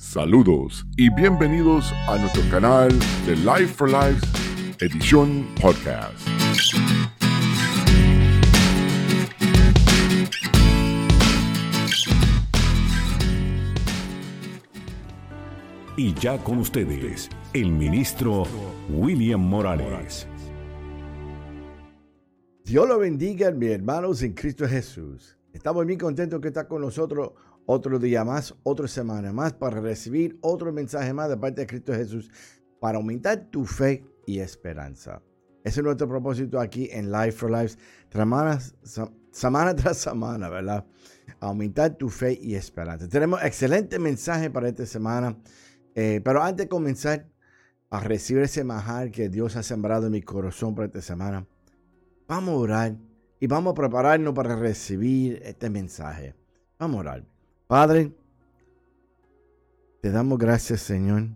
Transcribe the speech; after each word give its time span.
Saludos 0.00 0.86
y 0.96 1.10
bienvenidos 1.14 1.92
a 2.08 2.16
nuestro 2.16 2.42
canal 2.50 2.88
de 3.26 3.36
Life 3.36 3.74
for 3.74 3.86
Life 3.86 4.26
edición 4.80 5.46
podcast. 5.60 6.26
Y 15.98 16.14
ya 16.14 16.42
con 16.42 16.58
ustedes, 16.58 17.28
el 17.52 17.70
ministro 17.70 18.44
William 18.88 19.42
Morales. 19.42 20.26
Dios 22.64 22.88
lo 22.88 22.98
bendiga, 22.98 23.50
mis 23.50 23.70
hermanos 23.70 24.22
en 24.22 24.32
Cristo 24.32 24.66
Jesús. 24.66 25.36
Estamos 25.52 25.84
muy 25.84 25.98
contentos 25.98 26.40
que 26.40 26.48
está 26.48 26.66
con 26.66 26.80
nosotros 26.80 27.32
otro 27.72 28.00
día 28.00 28.24
más, 28.24 28.52
otra 28.64 28.88
semana 28.88 29.32
más 29.32 29.52
para 29.52 29.80
recibir 29.80 30.36
otro 30.40 30.72
mensaje 30.72 31.12
más 31.12 31.28
de 31.28 31.36
parte 31.36 31.60
de 31.60 31.66
Cristo 31.68 31.92
Jesús 31.92 32.28
para 32.80 32.98
aumentar 32.98 33.48
tu 33.48 33.64
fe 33.64 34.04
y 34.26 34.40
esperanza. 34.40 35.22
Ese 35.62 35.78
es 35.78 35.84
nuestro 35.84 36.08
propósito 36.08 36.58
aquí 36.58 36.88
en 36.90 37.12
Life 37.12 37.32
for 37.32 37.48
Life, 37.48 37.78
semana 39.30 39.76
tras 39.76 39.98
semana, 39.98 40.48
¿verdad? 40.48 40.84
Aumentar 41.38 41.94
tu 41.94 42.08
fe 42.08 42.36
y 42.42 42.56
esperanza. 42.56 43.08
Tenemos 43.08 43.40
excelente 43.44 44.00
mensaje 44.00 44.50
para 44.50 44.68
esta 44.68 44.84
semana, 44.84 45.38
eh, 45.94 46.20
pero 46.24 46.42
antes 46.42 46.64
de 46.64 46.68
comenzar 46.68 47.28
a 47.88 48.00
recibir 48.00 48.42
ese 48.42 48.64
majar 48.64 49.12
que 49.12 49.28
Dios 49.28 49.54
ha 49.54 49.62
sembrado 49.62 50.06
en 50.06 50.12
mi 50.12 50.22
corazón 50.22 50.74
para 50.74 50.86
esta 50.86 51.02
semana, 51.02 51.46
vamos 52.26 52.54
a 52.54 52.58
orar 52.58 52.96
y 53.38 53.46
vamos 53.46 53.70
a 53.72 53.74
prepararnos 53.74 54.34
para 54.34 54.56
recibir 54.56 55.40
este 55.44 55.70
mensaje. 55.70 56.34
Vamos 56.80 56.96
a 56.96 57.00
orar. 57.00 57.39
Padre, 57.70 58.12
te 60.00 60.10
damos 60.10 60.40
gracias, 60.40 60.80
Señor. 60.80 61.28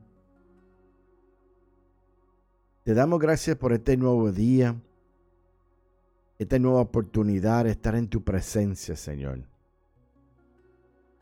Te 2.83 2.93
damos 2.93 3.21
gracias 3.21 3.57
por 3.57 3.73
este 3.73 3.97
nuevo 3.97 4.33
día, 4.33 4.75
esta 6.37 6.59
nueva 6.59 6.81
oportunidad 6.81 7.67
de 7.67 7.71
estar 7.71 7.95
en 7.95 8.09
tu 8.09 8.25
presencia, 8.25 8.97
Señor. 8.97 9.45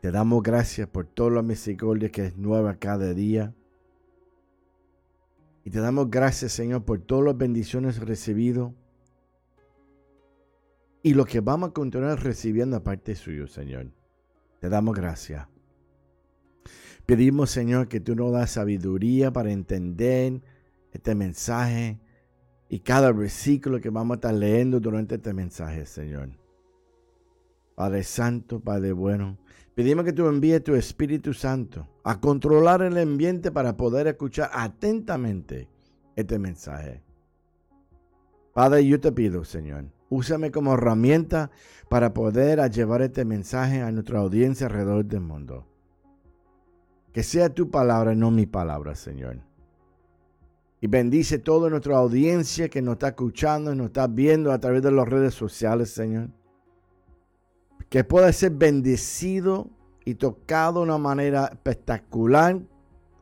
Te 0.01 0.09
damos 0.09 0.41
gracias 0.41 0.87
por 0.87 1.05
toda 1.05 1.29
la 1.29 1.41
misericordia 1.43 2.09
que 2.09 2.25
es 2.25 2.35
nueva 2.35 2.73
cada 2.73 3.13
día. 3.13 3.53
Y 5.63 5.69
te 5.69 5.79
damos 5.79 6.09
gracias, 6.09 6.53
Señor, 6.53 6.85
por 6.85 7.01
todas 7.01 7.25
las 7.25 7.37
bendiciones 7.37 7.99
recibidas 7.99 8.71
y 11.03 11.13
lo 11.13 11.23
que 11.25 11.39
vamos 11.39 11.69
a 11.69 11.73
continuar 11.73 12.19
recibiendo 12.23 12.77
aparte 12.77 13.13
suyo, 13.13 13.45
Señor. 13.45 13.91
Te 14.63 14.69
damos 14.69 14.95
gracias. 14.95 15.45
Pedimos, 17.05 17.49
Señor, 17.49 17.89
que 17.89 17.99
tú 17.99 18.15
nos 18.15 18.31
das 18.31 18.51
sabiduría 18.51 19.29
para 19.33 19.51
entender 19.51 20.41
este 20.93 21.15
mensaje 21.15 21.99
y 22.69 22.79
cada 22.79 23.11
versículo 23.11 23.81
que 23.81 23.89
vamos 23.89 24.15
a 24.15 24.19
estar 24.19 24.33
leyendo 24.33 24.79
durante 24.79 25.15
este 25.15 25.33
mensaje, 25.33 25.85
Señor. 25.85 26.29
Padre 27.75 28.03
Santo, 28.03 28.61
Padre 28.61 28.93
bueno, 28.93 29.37
pedimos 29.75 30.05
que 30.05 30.13
tú 30.13 30.27
envíes 30.27 30.63
tu 30.63 30.75
Espíritu 30.75 31.33
Santo 31.33 31.85
a 32.05 32.21
controlar 32.21 32.83
el 32.83 32.97
ambiente 32.97 33.51
para 33.51 33.75
poder 33.75 34.07
escuchar 34.07 34.49
atentamente 34.53 35.67
este 36.15 36.39
mensaje. 36.39 37.03
Padre, 38.53 38.87
yo 38.87 38.97
te 39.01 39.11
pido, 39.11 39.43
Señor, 39.43 39.87
Úsame 40.13 40.51
como 40.51 40.75
herramienta 40.75 41.49
para 41.89 42.13
poder 42.13 42.59
llevar 42.69 43.01
este 43.01 43.25
mensaje 43.25 43.81
a 43.81 43.91
nuestra 43.91 44.19
audiencia 44.19 44.67
alrededor 44.67 45.03
del 45.05 45.21
mundo. 45.21 45.65
Que 47.11 47.23
sea 47.23 47.49
tu 47.49 47.71
palabra, 47.71 48.13
no 48.13 48.29
mi 48.29 48.45
palabra, 48.45 48.93
Señor. 48.93 49.39
Y 50.81 50.85
bendice 50.85 51.39
toda 51.39 51.67
nuestra 51.71 51.97
audiencia 51.97 52.69
que 52.69 52.79
nos 52.79 52.93
está 52.93 53.07
escuchando 53.07 53.73
y 53.73 53.75
nos 53.75 53.87
está 53.87 54.05
viendo 54.05 54.51
a 54.51 54.59
través 54.59 54.83
de 54.83 54.91
las 54.91 55.07
redes 55.07 55.33
sociales, 55.33 55.89
Señor. 55.89 56.29
Que 57.89 58.03
pueda 58.03 58.31
ser 58.33 58.51
bendecido 58.51 59.67
y 60.05 60.13
tocado 60.13 60.81
de 60.81 60.85
una 60.85 60.99
manera 60.99 61.45
espectacular 61.45 62.61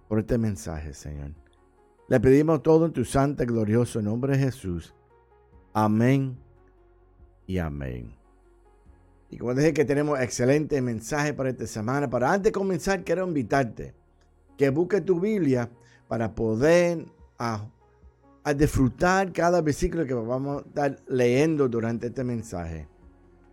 por 0.09 0.19
este 0.19 0.38
mensaje, 0.38 0.94
Señor. 0.94 1.31
Le 2.09 2.19
pedimos 2.19 2.62
todo 2.62 2.85
en 2.85 2.91
tu 2.91 3.06
santo 3.06 3.44
y 3.44 3.46
glorioso 3.46 4.01
nombre 4.01 4.38
Jesús. 4.38 4.94
Amén 5.74 6.50
y 7.51 7.59
amén. 7.59 8.16
Y 9.29 9.38
como 9.38 9.53
dije 9.53 9.73
que 9.73 9.84
tenemos 9.84 10.19
excelente 10.19 10.81
mensaje 10.81 11.34
para 11.34 11.50
esta 11.50 11.67
semana, 11.67 12.09
para 12.09 12.31
antes 12.31 12.45
de 12.45 12.51
comenzar 12.51 13.03
quiero 13.03 13.28
invitarte 13.28 13.94
que 14.57 14.69
busque 14.69 15.01
tu 15.01 15.19
Biblia 15.19 15.69
para 16.07 16.34
poder 16.34 17.06
a, 17.38 17.67
a 18.44 18.53
disfrutar 18.53 19.34
cada 19.34 19.62
versículo 19.62 20.06
que 20.06 20.13
vamos 20.13 20.63
a 20.63 20.67
estar 20.67 21.03
leyendo 21.07 21.67
durante 21.67 22.07
este 22.07 22.23
mensaje 22.23 22.88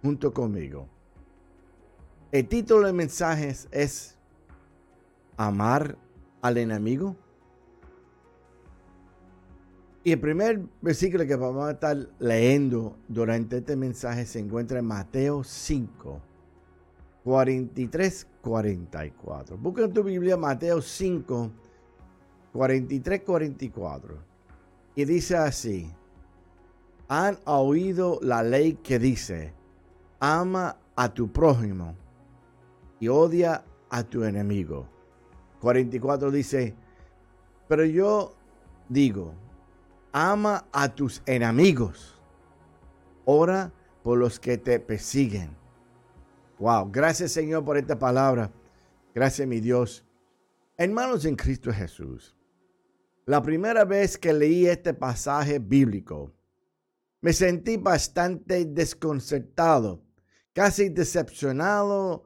junto 0.03 0.33
conmigo. 0.33 0.89
El 2.31 2.47
título 2.47 2.87
del 2.87 2.95
mensaje 2.95 3.53
es 3.73 4.17
Amar 5.37 5.97
al 6.41 6.59
enemigo. 6.59 7.17
Y 10.09 10.13
el 10.13 10.21
primer 10.21 10.63
versículo 10.81 11.27
que 11.27 11.37
vamos 11.37 11.69
a 11.69 11.73
estar 11.73 11.95
leyendo 12.19 12.97
durante 13.09 13.59
este 13.59 13.77
mensaje 13.77 14.25
se 14.25 14.39
encuentra 14.39 14.79
en 14.79 14.87
Mateo 14.87 15.45
5, 15.45 16.23
43, 17.25 18.27
44. 18.41 19.59
Busca 19.59 19.85
en 19.85 19.93
tu 19.93 20.03
Biblia 20.03 20.39
Mateo 20.39 20.81
5, 20.81 21.51
43, 22.55 23.21
44. 23.21 24.19
Y 24.95 25.05
dice 25.05 25.37
así, 25.37 25.93
han 27.09 27.37
oído 27.45 28.19
la 28.23 28.43
ley 28.43 28.79
que 28.83 28.99
dice, 28.99 29.53
ama 30.21 30.79
a 30.97 31.13
tu 31.13 31.31
prójimo 31.31 31.95
y 32.99 33.09
odia 33.09 33.63
a 33.91 34.03
tu 34.05 34.25
enemigo. 34.25 34.89
44 35.61 36.31
dice, 36.31 36.75
pero 37.69 37.85
yo 37.85 38.35
digo, 38.89 39.35
ama 40.13 40.67
a 40.73 40.95
tus 40.95 41.23
enemigos. 41.27 42.21
Ora 43.25 43.73
por 44.03 44.19
los 44.19 44.41
que 44.41 44.59
te 44.59 44.81
persiguen. 44.81 45.57
Wow, 46.59 46.91
gracias 46.91 47.33
Señor 47.33 47.65
por 47.65 47.77
esta 47.77 47.99
palabra. 47.99 48.51
Gracias 49.15 49.47
mi 49.47 49.61
Dios. 49.61 50.05
Hermanos 50.77 51.25
en 51.25 51.37
Cristo 51.37 51.73
Jesús, 51.73 52.37
la 53.27 53.43
primera 53.43 53.85
vez 53.85 54.17
que 54.17 54.33
leí 54.33 54.67
este 54.67 54.95
pasaje 54.95 55.59
bíblico, 55.59 56.33
me 57.21 57.33
sentí 57.33 57.77
bastante 57.77 58.65
desconcertado, 58.65 60.05
casi 60.53 60.89
decepcionado, 60.89 62.25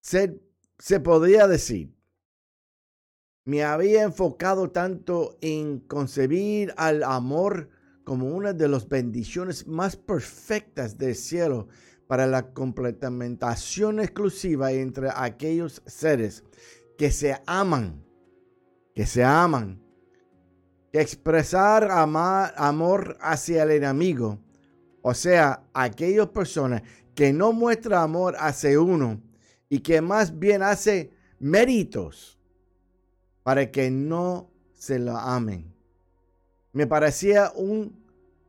se, 0.00 0.40
se 0.78 0.98
podría 1.00 1.46
decir 1.46 1.94
me 3.44 3.64
había 3.64 4.02
enfocado 4.02 4.70
tanto 4.70 5.36
en 5.40 5.80
concebir 5.80 6.72
al 6.76 7.02
amor 7.02 7.68
como 8.04 8.28
una 8.28 8.52
de 8.52 8.68
las 8.68 8.88
bendiciones 8.88 9.66
más 9.66 9.96
perfectas 9.96 10.98
del 10.98 11.14
cielo 11.14 11.68
para 12.06 12.26
la 12.26 12.52
complementación 12.52 14.00
exclusiva 14.00 14.72
entre 14.72 15.08
aquellos 15.14 15.82
seres 15.86 16.44
que 16.98 17.10
se 17.10 17.40
aman, 17.46 18.04
que 18.94 19.06
se 19.06 19.24
aman, 19.24 19.82
expresar 20.92 21.88
amor 21.90 23.16
hacia 23.20 23.62
el 23.62 23.70
enemigo, 23.70 24.38
o 25.00 25.14
sea, 25.14 25.64
aquellas 25.72 26.28
personas 26.28 26.82
que 27.14 27.32
no 27.32 27.52
muestran 27.52 28.02
amor 28.02 28.36
hacia 28.38 28.78
uno 28.80 29.20
y 29.68 29.80
que 29.80 30.00
más 30.00 30.38
bien 30.38 30.62
hace 30.62 31.12
méritos 31.40 32.41
para 33.42 33.70
que 33.70 33.90
no 33.90 34.50
se 34.72 34.98
lo 34.98 35.16
amen. 35.16 35.72
Me 36.72 36.86
parecía 36.86 37.52
un 37.54 38.02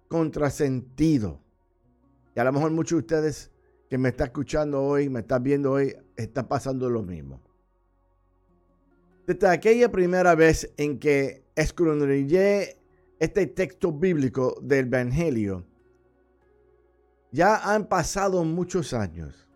contrasentido. 0.08 1.40
Y 2.36 2.40
a 2.40 2.44
lo 2.44 2.54
mejor 2.54 2.72
muchos 2.72 2.98
de 2.98 3.00
ustedes 3.00 3.52
que 3.90 3.98
me 3.98 4.10
están 4.10 4.28
escuchando 4.28 4.82
hoy, 4.82 5.10
me 5.10 5.22
están 5.22 5.44
viendo 5.44 5.72
hoy, 5.72 5.96
está 6.16 6.48
pasando 6.48 6.90
lo 6.90 7.04
mismo. 7.04 7.42
Desde 9.26 9.48
aquella 9.48 9.92
primera 9.92 10.36
vez 10.36 10.74
en 10.78 11.00
que 11.00 11.44
escudriñé 11.56 12.78
este 13.20 13.48
texto 13.48 13.92
bíblico 13.92 14.58
del 14.62 14.88
Evangelio, 14.88 15.66
ya 17.32 17.58
han 17.74 17.88
pasado 17.88 18.44
muchos 18.44 18.94
años. 18.94 19.48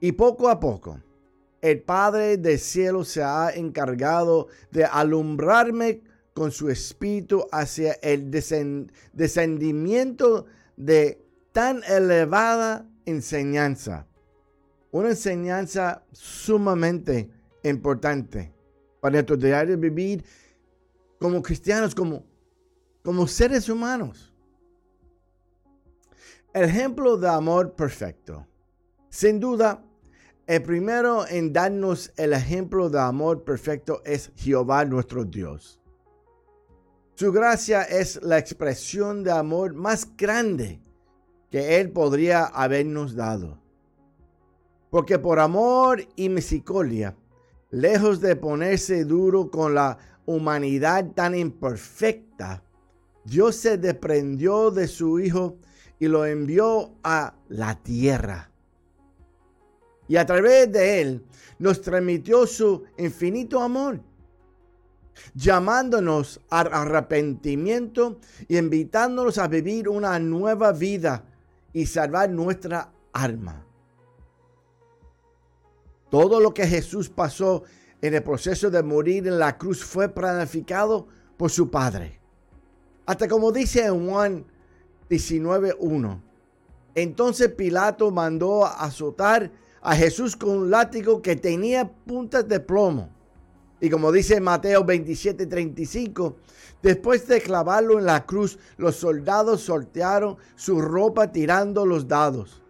Y 0.00 0.12
poco 0.12 0.48
a 0.48 0.58
poco, 0.58 1.00
el 1.62 1.80
Padre 1.80 2.36
del 2.36 2.58
cielo 2.58 3.04
se 3.04 3.22
ha 3.22 3.50
encargado 3.50 4.48
de 4.72 4.84
alumbrarme 4.84 6.02
con 6.34 6.50
su 6.50 6.68
espíritu 6.68 7.46
hacia 7.52 7.92
el 8.02 8.30
descendimiento 9.12 10.46
de 10.76 11.24
tan 11.52 11.84
elevada 11.84 12.84
enseñanza. 13.06 14.06
Una 14.90 15.10
enseñanza 15.10 16.02
sumamente 16.10 17.30
importante 17.62 18.52
para 19.00 19.12
nuestro 19.12 19.36
diario 19.36 19.78
vivir 19.78 20.24
como 21.20 21.40
cristianos, 21.40 21.94
como, 21.94 22.24
como 23.04 23.28
seres 23.28 23.68
humanos. 23.68 24.34
El 26.52 26.64
ejemplo 26.64 27.16
de 27.16 27.28
amor 27.28 27.72
perfecto. 27.74 28.46
Sin 29.08 29.38
duda, 29.38 29.82
el 30.46 30.62
primero 30.62 31.26
en 31.26 31.52
darnos 31.52 32.12
el 32.16 32.32
ejemplo 32.32 32.90
de 32.90 33.00
amor 33.00 33.44
perfecto 33.44 34.02
es 34.04 34.32
Jehová 34.36 34.84
nuestro 34.84 35.24
Dios. 35.24 35.80
Su 37.14 37.30
gracia 37.30 37.82
es 37.82 38.20
la 38.22 38.38
expresión 38.38 39.22
de 39.22 39.30
amor 39.30 39.74
más 39.74 40.16
grande 40.16 40.82
que 41.50 41.78
Él 41.78 41.92
podría 41.92 42.44
habernos 42.44 43.14
dado. 43.14 43.60
Porque 44.90 45.18
por 45.18 45.38
amor 45.38 46.06
y 46.16 46.28
misericordia, 46.28 47.16
lejos 47.70 48.20
de 48.20 48.34
ponerse 48.34 49.04
duro 49.04 49.50
con 49.50 49.74
la 49.74 49.98
humanidad 50.26 51.12
tan 51.14 51.34
imperfecta, 51.34 52.64
Dios 53.24 53.56
se 53.56 53.78
desprendió 53.78 54.70
de 54.70 54.88
su 54.88 55.20
Hijo 55.20 55.58
y 55.98 56.08
lo 56.08 56.26
envió 56.26 56.94
a 57.04 57.36
la 57.48 57.76
tierra. 57.82 58.51
Y 60.12 60.18
a 60.18 60.26
través 60.26 60.70
de 60.70 61.00
él 61.00 61.24
nos 61.58 61.80
transmitió 61.80 62.46
su 62.46 62.84
infinito 62.98 63.62
amor, 63.62 63.98
llamándonos 65.32 66.38
al 66.50 66.68
arrepentimiento 66.70 68.18
y 68.46 68.58
invitándonos 68.58 69.38
a 69.38 69.48
vivir 69.48 69.88
una 69.88 70.18
nueva 70.18 70.72
vida 70.72 71.24
y 71.72 71.86
salvar 71.86 72.28
nuestra 72.28 72.92
alma. 73.14 73.64
Todo 76.10 76.40
lo 76.40 76.52
que 76.52 76.66
Jesús 76.66 77.08
pasó 77.08 77.62
en 78.02 78.12
el 78.12 78.22
proceso 78.22 78.68
de 78.68 78.82
morir 78.82 79.26
en 79.26 79.38
la 79.38 79.56
cruz 79.56 79.82
fue 79.82 80.10
planificado 80.10 81.06
por 81.38 81.50
su 81.50 81.70
Padre. 81.70 82.20
Hasta 83.06 83.26
como 83.26 83.50
dice 83.50 83.86
en 83.86 84.10
Juan 84.10 84.44
19.1. 85.08 86.20
Entonces 86.94 87.48
Pilato 87.48 88.10
mandó 88.10 88.66
azotar 88.66 89.61
a 89.82 89.96
Jesús 89.96 90.36
con 90.36 90.50
un 90.50 90.70
látigo 90.70 91.20
que 91.20 91.36
tenía 91.36 91.90
puntas 91.90 92.48
de 92.48 92.60
plomo. 92.60 93.10
Y 93.80 93.90
como 93.90 94.12
dice 94.12 94.40
Mateo 94.40 94.86
27.35, 94.86 96.36
después 96.82 97.26
de 97.26 97.40
clavarlo 97.40 97.98
en 97.98 98.06
la 98.06 98.24
cruz, 98.24 98.58
los 98.76 98.96
soldados 98.96 99.62
sortearon 99.62 100.36
su 100.54 100.80
ropa 100.80 101.32
tirando 101.32 101.84
los 101.84 102.06
dados. 102.06 102.62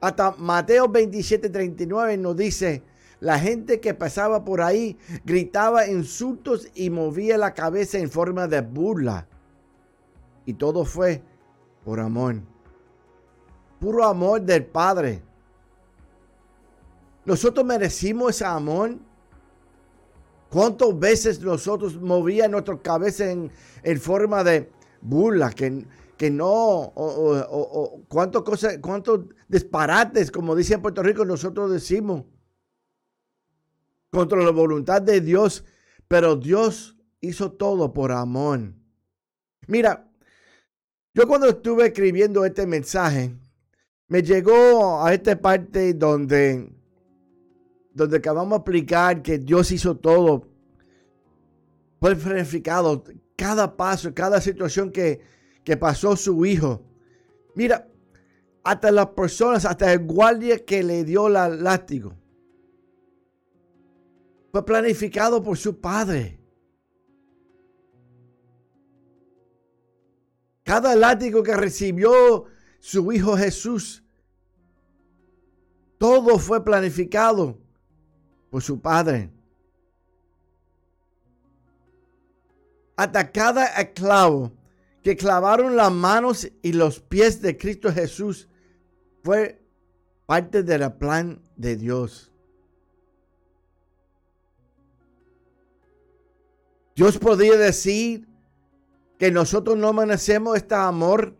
Hasta 0.00 0.36
Mateo 0.38 0.88
27, 0.88 1.48
39 1.48 2.16
nos 2.16 2.36
dice, 2.36 2.84
la 3.18 3.38
gente 3.38 3.80
que 3.80 3.94
pasaba 3.94 4.44
por 4.44 4.60
ahí 4.60 4.96
gritaba 5.24 5.88
insultos 5.88 6.68
y 6.74 6.90
movía 6.90 7.38
la 7.38 7.54
cabeza 7.54 7.98
en 7.98 8.10
forma 8.10 8.46
de 8.46 8.60
burla. 8.60 9.26
Y 10.46 10.54
todo 10.54 10.84
fue 10.84 11.22
por 11.84 11.98
amor. 11.98 12.40
Puro 13.80 14.04
amor 14.04 14.42
del 14.42 14.64
Padre. 14.64 15.22
Nosotros 17.24 17.64
merecimos 17.64 18.30
ese 18.36 18.44
amor. 18.44 18.96
¿Cuántas 20.50 20.98
veces 20.98 21.40
nosotros 21.40 21.98
movíamos 22.00 22.52
nuestra 22.52 22.78
cabeza 22.82 23.30
en, 23.30 23.50
forma 24.00 24.44
de 24.44 24.70
burla? 25.00 25.50
Que, 25.50 25.86
que 26.16 26.30
no, 26.30 26.48
o, 26.48 28.02
cuántas 28.08 28.42
cosas, 28.42 28.78
cuántos 28.82 29.20
disparates, 29.48 30.30
como 30.30 30.54
dice 30.54 30.74
en 30.74 30.82
Puerto 30.82 31.02
Rico, 31.02 31.24
nosotros 31.24 31.72
decimos 31.72 32.24
contra 34.10 34.38
la 34.42 34.50
voluntad 34.50 35.00
de 35.00 35.22
Dios, 35.22 35.64
pero 36.06 36.36
Dios 36.36 36.96
hizo 37.22 37.52
todo 37.52 37.94
por 37.94 38.12
amor. 38.12 38.74
Mira, 39.66 40.06
yo 41.14 41.26
cuando 41.26 41.48
estuve 41.48 41.86
escribiendo 41.86 42.44
este 42.44 42.66
mensaje, 42.66 43.34
me 44.08 44.22
llegó 44.22 45.02
a 45.02 45.14
esta 45.14 45.40
parte 45.40 45.94
donde, 45.94 46.70
donde 47.94 48.16
acabamos 48.16 48.50
de 48.50 48.56
explicar 48.56 49.22
que 49.22 49.38
Dios 49.38 49.70
hizo 49.70 49.96
todo 49.96 50.48
fue 52.02 52.14
verificado 52.14 53.04
cada 53.36 53.76
paso, 53.76 54.12
cada 54.12 54.40
situación 54.40 54.90
que, 54.90 55.20
que 55.62 55.76
pasó 55.76 56.16
su 56.16 56.44
hijo. 56.44 56.82
Mira, 57.54 57.88
hasta 58.64 58.90
las 58.90 59.06
personas, 59.10 59.64
hasta 59.64 59.92
el 59.92 60.00
guardia 60.00 60.64
que 60.64 60.82
le 60.82 61.04
dio 61.04 61.28
la 61.28 61.48
látigo. 61.48 62.16
Fue 64.50 64.64
planificado 64.64 65.40
por 65.44 65.56
su 65.56 65.80
padre. 65.80 66.40
Cada 70.64 70.96
látigo 70.96 71.44
que 71.44 71.56
recibió 71.56 72.46
su 72.80 73.12
hijo 73.12 73.36
Jesús, 73.36 74.02
todo 75.98 76.36
fue 76.40 76.64
planificado 76.64 77.61
por 78.52 78.62
su 78.62 78.82
padre. 78.82 79.30
Hasta 82.96 83.32
cada 83.32 83.64
esclavo 83.80 84.52
que 85.02 85.16
clavaron 85.16 85.74
las 85.74 85.90
manos 85.90 86.46
y 86.60 86.74
los 86.74 87.00
pies 87.00 87.40
de 87.40 87.56
Cristo 87.56 87.90
Jesús 87.90 88.50
fue 89.24 89.58
parte 90.26 90.62
del 90.62 90.92
plan 90.92 91.40
de 91.56 91.76
Dios. 91.76 92.30
Dios 96.94 97.16
podría 97.16 97.56
decir 97.56 98.28
que 99.18 99.30
nosotros 99.30 99.78
no 99.78 99.94
merecemos 99.94 100.58
este 100.58 100.74
amor 100.74 101.38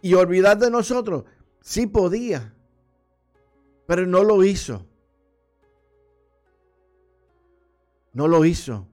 y 0.00 0.14
olvidar 0.14 0.56
de 0.58 0.70
nosotros. 0.70 1.24
Sí 1.60 1.88
podía, 1.88 2.54
pero 3.88 4.06
no 4.06 4.22
lo 4.22 4.44
hizo. 4.44 4.86
No 8.16 8.28
lo 8.28 8.46
hizo. 8.46 8.88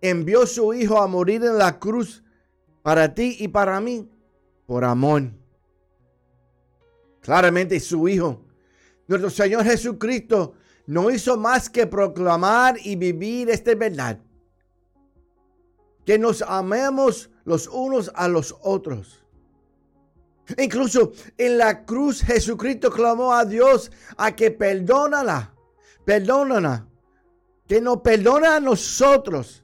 Envió 0.00 0.46
su 0.46 0.72
hijo 0.72 1.02
a 1.02 1.08
morir 1.08 1.42
en 1.42 1.58
la 1.58 1.80
cruz 1.80 2.22
para 2.80 3.12
ti 3.12 3.36
y 3.40 3.48
para 3.48 3.80
mí 3.80 4.08
por 4.66 4.84
amor. 4.84 5.32
Claramente 7.22 7.80
su 7.80 8.08
Hijo, 8.08 8.40
nuestro 9.08 9.30
Señor 9.30 9.64
Jesucristo, 9.64 10.54
no 10.86 11.10
hizo 11.10 11.36
más 11.36 11.68
que 11.68 11.88
proclamar 11.88 12.76
y 12.84 12.94
vivir 12.94 13.50
esta 13.50 13.74
verdad. 13.74 14.20
Que 16.06 16.16
nos 16.16 16.40
amemos 16.42 17.30
los 17.44 17.66
unos 17.66 18.12
a 18.14 18.28
los 18.28 18.54
otros. 18.62 19.24
Incluso 20.56 21.10
en 21.36 21.58
la 21.58 21.84
cruz 21.84 22.22
Jesucristo 22.22 22.92
clamó 22.92 23.34
a 23.34 23.44
Dios 23.44 23.90
a 24.16 24.36
que 24.36 24.52
perdónala, 24.52 25.52
perdónala, 26.04 26.86
que 27.70 27.80
nos 27.80 28.00
perdona 28.00 28.56
a 28.56 28.60
nosotros 28.60 29.62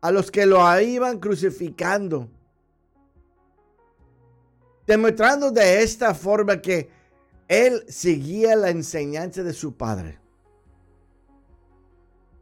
a 0.00 0.10
los 0.10 0.28
que 0.28 0.44
lo 0.44 0.58
iban 0.80 1.20
crucificando. 1.20 2.28
Demostrando 4.84 5.52
de 5.52 5.80
esta 5.84 6.12
forma 6.12 6.60
que 6.60 6.90
él 7.46 7.84
seguía 7.86 8.56
la 8.56 8.70
enseñanza 8.70 9.44
de 9.44 9.52
su 9.52 9.76
padre. 9.76 10.18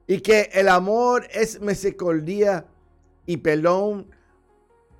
Y 0.06 0.22
que 0.22 0.48
el 0.54 0.66
amor 0.66 1.28
es 1.30 1.60
misericordia 1.60 2.64
y 3.26 3.36
perdón 3.36 4.06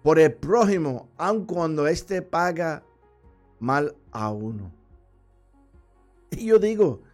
por 0.03 0.19
el 0.19 0.35
prójimo, 0.35 1.09
aun 1.17 1.47
cuando 1.47 1.87
éste 1.87 2.21
paga 2.21 2.85
mal 3.59 3.97
a 4.13 4.31
uno. 4.31 4.71
Y 6.31 6.45
yo 6.45 6.59
digo, 6.59 7.08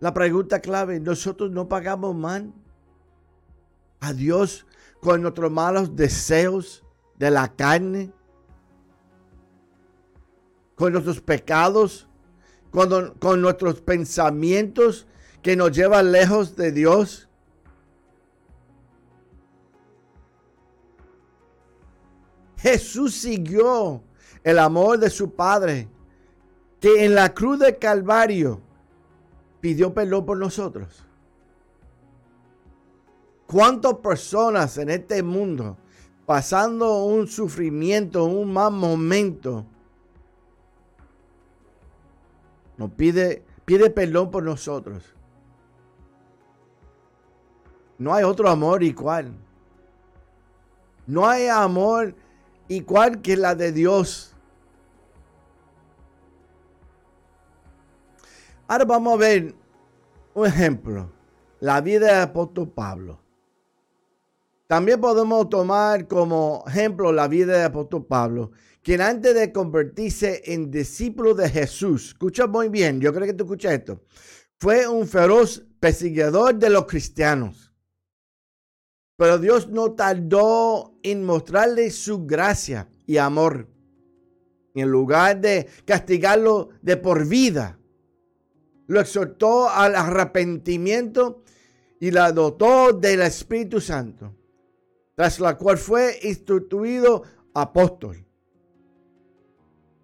la 0.00 0.14
pregunta 0.14 0.60
clave, 0.60 0.98
nosotros 0.98 1.50
no 1.50 1.68
pagamos 1.68 2.16
mal 2.16 2.52
a 4.00 4.14
Dios 4.14 4.66
con 5.00 5.20
nuestros 5.20 5.50
malos 5.52 5.94
deseos 5.94 6.82
de 7.18 7.30
la 7.30 7.54
carne, 7.54 8.10
con 10.74 10.94
nuestros 10.94 11.20
pecados, 11.20 12.08
con, 12.70 13.14
con 13.18 13.42
nuestros 13.42 13.82
pensamientos 13.82 15.06
que 15.42 15.54
nos 15.54 15.72
llevan 15.72 16.12
lejos 16.12 16.56
de 16.56 16.72
Dios. 16.72 17.28
Jesús 22.56 23.14
siguió 23.14 24.02
el 24.42 24.58
amor 24.58 24.98
de 24.98 25.10
su 25.10 25.34
Padre, 25.34 25.88
que 26.80 27.04
en 27.04 27.14
la 27.14 27.34
cruz 27.34 27.58
de 27.58 27.76
Calvario 27.76 28.62
pidió 29.60 29.92
perdón 29.94 30.26
por 30.26 30.38
nosotros. 30.38 31.04
¿Cuántas 33.46 33.94
personas 33.94 34.78
en 34.78 34.90
este 34.90 35.22
mundo 35.22 35.76
pasando 36.30 37.06
un 37.06 37.26
sufrimiento, 37.26 38.24
un 38.24 38.52
mal 38.52 38.70
momento, 38.70 39.66
nos 42.76 42.92
pide, 42.92 43.42
pide 43.64 43.90
perdón 43.90 44.30
por 44.30 44.44
nosotros. 44.44 45.02
No 47.98 48.14
hay 48.14 48.22
otro 48.22 48.48
amor 48.48 48.84
igual. 48.84 49.34
No 51.04 51.28
hay 51.28 51.48
amor 51.48 52.14
igual 52.68 53.20
que 53.22 53.36
la 53.36 53.56
de 53.56 53.72
Dios. 53.72 54.32
Ahora 58.70 58.84
vamos 58.84 59.14
a 59.14 59.16
ver 59.16 59.52
un 60.32 60.46
ejemplo. 60.46 61.10
La 61.58 61.80
vida 61.80 62.06
del 62.06 62.22
apóstol 62.22 62.70
Pablo. 62.70 63.20
También 64.68 65.00
podemos 65.00 65.48
tomar 65.48 66.06
como 66.06 66.62
ejemplo 66.68 67.10
la 67.10 67.26
vida 67.26 67.54
del 67.54 67.66
apóstol 67.66 68.06
Pablo, 68.06 68.52
quien 68.80 69.00
antes 69.00 69.34
de 69.34 69.50
convertirse 69.50 70.42
en 70.44 70.70
discípulo 70.70 71.34
de 71.34 71.48
Jesús, 71.48 72.10
escucha 72.10 72.46
muy 72.46 72.68
bien, 72.68 73.00
yo 73.00 73.12
creo 73.12 73.26
que 73.26 73.34
tú 73.34 73.42
escuchas 73.42 73.72
esto, 73.72 74.04
fue 74.60 74.86
un 74.86 75.08
feroz 75.08 75.66
perseguidor 75.80 76.54
de 76.54 76.70
los 76.70 76.86
cristianos. 76.86 77.74
Pero 79.16 79.38
Dios 79.38 79.68
no 79.68 79.94
tardó 79.94 80.94
en 81.02 81.24
mostrarle 81.24 81.90
su 81.90 82.24
gracia 82.24 82.88
y 83.04 83.16
amor. 83.16 83.66
En 84.76 84.88
lugar 84.88 85.40
de 85.40 85.66
castigarlo 85.84 86.68
de 86.80 86.96
por 86.96 87.26
vida, 87.26 87.79
lo 88.90 89.00
exhortó 89.00 89.70
al 89.70 89.94
arrepentimiento 89.94 91.44
y 92.00 92.10
la 92.10 92.32
dotó 92.32 92.92
del 92.92 93.22
Espíritu 93.22 93.80
Santo 93.80 94.34
tras 95.14 95.38
la 95.38 95.56
cual 95.56 95.78
fue 95.78 96.18
instituido 96.24 97.22
apóstol. 97.54 98.26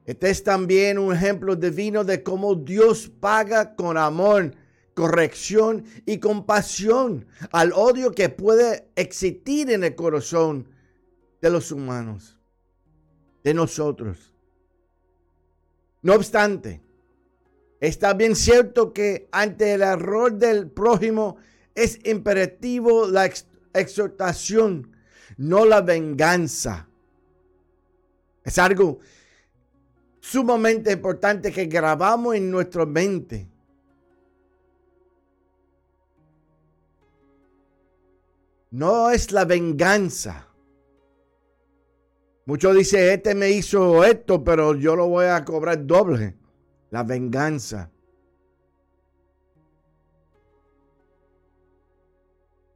Este 0.04 0.30
es 0.30 0.44
también 0.44 0.98
un 0.98 1.12
ejemplo 1.12 1.56
divino 1.56 2.04
de 2.04 2.22
cómo 2.22 2.54
Dios 2.54 3.08
paga 3.08 3.74
con 3.74 3.96
amor, 3.96 4.54
corrección 4.94 5.84
y 6.04 6.18
compasión 6.18 7.26
al 7.50 7.72
odio 7.72 8.12
que 8.12 8.28
puede 8.28 8.88
existir 8.94 9.68
en 9.72 9.82
el 9.82 9.96
corazón 9.96 10.68
de 11.42 11.50
los 11.50 11.72
humanos, 11.72 12.38
de 13.42 13.52
nosotros. 13.52 14.32
No 16.02 16.14
obstante, 16.14 16.85
está 17.80 18.14
bien 18.14 18.36
cierto 18.36 18.92
que 18.92 19.28
ante 19.32 19.74
el 19.74 19.82
error 19.82 20.32
del 20.32 20.70
prójimo 20.70 21.36
es 21.74 21.98
imperativo 22.04 23.06
la 23.06 23.30
exhortación 23.74 24.96
no 25.36 25.64
la 25.64 25.80
venganza. 25.80 26.88
Es 28.44 28.58
algo 28.58 29.00
sumamente 30.20 30.92
importante 30.92 31.52
que 31.52 31.66
grabamos 31.66 32.36
en 32.36 32.50
nuestra 32.50 32.86
mente. 32.86 33.48
No 38.70 39.10
es 39.10 39.32
la 39.32 39.44
venganza. 39.44 40.48
Muchos 42.44 42.76
dicen, 42.76 43.10
este 43.10 43.34
me 43.34 43.50
hizo 43.50 44.04
esto, 44.04 44.44
pero 44.44 44.74
yo 44.74 44.94
lo 44.94 45.08
voy 45.08 45.26
a 45.26 45.44
cobrar 45.44 45.84
doble. 45.84 46.36
La 46.90 47.02
venganza. 47.02 47.90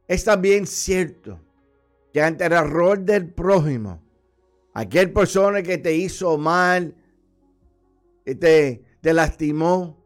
Está 0.07 0.35
bien 0.35 0.67
cierto 0.67 1.39
que 2.11 2.21
ante 2.21 2.45
el 2.45 2.51
error 2.51 2.99
del 2.99 3.29
prójimo, 3.29 4.01
aquel 4.73 5.13
persona 5.13 5.63
que 5.63 5.77
te 5.77 5.93
hizo 5.93 6.37
mal, 6.37 6.93
y 8.25 8.35
te, 8.35 8.83
te 9.01 9.13
lastimó, 9.13 9.97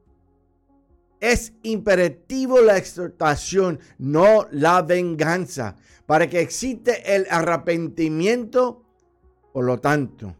es 1.19 1.53
imperativo 1.63 2.61
la 2.61 2.77
exhortación, 2.77 3.79
no 3.97 4.47
la 4.51 4.81
venganza, 4.81 5.75
para 6.05 6.29
que 6.29 6.39
existe 6.39 7.15
el 7.15 7.25
arrepentimiento, 7.29 8.83
por 9.53 9.65
lo 9.65 9.79
tanto, 9.79 10.35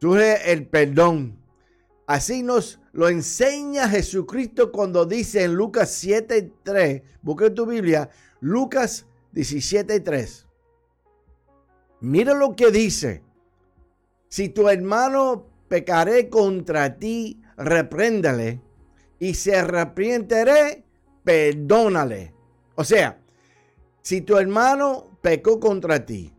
surge 0.00 0.52
el 0.52 0.66
perdón. 0.66 1.38
Así 2.06 2.42
nos 2.42 2.80
lo 2.92 3.08
enseña 3.08 3.88
Jesucristo 3.88 4.70
cuando 4.70 5.04
dice 5.04 5.42
en 5.42 5.54
Lucas 5.54 6.04
7.3, 6.04 7.02
busca 7.20 7.52
tu 7.52 7.66
Biblia, 7.66 8.08
Lucas 8.40 9.06
17.3. 9.34 10.46
Mira 12.00 12.34
lo 12.34 12.54
que 12.54 12.70
dice. 12.70 13.22
Si 14.28 14.48
tu 14.50 14.68
hermano 14.68 15.46
pecaré 15.68 16.28
contra 16.28 16.96
ti, 16.96 17.42
repréndale. 17.56 18.60
Y 19.18 19.34
se 19.34 19.56
arrepienteré, 19.56 20.84
perdónale. 21.24 22.34
O 22.76 22.84
sea, 22.84 23.18
si 24.02 24.20
tu 24.20 24.36
hermano 24.36 25.18
pecó 25.22 25.58
contra 25.58 26.04
ti, 26.04 26.32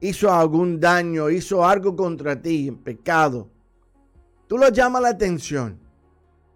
hizo 0.00 0.32
algún 0.32 0.78
daño, 0.78 1.30
hizo 1.30 1.66
algo 1.66 1.96
contra 1.96 2.40
ti, 2.40 2.70
pecado, 2.70 3.50
tú 4.54 4.58
lo 4.58 4.68
llamas 4.68 5.02
la 5.02 5.08
atención 5.08 5.80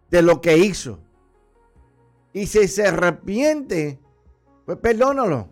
de 0.08 0.22
lo 0.22 0.40
que 0.40 0.56
hizo. 0.56 1.00
Y 2.32 2.46
si 2.46 2.68
se 2.68 2.86
arrepiente, 2.86 3.98
pues 4.64 4.78
perdónalo. 4.78 5.48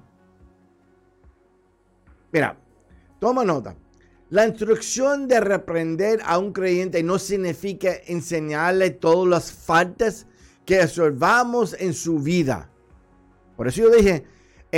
Mira, 2.30 2.56
Toma 3.18 3.44
nota. 3.44 3.74
La 4.30 4.46
instrucción 4.46 5.26
de 5.26 5.40
reprender 5.40 6.20
a 6.24 6.38
un 6.38 6.52
creyente 6.52 7.02
no 7.02 7.18
significa 7.18 7.90
enseñarle 8.06 8.90
todas 8.90 9.28
las 9.28 9.50
faltas 9.50 10.28
que 10.64 10.80
observamos 10.80 11.74
en 11.76 11.94
su 11.94 12.20
vida. 12.20 12.70
Por 13.56 13.66
eso 13.66 13.82
yo 13.82 13.90
dije, 13.90 14.22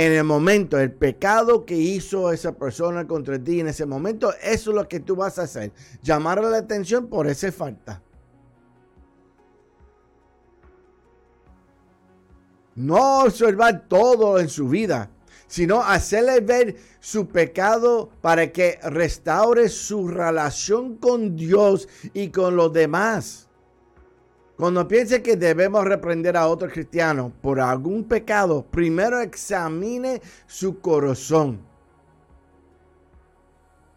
en 0.05 0.13
el 0.13 0.23
momento, 0.23 0.79
el 0.79 0.91
pecado 0.91 1.65
que 1.65 1.75
hizo 1.75 2.31
esa 2.31 2.53
persona 2.53 3.05
contra 3.05 3.37
ti 3.37 3.59
en 3.59 3.67
ese 3.67 3.85
momento, 3.85 4.33
eso 4.41 4.71
es 4.71 4.75
lo 4.75 4.87
que 4.87 4.99
tú 4.99 5.15
vas 5.15 5.37
a 5.39 5.43
hacer. 5.43 5.71
Llamarle 6.01 6.49
la 6.49 6.57
atención 6.57 7.07
por 7.07 7.27
esa 7.27 7.51
falta. 7.51 8.01
No 12.75 13.23
observar 13.23 13.87
todo 13.87 14.39
en 14.39 14.47
su 14.47 14.69
vida 14.69 15.09
sino 15.49 15.81
hacerle 15.81 16.39
ver 16.41 16.75
su 16.99 17.27
pecado 17.27 18.11
para 18.21 18.51
que 18.51 18.79
restaure 18.83 19.67
su 19.67 20.07
relación 20.07 20.95
con 20.97 21.35
Dios 21.35 21.89
y 22.13 22.29
con 22.29 22.55
los 22.55 22.71
demás. 22.71 23.48
Cuando 24.59 24.85
piense 24.89 25.23
que 25.23 25.37
debemos 25.37 25.85
reprender 25.85 26.35
a 26.35 26.49
otro 26.49 26.67
cristiano 26.67 27.31
por 27.41 27.61
algún 27.61 28.03
pecado, 28.03 28.65
primero 28.69 29.21
examine 29.21 30.21
su 30.47 30.81
corazón. 30.81 31.61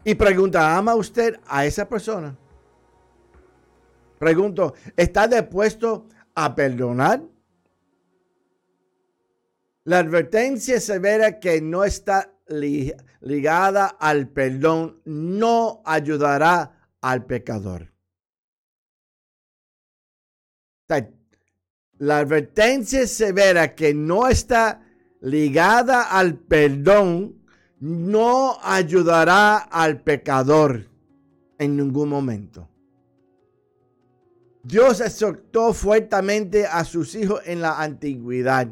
Y 0.05 0.15
pregunta, 0.15 0.77
¿ama 0.77 0.95
usted 0.95 1.37
a 1.47 1.65
esa 1.65 1.89
persona? 1.89 2.37
Pregunto, 4.17 4.73
¿está 4.95 5.27
dispuesto 5.27 6.07
a 6.33 6.55
perdonar? 6.55 7.21
La 9.83 9.99
advertencia 9.99 10.79
severa 10.79 11.41
que 11.41 11.59
no 11.59 11.83
está 11.83 12.35
ligada 13.19 13.87
al 13.87 14.29
perdón 14.29 15.01
no 15.03 15.81
ayudará 15.83 16.89
al 17.01 17.25
pecador. 17.25 17.92
La 21.97 22.19
advertencia 22.19 23.07
severa 23.07 23.75
que 23.75 23.93
no 23.93 24.27
está 24.27 24.81
ligada 25.21 26.03
al 26.03 26.35
perdón 26.35 27.41
no 27.79 28.57
ayudará 28.61 29.57
al 29.57 30.01
pecador 30.01 30.87
en 31.57 31.77
ningún 31.77 32.09
momento. 32.09 32.67
Dios 34.63 35.01
exhortó 35.01 35.73
fuertemente 35.73 36.65
a 36.65 36.85
sus 36.85 37.15
hijos 37.15 37.41
en 37.45 37.61
la 37.61 37.81
antigüedad 37.81 38.69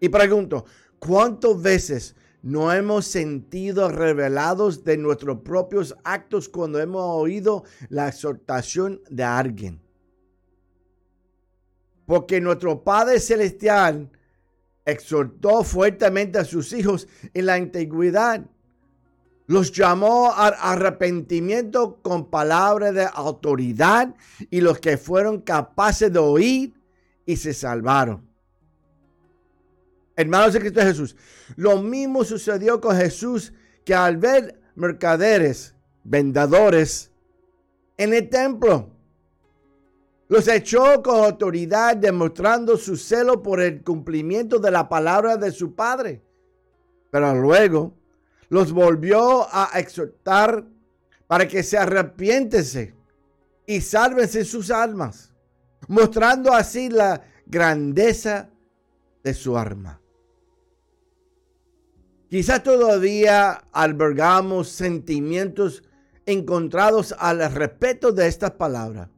y 0.00 0.08
pregunto, 0.08 0.64
¿cuántas 0.98 1.60
veces 1.62 2.16
no 2.42 2.72
hemos 2.72 3.06
sentido 3.06 3.88
revelados 3.88 4.84
de 4.84 4.96
nuestros 4.96 5.40
propios 5.40 5.96
actos 6.04 6.48
cuando 6.48 6.80
hemos 6.80 7.02
oído 7.02 7.64
la 7.88 8.08
exhortación 8.08 9.00
de 9.08 9.24
alguien? 9.24 9.85
Porque 12.06 12.40
nuestro 12.40 12.82
Padre 12.82 13.20
Celestial 13.20 14.10
exhortó 14.84 15.64
fuertemente 15.64 16.38
a 16.38 16.44
sus 16.44 16.72
hijos 16.72 17.08
en 17.34 17.46
la 17.46 17.54
antigüedad. 17.54 18.46
Los 19.48 19.72
llamó 19.72 20.32
al 20.32 20.54
arrepentimiento 20.58 22.00
con 22.02 22.30
palabras 22.30 22.94
de 22.94 23.08
autoridad 23.12 24.14
y 24.50 24.60
los 24.60 24.78
que 24.78 24.96
fueron 24.96 25.40
capaces 25.40 26.12
de 26.12 26.18
oír 26.18 26.74
y 27.26 27.36
se 27.36 27.52
salvaron. 27.52 28.26
Hermanos 30.16 30.54
de 30.54 30.60
Cristo 30.60 30.80
Jesús, 30.80 31.14
lo 31.56 31.82
mismo 31.82 32.24
sucedió 32.24 32.80
con 32.80 32.96
Jesús 32.96 33.52
que 33.84 33.94
al 33.94 34.16
ver 34.16 34.60
mercaderes, 34.74 35.74
vendedores 36.04 37.10
en 37.96 38.14
el 38.14 38.28
templo. 38.28 38.95
Los 40.28 40.48
echó 40.48 41.02
con 41.02 41.24
autoridad, 41.24 41.96
demostrando 41.96 42.76
su 42.76 42.96
celo 42.96 43.42
por 43.42 43.60
el 43.60 43.82
cumplimiento 43.82 44.58
de 44.58 44.70
la 44.70 44.88
palabra 44.88 45.36
de 45.36 45.52
su 45.52 45.74
padre. 45.74 46.22
Pero 47.10 47.34
luego 47.34 47.94
los 48.48 48.72
volvió 48.72 49.46
a 49.50 49.70
exhortar 49.78 50.64
para 51.26 51.46
que 51.46 51.62
se 51.62 51.78
arrepiéntese 51.78 52.94
y 53.66 53.80
sálvense 53.80 54.44
sus 54.44 54.70
almas, 54.70 55.32
mostrando 55.88 56.52
así 56.52 56.88
la 56.88 57.22
grandeza 57.46 58.50
de 59.22 59.34
su 59.34 59.56
arma. 59.56 60.00
Quizás 62.28 62.62
todavía 62.62 63.52
albergamos 63.72 64.68
sentimientos 64.68 65.84
encontrados 66.26 67.14
al 67.16 67.52
respecto 67.52 68.10
de 68.10 68.26
estas 68.26 68.52
palabras. 68.52 69.08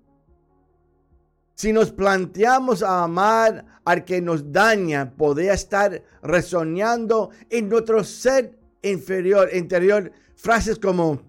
Si 1.58 1.72
nos 1.72 1.90
planteamos 1.90 2.84
a 2.84 3.02
amar 3.02 3.80
al 3.84 4.04
que 4.04 4.22
nos 4.22 4.52
daña, 4.52 5.10
podría 5.16 5.54
estar 5.54 6.04
resonando 6.22 7.30
en 7.50 7.68
nuestro 7.68 8.04
ser 8.04 8.56
inferior, 8.80 9.50
interior, 9.52 10.12
frases 10.36 10.78
como, 10.78 11.20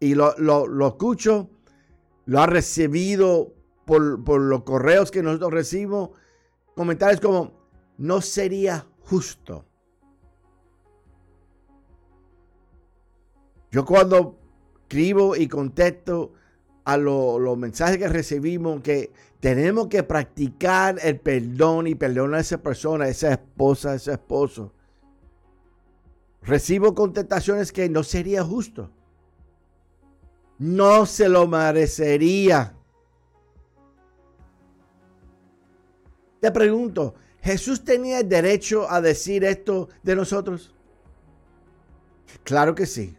y 0.00 0.16
lo, 0.16 0.36
lo, 0.38 0.88
escucho, 0.88 1.50
lo 2.24 2.40
ha 2.40 2.48
recibido 2.48 3.54
por, 3.84 4.24
por 4.24 4.40
los 4.40 4.64
correos 4.64 5.12
que 5.12 5.22
nosotros 5.22 5.52
recibimos, 5.52 6.10
comentarios 6.74 7.20
como, 7.20 7.52
no 7.96 8.20
sería 8.20 8.84
justo. 9.02 9.64
Yo 13.70 13.84
cuando 13.84 14.36
escribo 14.82 15.36
y 15.36 15.46
contesto 15.46 16.32
a 16.86 16.96
los 16.96 17.58
mensajes 17.58 17.98
que 17.98 18.08
recibimos, 18.08 18.80
que 18.80 19.12
tenemos 19.46 19.86
que 19.86 20.02
practicar 20.02 20.98
el 21.00 21.20
perdón 21.20 21.86
y 21.86 21.94
perdonar 21.94 22.38
a 22.38 22.40
esa 22.40 22.60
persona, 22.60 23.06
esa 23.06 23.30
esposa, 23.30 23.94
ese 23.94 24.10
esposo. 24.10 24.72
Recibo 26.42 26.96
contestaciones 26.96 27.70
que 27.70 27.88
no 27.88 28.02
sería 28.02 28.42
justo. 28.42 28.90
No 30.58 31.06
se 31.06 31.28
lo 31.28 31.46
merecería. 31.46 32.74
Te 36.40 36.50
pregunto, 36.50 37.14
¿Jesús 37.40 37.84
tenía 37.84 38.18
el 38.18 38.28
derecho 38.28 38.90
a 38.90 39.00
decir 39.00 39.44
esto 39.44 39.88
de 40.02 40.16
nosotros? 40.16 40.74
Claro 42.42 42.74
que 42.74 42.86
sí. 42.86 43.16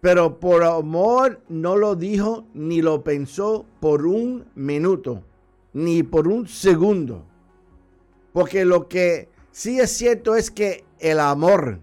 Pero 0.00 0.38
por 0.38 0.62
amor 0.62 1.40
no 1.48 1.76
lo 1.76 1.96
dijo 1.96 2.44
ni 2.54 2.82
lo 2.82 3.02
pensó 3.02 3.66
por 3.80 4.06
un 4.06 4.46
minuto, 4.54 5.24
ni 5.72 6.02
por 6.02 6.28
un 6.28 6.46
segundo. 6.46 7.24
Porque 8.32 8.64
lo 8.64 8.88
que 8.88 9.28
sí 9.50 9.80
es 9.80 9.90
cierto 9.90 10.36
es 10.36 10.50
que 10.50 10.84
el 11.00 11.18
amor 11.18 11.80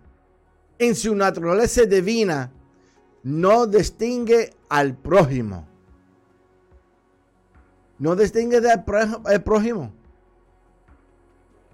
en 0.79 0.95
su 0.95 1.15
naturaleza 1.15 1.85
divina 1.85 2.51
no 3.23 3.67
distingue 3.67 4.53
al 4.69 4.95
prójimo. 4.95 5.67
No 7.97 8.15
distingue 8.15 8.61
del 8.61 8.83
prójimo. 9.43 9.91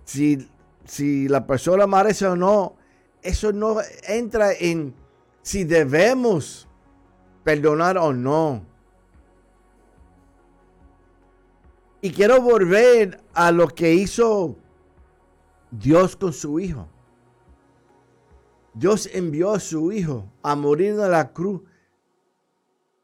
Si, 0.05 0.47
si 0.85 1.27
la 1.27 1.45
persona 1.45 1.85
merece 1.87 2.25
o 2.25 2.35
no, 2.35 2.75
eso 3.21 3.51
no 3.51 3.77
entra 4.07 4.53
en 4.53 4.93
si 5.41 5.63
debemos 5.63 6.67
perdonar 7.43 7.97
o 7.97 8.13
no. 8.13 8.65
Y 12.01 12.11
quiero 12.11 12.41
volver 12.41 13.23
a 13.33 13.51
lo 13.51 13.67
que 13.67 13.93
hizo 13.93 14.55
Dios 15.69 16.15
con 16.15 16.33
su 16.33 16.59
Hijo. 16.59 16.87
Dios 18.73 19.09
envió 19.13 19.51
a 19.51 19.59
su 19.59 19.91
Hijo 19.91 20.31
a 20.41 20.55
morir 20.55 20.91
en 20.91 21.11
la 21.11 21.31
cruz 21.31 21.61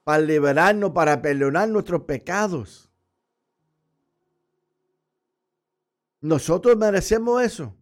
para 0.03 0.19
liberarnos, 0.19 0.91
para 0.91 1.21
perdonar 1.21 1.69
nuestros 1.69 2.03
pecados. 2.03 2.89
¿Nosotros 6.21 6.75
merecemos 6.77 7.43
eso? 7.43 7.75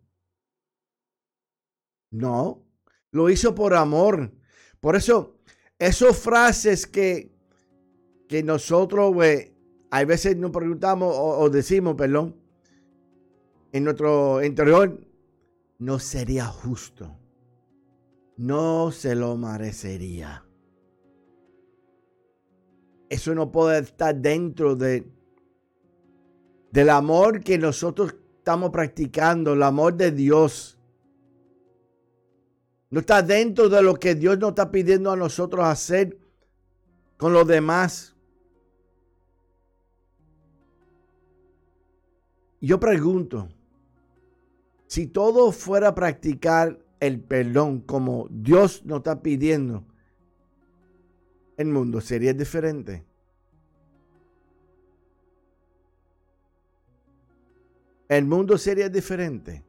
No, 2.12 2.64
lo 3.12 3.30
hizo 3.30 3.56
por 3.56 3.74
amor. 3.74 4.32
Por 4.86 4.96
eso, 4.96 5.34
esas 5.80 6.16
frases 6.16 6.86
que, 6.86 7.32
que 8.30 8.44
nosotros, 8.44 9.16
we, 9.16 9.52
hay 9.90 10.06
veces 10.06 10.38
nos 10.38 10.52
preguntamos 10.52 11.12
o, 11.18 11.50
decimos, 11.50 11.96
perdón, 11.96 12.36
en 13.72 13.84
nuestro 13.84 14.44
interior, 14.44 15.02
no 15.80 15.98
sería 15.98 16.46
justo. 16.46 17.18
No 18.38 18.92
se 18.92 19.16
lo 19.16 19.36
merecería. 19.38 20.46
Eso 23.10 23.34
no 23.34 23.52
puede 23.52 23.80
estar 23.80 24.16
dentro 24.16 24.76
de, 24.76 25.12
del 26.72 26.92
amor 26.92 27.44
que 27.44 27.58
nosotros 27.58 28.14
estamos 28.38 28.70
practicando, 28.70 29.54
el 29.54 29.64
amor 29.64 29.96
de 29.96 30.12
Dios. 30.12 30.75
No 32.96 33.02
está 33.02 33.22
dentro 33.22 33.68
de 33.68 33.82
lo 33.82 33.96
que 33.96 34.16
Dios 34.16 34.40
nos 34.40 34.52
está 34.52 34.72
pidiendo 34.72 35.12
a 35.12 35.18
nosotros 35.18 35.66
hacer 35.66 36.18
con 37.18 37.34
los 37.34 37.46
demás. 37.46 38.16
Yo 42.62 42.80
pregunto, 42.80 43.50
si 44.88 45.08
todo 45.08 45.52
fuera 45.52 45.90
a 45.90 45.94
practicar 45.94 46.80
el 47.02 47.20
perdón 47.20 47.82
como 47.82 48.30
Dios 48.30 48.86
nos 48.86 49.00
está 49.00 49.22
pidiendo, 49.22 49.84
el 51.58 51.68
mundo 51.68 52.00
sería 52.00 52.34
diferente. 52.34 53.04
El 58.08 58.24
mundo 58.24 58.58
sería 58.58 58.88
diferente. 58.88 59.66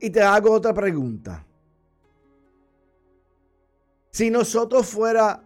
Y 0.00 0.10
te 0.10 0.22
hago 0.22 0.52
otra 0.52 0.74
pregunta. 0.74 1.46
Si 4.10 4.30
nosotros 4.30 4.86
fuera 4.86 5.42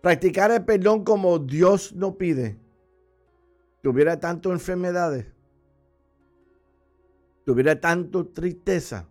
practicar 0.00 0.50
el 0.50 0.64
perdón 0.64 1.04
como 1.04 1.38
Dios 1.38 1.92
nos 1.92 2.16
pide, 2.16 2.58
tuviera 3.82 4.18
tanto 4.18 4.52
enfermedades, 4.52 5.26
tuviera 7.44 7.78
tanto 7.78 8.26
tristeza. 8.28 9.06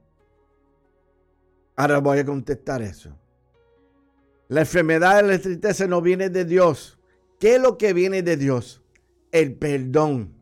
Ahora 1.76 2.00
voy 2.00 2.20
a 2.20 2.26
contestar 2.26 2.82
eso. 2.82 3.16
La 4.48 4.62
enfermedad 4.62 5.24
y 5.24 5.28
la 5.28 5.40
tristeza 5.40 5.86
no 5.88 6.02
viene 6.02 6.30
de 6.30 6.46
Dios. 6.46 6.98
¿Qué 7.40 7.56
es 7.56 7.62
lo 7.62 7.78
que 7.78 7.94
viene 7.94 8.24
de 8.24 8.38
Dios? 8.38 8.82
El 9.32 9.56
perdón. 9.56 10.37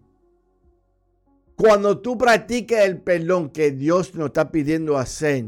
Cuando 1.56 2.00
tú 2.00 2.18
practicas 2.18 2.84
el 2.84 3.02
perdón 3.02 3.50
que 3.50 3.72
Dios 3.72 4.14
nos 4.16 4.28
está 4.28 4.52
pidiendo 4.52 4.98
hacer 4.98 5.46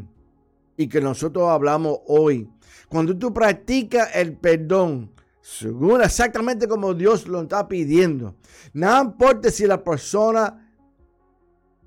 y 0.78 0.88
que 0.88 1.02
nosotros 1.02 1.50
hablamos 1.50 2.00
hoy, 2.08 2.50
cuando 2.88 3.17
tú 3.17 3.34
practicas 3.34 4.10
el 4.15 4.38
perdón, 4.38 5.12
según 5.41 6.02
exactamente 6.02 6.67
como 6.67 6.93
Dios 6.93 7.28
lo 7.28 7.41
está 7.41 7.67
pidiendo, 7.67 8.36
no 8.74 9.02
importa 9.02 9.52
si 9.52 9.67
la 9.67 9.84
persona 9.84 10.74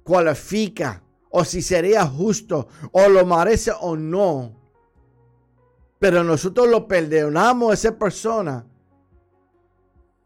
cualifica 0.05 1.03
o 1.31 1.45
si 1.45 1.63
sería 1.63 2.05
justo 2.07 2.69
o 2.93 3.09
lo 3.09 3.25
merece 3.25 3.73
o 3.81 3.97
no, 3.97 4.55
pero 5.99 6.23
nosotros 6.25 6.69
lo 6.69 6.87
perdonamos 6.87 7.71
a 7.71 7.75
esa 7.75 7.99
persona 7.99 8.67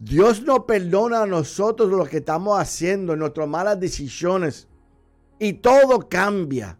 Dios 0.04 0.42
nos 0.42 0.64
perdona 0.64 1.22
a 1.22 1.26
nosotros 1.26 1.88
lo 1.88 2.04
que 2.04 2.18
estamos 2.18 2.60
haciendo, 2.60 3.16
nuestras 3.16 3.48
malas 3.48 3.80
decisiones. 3.80 4.68
Y 5.38 5.54
todo 5.54 6.10
cambia. 6.10 6.78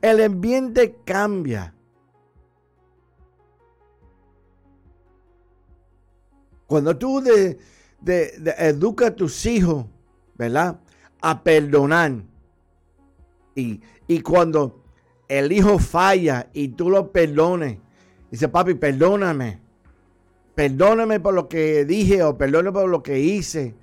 El 0.00 0.22
ambiente 0.22 0.96
cambia. 1.04 1.74
Cuando 6.68 6.96
tú 6.96 7.20
educas 8.06 9.08
a 9.08 9.16
tus 9.16 9.46
hijos, 9.46 9.86
¿verdad? 10.36 10.78
A 11.20 11.42
perdonar. 11.42 12.22
Y, 13.56 13.80
y 14.06 14.20
cuando 14.20 14.80
el 15.26 15.50
hijo 15.50 15.80
falla 15.80 16.48
y 16.52 16.68
tú 16.68 16.88
lo 16.88 17.10
perdones, 17.10 17.78
dice, 18.30 18.48
papi, 18.48 18.74
perdóname 18.74 19.69
perdóname 20.60 21.20
por 21.20 21.32
lo 21.32 21.48
que 21.48 21.86
dije 21.86 22.22
o 22.22 22.36
perdóname 22.36 22.72
por 22.72 22.90
lo 22.90 23.02
que 23.02 23.18
hice, 23.18 23.74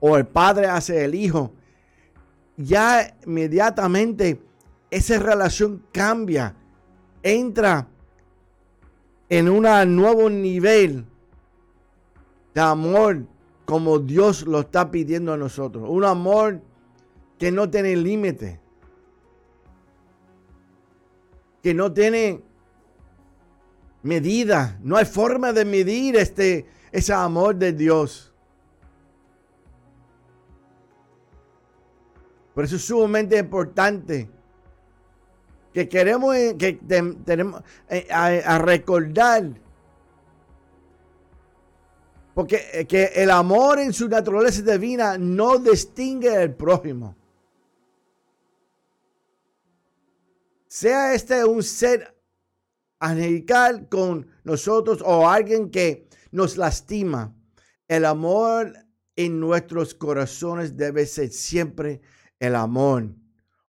o 0.00 0.16
el 0.16 0.26
padre 0.26 0.68
hace 0.68 1.04
el 1.04 1.14
hijo, 1.14 1.52
ya 2.56 3.14
inmediatamente 3.26 4.40
esa 4.90 5.18
relación 5.18 5.84
cambia, 5.92 6.56
entra 7.22 7.88
en 9.28 9.50
un 9.50 9.64
nuevo 9.94 10.30
nivel 10.30 11.04
de 12.54 12.60
amor 12.62 13.26
como 13.66 13.98
Dios 13.98 14.46
lo 14.46 14.60
está 14.60 14.90
pidiendo 14.90 15.30
a 15.30 15.36
nosotros. 15.36 15.84
Un 15.86 16.04
amor 16.04 16.62
que 17.38 17.52
no 17.52 17.68
tiene 17.68 17.96
límite. 17.96 18.60
Que 21.62 21.74
no 21.74 21.92
tiene 21.92 22.40
medida. 24.04 24.78
No 24.82 24.96
hay 24.96 25.06
forma 25.06 25.52
de 25.52 25.64
medir 25.64 26.16
este, 26.16 26.66
ese 26.92 27.12
amor 27.12 27.56
de 27.56 27.72
Dios. 27.72 28.32
Por 32.54 32.64
eso 32.64 32.76
es 32.76 32.84
sumamente 32.84 33.36
importante 33.36 34.30
que 35.72 35.88
queremos 35.88 36.36
eh, 36.36 36.54
que 36.56 36.74
tenemos 37.24 37.62
eh, 37.88 38.06
a, 38.08 38.58
recordar 38.58 39.44
porque 42.32 42.62
eh, 42.72 42.86
que 42.86 43.06
el 43.16 43.30
amor 43.30 43.80
en 43.80 43.92
su 43.92 44.08
naturaleza 44.08 44.62
divina 44.62 45.18
no 45.18 45.58
distingue 45.58 46.42
el 46.42 46.54
prójimo. 46.54 47.16
Sea 50.68 51.14
este 51.14 51.44
un 51.44 51.62
ser 51.62 52.13
angelical 53.04 53.88
con 53.88 54.26
nosotros 54.44 55.02
o 55.04 55.28
alguien 55.28 55.70
que 55.70 56.08
nos 56.32 56.56
lastima, 56.56 57.36
el 57.86 58.04
amor 58.06 58.72
en 59.14 59.38
nuestros 59.38 59.94
corazones 59.94 60.76
debe 60.76 61.06
ser 61.06 61.30
siempre 61.30 62.00
el 62.40 62.54
amor. 62.54 63.14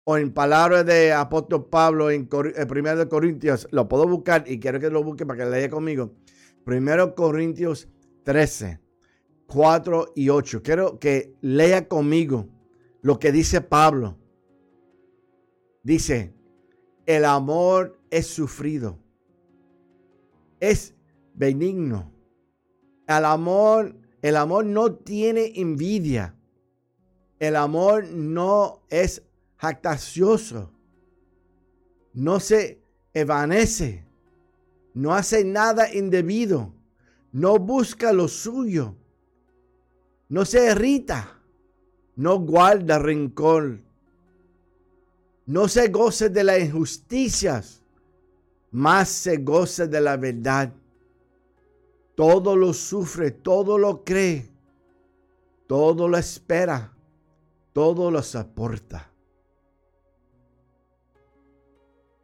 O 0.05 0.17
en 0.17 0.33
palabras 0.33 0.87
de 0.87 1.12
apóstol 1.12 1.69
Pablo 1.69 2.11
en 2.11 2.29
1 2.33 2.97
de 2.97 3.09
Corintios, 3.09 3.69
lo 3.71 3.87
puedo 3.87 4.09
buscar 4.09 4.45
y 4.47 4.59
quiero 4.59 4.81
que 4.81 4.88
lo 4.88 5.05
busque 5.05 5.27
para 5.27 5.45
que 5.45 5.51
lea 5.51 5.69
conmigo. 5.69 6.14
1 6.67 7.14
Corintios 7.14 7.88
13, 8.25 8.81
4 9.47 10.12
y 10.17 10.31
8. 10.31 10.62
Quiero 10.62 10.99
que 10.99 11.35
lea 11.43 11.87
conmigo 11.87 12.49
lo 13.03 13.19
que 13.19 13.31
dice 13.31 13.61
Pablo. 13.61 14.17
Dice, 15.83 16.35
el 17.05 17.27
amor 17.27 18.01
es 18.11 18.27
sufrido, 18.27 18.99
es 20.61 20.94
benigno. 21.35 22.12
El 23.07 23.25
amor, 23.25 23.94
el 24.23 24.37
amor 24.37 24.64
no 24.64 24.94
tiene 24.94 25.53
envidia. 25.57 26.35
El 27.38 27.57
amor 27.57 28.09
no 28.09 28.83
es 28.90 29.23
jactacioso. 29.57 30.71
No 32.12 32.40
se 32.40 32.83
evanece. 33.14 34.05
No 34.94 35.14
hace 35.14 35.44
nada 35.44 35.92
indebido. 35.94 36.75
No 37.33 37.59
busca 37.59 38.12
lo 38.12 38.29
suyo. 38.29 38.97
No 40.29 40.44
se 40.44 40.73
irrita. 40.73 41.40
No 42.16 42.40
guarda 42.40 42.99
rencor. 42.99 43.81
No 45.47 45.68
se 45.68 45.88
goce 45.88 46.29
de 46.29 46.44
las 46.44 46.61
injusticias. 46.61 47.78
Más 48.70 49.09
se 49.09 49.38
goce 49.38 49.87
de 49.87 50.00
la 50.00 50.16
verdad. 50.16 50.72
Todo 52.14 52.57
lo 52.57 52.72
sufre, 52.72 53.31
todo 53.31 53.78
lo 53.78 54.04
cree, 54.04 54.50
todo 55.66 56.09
lo 56.09 56.18
espera 56.18 56.92
todo 57.78 58.11
lo 58.11 58.20
soporta. 58.24 59.09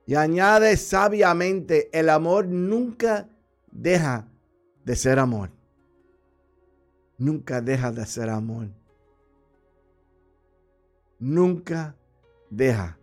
Y 0.05 0.17
añade 0.17 0.77
sabiamente, 0.77 1.97
el 1.97 2.11
amor 2.11 2.47
nunca 2.49 3.29
deja 3.71 4.27
de 4.85 4.97
ser 4.97 5.21
amor. 5.21 5.51
Nunca 7.19 7.61
deja 7.61 7.93
de 7.93 8.05
ser 8.05 8.29
amor. 8.31 8.67
Nunca 11.21 11.95
deja 12.51 12.99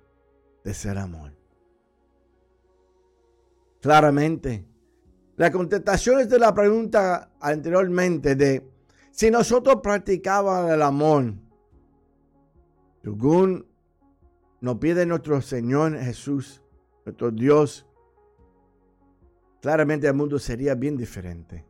de 0.66 0.74
ser 0.74 0.98
amor. 0.98 1.32
Claramente, 3.82 4.64
la 5.38 5.52
contestación 5.52 6.20
es 6.20 6.30
de 6.30 6.38
la 6.38 6.54
pregunta 6.54 7.32
anteriormente 7.40 8.36
de 8.36 8.70
si 9.10 9.32
nosotros 9.32 9.78
practicábamos 9.82 10.72
el 10.72 10.84
amor, 10.84 11.34
según 13.02 13.66
nos 14.60 14.78
pide 14.78 15.04
nuestro 15.08 15.42
Señor 15.42 15.98
Jesús, 15.98 16.62
nuestro 17.06 17.32
Dios, 17.32 17.88
claramente 19.62 20.06
el 20.06 20.14
mundo 20.14 20.38
sería 20.38 20.76
bien 20.76 20.96
diferente. 20.96 21.66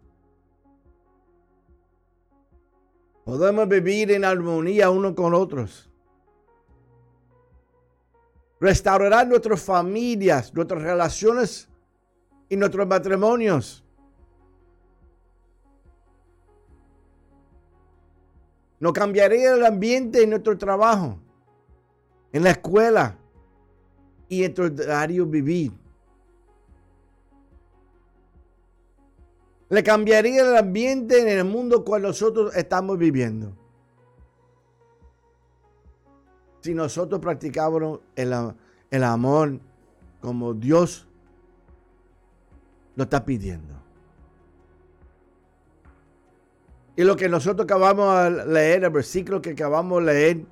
Podemos 3.23 3.69
vivir 3.69 4.11
en 4.11 4.25
armonía 4.25 4.89
uno 4.89 5.15
con 5.15 5.33
otros. 5.33 5.89
Restaurar 8.59 9.25
nuestras 9.27 9.61
familias, 9.61 10.53
nuestras 10.53 10.81
relaciones 10.81 11.70
y 12.51 12.57
nuestros 12.57 12.85
matrimonios. 12.85 13.81
No 18.77 18.91
cambiaría 18.91 19.53
el 19.53 19.65
ambiente 19.65 20.23
en 20.23 20.31
nuestro 20.31 20.57
trabajo, 20.57 21.17
en 22.33 22.43
la 22.43 22.51
escuela 22.51 23.17
y 24.27 24.43
en 24.43 24.53
nuestro 24.53 24.69
diario 24.69 25.25
vivir. 25.25 25.71
Le 29.69 29.81
cambiaría 29.81 30.41
el 30.41 30.57
ambiente 30.57 31.21
en 31.21 31.29
el 31.29 31.45
mundo 31.45 31.85
cual 31.85 32.01
nosotros 32.01 32.53
estamos 32.53 32.97
viviendo. 32.97 33.55
Si 36.59 36.73
nosotros 36.73 37.21
practicábamos 37.21 38.01
el, 38.13 38.33
el 38.89 39.03
amor 39.05 39.57
como 40.19 40.53
Dios 40.53 41.07
lo 42.95 43.03
está 43.03 43.23
pidiendo. 43.25 43.81
Y 46.95 47.03
lo 47.03 47.15
que 47.15 47.29
nosotros 47.29 47.65
acabamos 47.65 48.23
de 48.23 48.45
leer, 48.45 48.83
el 48.83 48.89
versículo 48.89 49.41
que 49.41 49.51
acabamos 49.51 49.99
de 49.99 50.13
leer, 50.13 50.45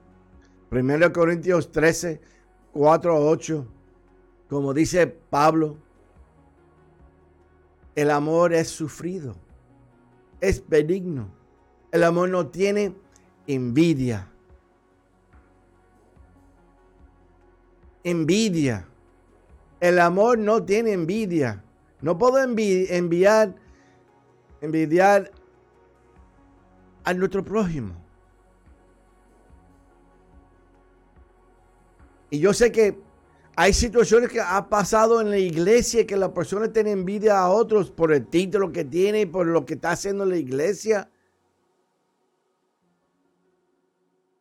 1 0.72 1.14
Corintios 1.14 1.72
13, 1.72 2.22
4 2.72 3.16
a 3.16 3.20
8, 3.20 3.68
como 4.50 4.74
dice 4.74 5.08
Pablo, 5.08 5.78
el 7.96 8.12
amor 8.12 8.54
es 8.54 8.70
sufrido, 8.70 9.36
es 10.40 10.68
benigno. 10.68 11.30
El 11.92 12.04
amor 12.04 12.30
no 12.30 12.48
tiene 12.48 12.96
envidia. 13.48 14.32
Envidia. 18.04 18.88
El 19.80 20.00
amor 20.00 20.38
no 20.38 20.64
tiene 20.64 20.94
envidia. 20.94 21.64
No 22.02 22.18
puedo 22.18 22.42
enviar, 22.42 23.56
envidiar 24.62 25.32
a 27.04 27.14
nuestro 27.14 27.44
prójimo. 27.44 27.94
Y 32.30 32.40
yo 32.40 32.54
sé 32.54 32.72
que 32.72 33.00
hay 33.56 33.74
situaciones 33.74 34.30
que 34.30 34.40
ha 34.40 34.70
pasado 34.70 35.20
en 35.20 35.32
la 35.32 35.38
iglesia 35.38 36.08
que 36.08 36.16
las 36.16 36.30
personas 36.30 36.72
tienen 36.72 37.00
envidia 37.00 37.40
a 37.40 37.50
otros 37.50 37.92
por 37.92 38.14
el 38.14 38.26
título 38.28 38.72
que 38.72 38.86
tiene 38.86 39.22
y 39.22 39.26
por 39.26 39.48
lo 39.48 39.66
que 39.66 39.74
está 39.74 39.92
haciendo 39.92 40.26
la 40.26 40.38
iglesia. 40.38 41.10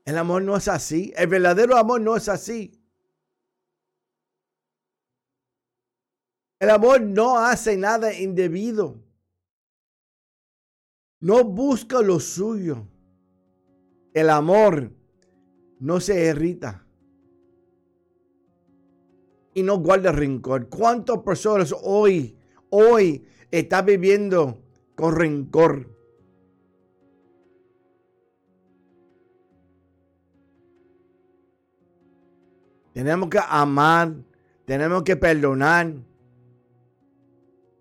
El 0.05 0.16
amor 0.18 0.42
no 0.42 0.57
es 0.57 0.68
así. 0.68 1.12
El 1.16 1.27
verdadero 1.27 1.77
amor 1.77 2.01
no 2.01 2.16
es 2.16 2.29
así. 2.29 2.77
El 6.61 6.71
amor 6.71 7.01
no 7.01 7.38
hace 7.38 7.77
nada 7.77 8.12
indebido. 8.12 9.01
No 11.21 11.44
busca 11.44 12.01
lo 12.01 12.18
suyo. 12.18 12.87
El 14.12 14.31
amor 14.31 14.92
no 15.79 16.01
se 16.01 16.27
irrita. 16.27 16.85
Y 19.55 19.62
no 19.62 19.79
guarda 19.79 20.11
rencor. 20.11 20.68
¿Cuántas 20.68 21.18
personas 21.18 21.75
hoy, 21.83 22.37
hoy 22.71 23.25
están 23.51 23.87
viviendo 23.87 24.61
con 24.97 25.14
rencor? 25.14 25.97
Tenemos 32.92 33.29
que 33.29 33.38
amar, 33.49 34.12
tenemos 34.64 35.05
que 35.05 35.16
perdonar 35.16 36.08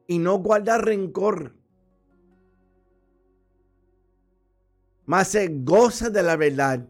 y 0.08 0.20
no 0.20 0.38
guardar 0.38 0.86
rencor. 0.86 1.58
más 5.08 5.30
se 5.30 5.48
goza 5.48 6.10
de 6.10 6.22
la 6.22 6.36
verdad. 6.36 6.86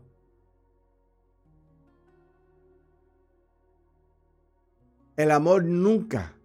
El 5.15 5.32
amor 5.32 5.63
nunca 5.63 6.36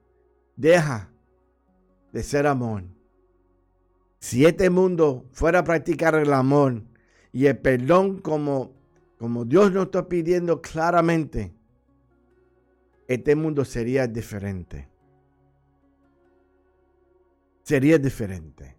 deja 0.55 1.11
de 2.13 2.23
ser 2.23 2.47
amor. 2.47 2.85
Si 4.19 4.45
este 4.45 4.69
mundo 4.69 5.27
fuera 5.33 5.61
a 5.61 5.65
practicar 5.65 6.15
el 6.15 6.33
amor 6.33 6.83
y 7.33 7.47
el 7.47 7.59
perdón 7.59 8.19
como, 8.19 8.75
como 9.19 9.47
Dios 9.47 9.73
nos 9.73 9.87
está 9.87 10.09
pidiendo 10.09 10.61
claramente, 10.61 11.55
este 13.09 13.35
mundo 13.35 13.65
sería 13.65 14.07
diferente. 14.07 14.92
Sería 17.63 17.99
diferente. 17.99 18.77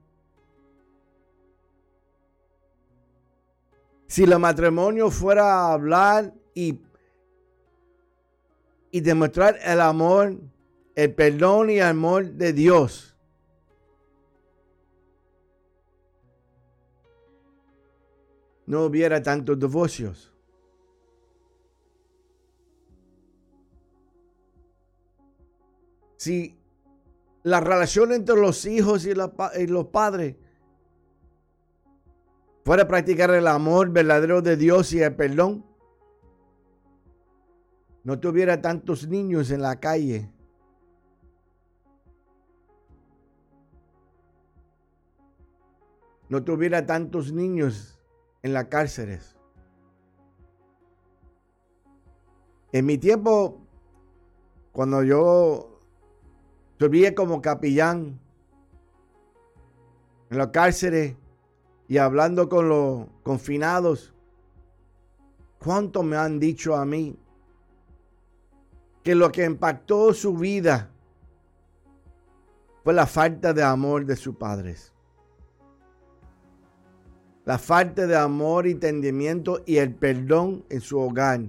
Si 4.07 4.23
el 4.23 4.37
matrimonio 4.37 5.09
fuera 5.09 5.45
a 5.45 5.73
hablar 5.73 6.33
y, 6.53 6.79
y 8.91 9.01
demostrar 9.01 9.57
el 9.63 9.81
amor, 9.81 10.37
el 10.95 11.13
perdón 11.15 11.71
y 11.71 11.77
el 11.77 11.83
amor 11.83 12.25
de 12.25 12.53
Dios, 12.53 13.15
no 18.65 18.83
hubiera 18.85 19.21
tantos 19.21 19.57
divorcios. 19.57 20.31
Si 26.17 26.55
la 27.43 27.59
relación 27.59 28.13
entre 28.13 28.37
los 28.37 28.65
hijos 28.65 29.05
y, 29.05 29.13
los 29.13 29.85
padres 29.87 30.37
fuera 32.63 32.83
a 32.83 32.87
practicar 32.87 33.31
el 33.31 33.47
amor 33.47 33.89
verdadero 33.89 34.41
de 34.41 34.55
Dios 34.55 34.93
y 34.93 35.01
el 35.01 35.13
perdón, 35.13 35.65
no 38.05 38.19
tuviera 38.19 38.61
tantos 38.61 39.07
niños 39.07 39.51
en 39.51 39.61
la 39.61 39.79
calle. 39.79 40.29
No 46.29 46.43
tuviera 46.43 46.85
tantos 46.85 47.31
niños 47.31 47.99
en 48.41 48.53
las 48.53 48.65
cárceles. 48.65 49.35
En 52.71 52.85
mi 52.85 52.97
tiempo, 52.97 53.61
cuando 54.71 55.03
yo 55.03 55.72
servía 56.83 57.15
como 57.15 57.41
capellán 57.41 58.19
en 60.29 60.37
las 60.37 60.47
cárceles 60.47 61.15
y 61.87 61.97
hablando 61.97 62.49
con 62.49 62.67
los 62.67 63.07
confinados, 63.23 64.13
¿cuánto 65.59 66.03
me 66.03 66.17
han 66.17 66.41
dicho 66.41 66.75
a 66.75 66.83
mí 66.83 67.17
que 69.01 69.15
lo 69.15 69.31
que 69.31 69.45
impactó 69.45 70.13
su 70.13 70.35
vida 70.35 70.91
fue 72.83 72.93
la 72.93 73.07
falta 73.07 73.53
de 73.53 73.63
amor 73.63 74.05
de 74.05 74.17
sus 74.17 74.35
padres? 74.35 74.93
la 77.45 77.57
falta 77.57 78.07
de 78.07 78.17
amor, 78.17 78.67
entendimiento 78.67 79.63
y 79.65 79.77
el 79.77 79.93
perdón 79.95 80.65
en 80.69 80.81
su 80.81 80.99
hogar. 80.99 81.39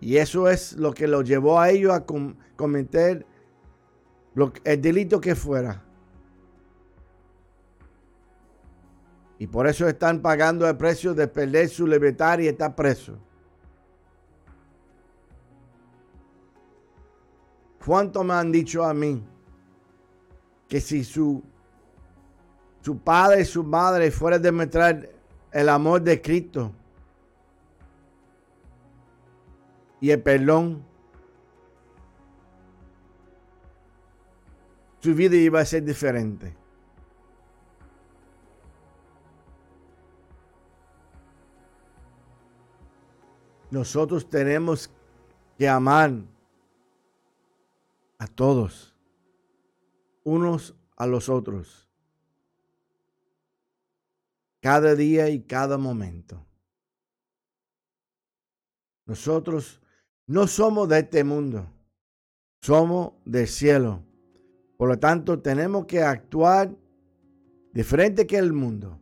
Y 0.00 0.16
eso 0.16 0.48
es 0.48 0.74
lo 0.74 0.92
que 0.92 1.06
lo 1.06 1.22
llevó 1.22 1.58
a 1.60 1.70
ellos 1.70 1.92
a 1.92 2.04
cometer 2.56 3.26
el 4.64 4.80
delito 4.80 5.20
que 5.20 5.34
fuera. 5.34 5.82
Y 9.38 9.46
por 9.46 9.66
eso 9.66 9.88
están 9.88 10.20
pagando 10.20 10.68
el 10.68 10.76
precio 10.76 11.14
de 11.14 11.28
perder 11.28 11.68
su 11.68 11.86
libertad 11.86 12.38
y 12.40 12.48
estar 12.48 12.74
preso. 12.74 13.18
¿Cuánto 17.84 18.22
me 18.22 18.34
han 18.34 18.52
dicho 18.52 18.84
a 18.84 18.92
mí 18.92 19.24
que 20.68 20.80
si 20.80 21.04
su 21.04 21.42
su 22.88 22.98
padre 22.98 23.42
y 23.42 23.44
su 23.44 23.64
madre 23.64 24.10
fuera 24.10 24.36
a 24.36 24.38
demostrar 24.38 25.08
el 25.52 25.68
amor 25.68 26.00
de 26.02 26.22
Cristo 26.22 26.72
y 30.00 30.10
el 30.10 30.22
perdón, 30.22 30.84
su 35.00 35.14
vida 35.14 35.36
iba 35.36 35.60
a 35.60 35.64
ser 35.64 35.84
diferente. 35.84 36.54
Nosotros 43.70 44.28
tenemos 44.28 44.90
que 45.58 45.68
amar 45.68 46.12
a 48.18 48.26
todos, 48.26 48.94
unos 50.24 50.74
a 50.96 51.06
los 51.06 51.28
otros 51.28 51.88
cada 54.60 54.94
día 54.94 55.28
y 55.28 55.40
cada 55.40 55.78
momento. 55.78 56.44
Nosotros 59.06 59.80
no 60.28 60.46
somos 60.46 60.88
de 60.88 60.98
este 61.00 61.24
mundo, 61.24 61.66
somos 62.60 63.14
del 63.24 63.48
cielo. 63.48 64.04
Por 64.76 64.90
lo 64.90 64.98
tanto, 64.98 65.40
tenemos 65.40 65.86
que 65.86 66.02
actuar 66.02 66.70
diferente 67.72 68.26
que 68.26 68.36
el 68.36 68.52
mundo. 68.52 69.00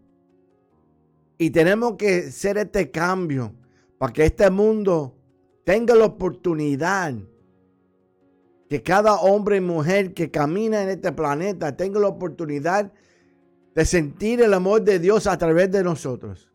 Y 1.36 1.50
tenemos 1.50 1.96
que 1.96 2.28
hacer 2.28 2.56
este 2.58 2.90
cambio 2.90 3.52
para 3.98 4.12
que 4.12 4.24
este 4.24 4.48
mundo 4.50 5.14
tenga 5.64 5.96
la 5.96 6.06
oportunidad, 6.06 7.12
que 8.68 8.82
cada 8.82 9.16
hombre 9.16 9.56
y 9.56 9.60
mujer 9.60 10.14
que 10.14 10.30
camina 10.30 10.82
en 10.82 10.90
este 10.90 11.10
planeta 11.10 11.76
tenga 11.76 11.98
la 11.98 12.08
oportunidad 12.08 12.92
de 13.74 13.84
sentir 13.84 14.40
el 14.40 14.54
amor 14.54 14.82
de 14.82 15.00
Dios 15.00 15.26
a 15.26 15.36
través 15.36 15.72
de 15.72 15.82
nosotros. 15.82 16.50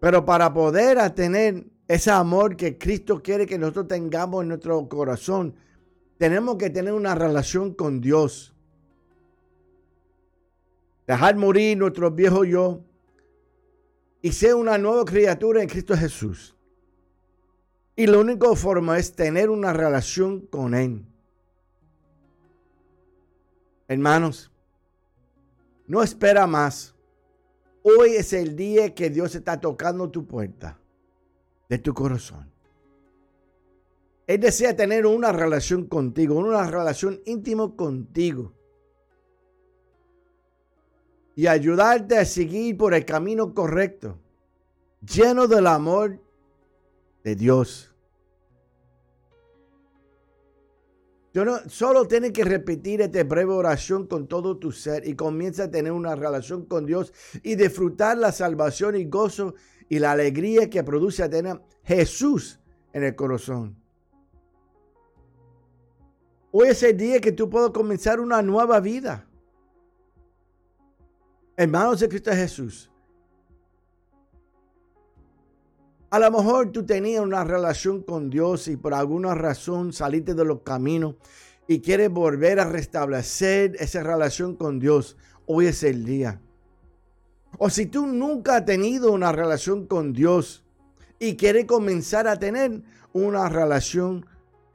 Pero 0.00 0.24
para 0.24 0.54
poder 0.54 0.98
tener 1.10 1.66
ese 1.88 2.10
amor 2.10 2.54
que 2.54 2.76
Cristo 2.76 3.22
quiere 3.22 3.46
que 3.46 3.56
nosotros 3.56 3.88
tengamos 3.88 4.42
en 4.42 4.48
nuestro 4.48 4.86
corazón, 4.90 5.54
tenemos 6.18 6.56
que 6.58 6.68
tener 6.68 6.92
una 6.92 7.14
relación 7.14 7.72
con 7.72 8.02
Dios. 8.02 8.54
Dejar 11.06 11.36
morir 11.36 11.78
nuestro 11.78 12.10
viejo 12.10 12.44
yo 12.44 12.84
y 14.20 14.32
ser 14.32 14.54
una 14.54 14.76
nueva 14.76 15.06
criatura 15.06 15.62
en 15.62 15.68
Cristo 15.68 15.96
Jesús. 15.96 16.54
Y 17.96 18.06
la 18.06 18.18
única 18.18 18.54
forma 18.54 18.98
es 18.98 19.14
tener 19.14 19.48
una 19.48 19.72
relación 19.72 20.42
con 20.42 20.74
Él. 20.74 21.06
Hermanos, 23.88 24.52
no 25.86 26.02
espera 26.02 26.46
más. 26.46 26.94
Hoy 27.82 28.10
es 28.10 28.34
el 28.34 28.54
día 28.54 28.94
que 28.94 29.08
Dios 29.08 29.34
está 29.34 29.58
tocando 29.58 30.10
tu 30.10 30.26
puerta 30.26 30.78
de 31.68 31.78
tu 31.78 31.92
corazón. 31.94 32.50
Él 34.26 34.40
desea 34.40 34.76
tener 34.76 35.06
una 35.06 35.32
relación 35.32 35.86
contigo, 35.86 36.34
una 36.34 36.70
relación 36.70 37.20
íntima 37.24 37.74
contigo. 37.74 38.52
Y 41.34 41.46
ayudarte 41.46 42.18
a 42.18 42.24
seguir 42.24 42.76
por 42.76 42.92
el 42.94 43.04
camino 43.04 43.54
correcto, 43.54 44.18
lleno 45.00 45.46
del 45.46 45.66
amor 45.66 46.20
de 47.24 47.36
Dios. 47.36 47.88
solo 51.68 52.08
tienes 52.08 52.32
que 52.32 52.44
repetir 52.44 53.00
esta 53.00 53.22
breve 53.22 53.52
oración 53.52 54.06
con 54.06 54.26
todo 54.26 54.56
tu 54.56 54.72
ser 54.72 55.06
y 55.06 55.14
comienza 55.14 55.64
a 55.64 55.70
tener 55.70 55.92
una 55.92 56.16
relación 56.16 56.64
con 56.64 56.84
Dios 56.84 57.12
y 57.44 57.54
disfrutar 57.54 58.18
la 58.18 58.32
salvación 58.32 58.96
y 58.96 59.04
gozo 59.04 59.54
y 59.88 59.98
la 59.98 60.12
alegría 60.12 60.68
que 60.68 60.82
produce 60.82 61.28
tener 61.28 61.60
Jesús 61.84 62.60
en 62.92 63.04
el 63.04 63.14
corazón. 63.14 63.76
Hoy 66.50 66.68
es 66.68 66.82
el 66.82 66.96
día 66.96 67.20
que 67.20 67.32
tú 67.32 67.48
puedes 67.48 67.70
comenzar 67.70 68.20
una 68.20 68.42
nueva 68.42 68.80
vida. 68.80 69.26
Hermanos 71.56 72.00
de 72.00 72.08
Cristo 72.08 72.30
Jesús, 72.32 72.90
A 76.10 76.18
lo 76.18 76.30
mejor 76.30 76.72
tú 76.72 76.86
tenías 76.86 77.22
una 77.22 77.44
relación 77.44 78.02
con 78.02 78.30
Dios 78.30 78.66
y 78.68 78.78
por 78.78 78.94
alguna 78.94 79.34
razón 79.34 79.92
saliste 79.92 80.34
de 80.34 80.44
los 80.44 80.62
caminos 80.62 81.16
y 81.66 81.80
quieres 81.80 82.08
volver 82.08 82.60
a 82.60 82.64
restablecer 82.64 83.76
esa 83.78 84.02
relación 84.02 84.56
con 84.56 84.78
Dios. 84.78 85.18
Hoy 85.44 85.66
es 85.66 85.82
el 85.82 86.06
día. 86.06 86.40
O 87.56 87.70
si 87.70 87.86
tú 87.86 88.06
nunca 88.06 88.56
has 88.56 88.64
tenido 88.64 89.12
una 89.12 89.32
relación 89.32 89.86
con 89.86 90.12
Dios 90.12 90.64
y 91.18 91.36
quieres 91.36 91.64
comenzar 91.64 92.28
a 92.28 92.38
tener 92.38 92.82
una 93.12 93.48
relación 93.48 94.26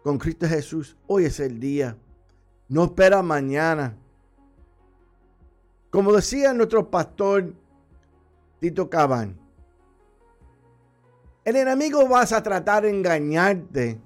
con 0.04 0.18
Cristo 0.18 0.48
Jesús, 0.48 0.98
hoy 1.08 1.26
es 1.26 1.40
el 1.40 1.60
día. 1.60 1.98
No 2.68 2.86
espera 2.86 3.22
mañana. 3.22 3.96
Como 5.90 6.12
decía 6.12 6.54
nuestro 6.54 6.90
pastor 6.90 7.54
Tito 8.60 8.90
Cabán, 8.90 9.38
el 11.46 11.56
enemigo 11.58 12.08
vas 12.08 12.32
a 12.32 12.42
tratar 12.42 12.84
de 12.84 12.90
engañarte, 12.90 14.00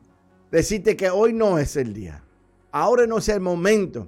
decirte 0.52 0.98
que 0.98 1.10
hoy 1.10 1.34
no 1.34 1.60
es 1.60 1.76
el 1.78 1.94
día. 1.94 2.24
Ahora 2.72 3.08
no 3.08 3.20
es 3.20 3.30
el 3.30 3.40
momento. 3.40 4.08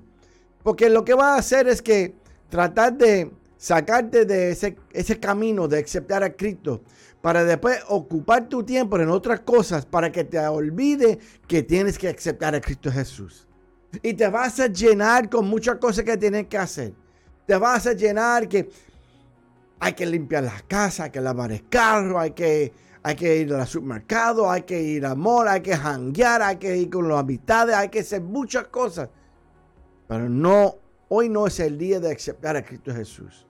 Porque 0.64 0.90
lo 0.90 1.06
que 1.06 1.14
va 1.14 1.36
a 1.36 1.38
hacer 1.38 1.68
es 1.68 1.82
que 1.82 2.16
tratar 2.50 2.98
de 2.98 3.32
sacarte 3.60 4.24
de 4.24 4.52
ese, 4.52 4.78
ese 4.94 5.20
camino 5.20 5.68
de 5.68 5.80
aceptar 5.80 6.24
a 6.24 6.34
Cristo 6.34 6.82
para 7.22 7.44
después 7.44 7.84
ocupar 7.90 8.48
tu 8.48 8.64
tiempo 8.64 8.98
en 8.98 9.10
otras 9.10 9.42
cosas 9.42 9.86
para 9.86 10.10
que 10.12 10.24
te 10.24 10.40
olvide 10.40 11.20
que 11.46 11.62
tienes 11.62 11.98
que 11.98 12.08
aceptar 12.08 12.56
a 12.56 12.62
Cristo 12.62 12.90
Jesús. 12.90 13.46
Y 14.02 14.14
te 14.14 14.30
vas 14.30 14.62
a 14.62 14.68
llenar 14.68 15.30
con 15.30 15.48
muchas 15.50 15.76
cosas 15.76 16.06
que 16.06 16.16
tienes 16.16 16.48
que 16.48 16.58
hacer. 16.58 16.94
Te 17.46 17.58
vas 17.58 17.86
a 17.86 17.94
llenar 17.94 18.48
que 18.48 18.70
hay 19.82 19.94
que 19.94 20.06
limpiar 20.06 20.44
la 20.44 20.62
casa, 20.66 21.06
hay 21.06 21.10
que 21.12 21.20
lavar 21.20 21.52
el 21.52 21.68
carro, 21.68 22.18
hay 22.18 22.32
que, 22.32 22.72
hay 23.04 23.16
que 23.16 23.38
ir 23.40 23.54
al 23.54 23.68
supermercado, 23.68 24.50
hay 24.50 24.62
que 24.62 24.82
ir 24.82 25.06
al 25.06 25.18
mall, 25.18 25.50
hay 25.50 25.62
que 25.62 25.76
janguear, 25.76 26.42
hay 26.42 26.56
que 26.56 26.78
ir 26.78 26.90
con 26.90 27.10
los 27.10 27.20
amistades, 27.20 27.76
hay 27.76 27.90
que 27.90 28.00
hacer 28.00 28.22
muchas 28.22 28.68
cosas. 28.68 29.10
Pero 30.08 30.30
no, 30.30 30.76
hoy 31.10 31.28
no 31.28 31.46
es 31.46 31.60
el 31.60 31.78
día 31.78 32.00
de 32.00 32.14
aceptar 32.14 32.56
a 32.56 32.64
Cristo 32.64 32.94
Jesús. 32.94 33.49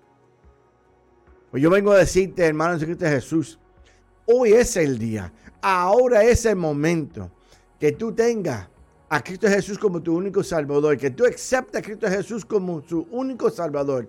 Pues 1.52 1.64
yo 1.64 1.70
vengo 1.70 1.92
a 1.92 1.98
decirte, 1.98 2.46
hermano 2.46 2.78
de 2.78 2.86
Cristo 2.86 3.06
Jesús, 3.06 3.60
hoy 4.26 4.54
es 4.54 4.78
el 4.78 5.00
día, 5.00 5.34
ahora 5.62 6.24
es 6.24 6.46
el 6.46 6.56
momento 6.56 7.32
que 7.80 7.92
tú 7.92 8.14
tengas 8.14 8.68
a 9.10 9.24
Cristo 9.24 9.48
Jesús 9.48 9.80
como 9.80 10.02
tu 10.04 10.16
único 10.16 10.44
Salvador, 10.44 10.96
que 10.98 11.10
tú 11.10 11.26
aceptes 11.26 11.80
a 11.80 11.84
Cristo 11.84 12.08
Jesús 12.08 12.46
como 12.46 12.84
su 12.88 13.08
único 13.10 13.50
Salvador, 13.50 14.08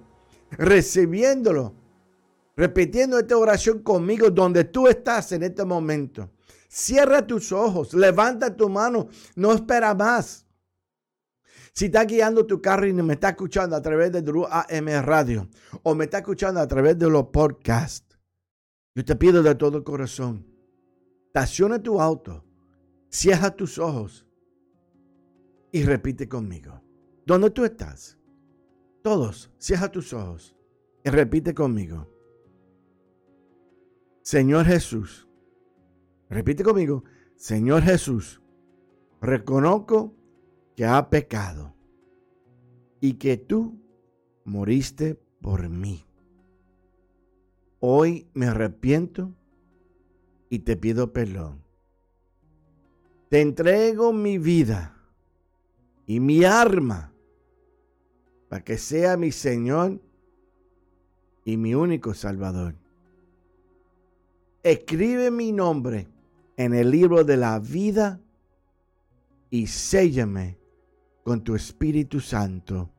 recibiéndolo, 0.50 1.72
repitiendo 2.56 3.18
esta 3.18 3.38
oración 3.38 3.78
conmigo 3.78 4.28
donde 4.28 4.64
tú 4.64 4.86
estás 4.86 5.32
en 5.32 5.42
este 5.42 5.64
momento. 5.64 6.28
Cierra 6.68 7.26
tus 7.26 7.52
ojos, 7.52 7.94
levanta 7.94 8.54
tu 8.54 8.68
mano, 8.68 9.08
no 9.34 9.54
espera 9.54 9.94
más. 9.94 10.44
Si 11.72 11.86
está 11.86 12.04
guiando 12.04 12.46
tu 12.46 12.60
carro 12.60 12.86
y 12.86 12.92
me 12.92 13.14
está 13.14 13.30
escuchando 13.30 13.76
a 13.76 13.82
través 13.82 14.12
de 14.12 14.18
AM 14.50 15.04
Radio 15.04 15.48
o 15.82 15.94
me 15.94 16.04
está 16.04 16.18
escuchando 16.18 16.60
a 16.60 16.66
través 16.66 16.98
de 16.98 17.08
los 17.08 17.28
podcasts, 17.28 18.18
yo 18.94 19.04
te 19.04 19.16
pido 19.16 19.42
de 19.42 19.54
todo 19.54 19.84
corazón, 19.84 20.46
estaciona 21.26 21.80
tu 21.80 22.00
auto, 22.00 22.44
cierra 23.08 23.50
tus 23.50 23.78
ojos 23.78 24.26
y 25.72 25.84
repite 25.84 26.28
conmigo. 26.28 26.82
¿Dónde 27.24 27.50
tú 27.50 27.64
estás? 27.64 28.18
Todos, 29.02 29.52
cierra 29.58 29.90
tus 29.90 30.12
ojos 30.12 30.56
y 31.04 31.10
repite 31.10 31.54
conmigo. 31.54 32.08
Señor 34.22 34.66
Jesús, 34.66 35.28
repite 36.28 36.62
conmigo, 36.62 37.04
Señor 37.36 37.82
Jesús, 37.82 38.42
reconozco 39.20 40.14
que 40.80 40.86
ha 40.86 41.10
pecado 41.10 41.74
y 43.02 43.18
que 43.18 43.36
tú 43.36 43.78
moriste 44.46 45.14
por 45.42 45.68
mí. 45.68 46.06
Hoy 47.80 48.30
me 48.32 48.46
arrepiento 48.46 49.30
y 50.48 50.60
te 50.60 50.78
pido 50.78 51.12
perdón. 51.12 51.62
Te 53.28 53.42
entrego 53.42 54.14
mi 54.14 54.38
vida 54.38 54.96
y 56.06 56.18
mi 56.18 56.44
arma 56.44 57.12
para 58.48 58.64
que 58.64 58.78
sea 58.78 59.18
mi 59.18 59.32
Señor 59.32 60.00
y 61.44 61.58
mi 61.58 61.74
único 61.74 62.14
Salvador. 62.14 62.74
Escribe 64.62 65.30
mi 65.30 65.52
nombre 65.52 66.08
en 66.56 66.72
el 66.72 66.90
libro 66.90 67.22
de 67.22 67.36
la 67.36 67.58
vida 67.58 68.18
y 69.50 69.66
séllame 69.66 70.59
con 71.22 71.42
tu 71.42 71.54
Espíritu 71.54 72.20
Santo. 72.20 72.90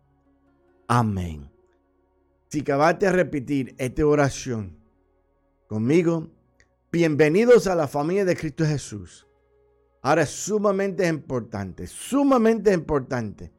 Amén. 0.87 1.49
Si 2.47 2.61
acabaste 2.61 3.05
de 3.05 3.11
repetir 3.13 3.75
esta 3.77 4.05
oración 4.05 4.77
conmigo, 5.67 6.27
bienvenidos 6.91 7.67
a 7.67 7.75
la 7.75 7.87
familia 7.87 8.25
de 8.25 8.35
Cristo 8.35 8.65
Jesús. 8.65 9.25
Ahora 10.01 10.23
es 10.23 10.29
sumamente 10.29 11.07
importante, 11.07 11.87
sumamente 11.87 12.73
importante 12.73 13.51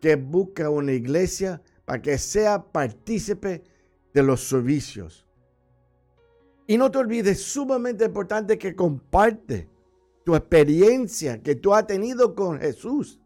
que 0.00 0.16
busque 0.16 0.66
una 0.66 0.92
iglesia 0.92 1.62
para 1.84 2.02
que 2.02 2.18
sea 2.18 2.62
partícipe 2.62 3.62
de 4.12 4.22
los 4.22 4.48
servicios. 4.48 5.26
Y 6.66 6.76
no 6.78 6.90
te 6.90 6.98
olvides, 6.98 7.42
sumamente 7.42 8.06
importante 8.06 8.58
que 8.58 8.74
comparte 8.74 9.68
tu 10.24 10.34
experiencia 10.34 11.42
que 11.42 11.54
tú 11.54 11.74
has 11.74 11.86
tenido 11.86 12.34
con 12.34 12.58
Jesús 12.58 13.21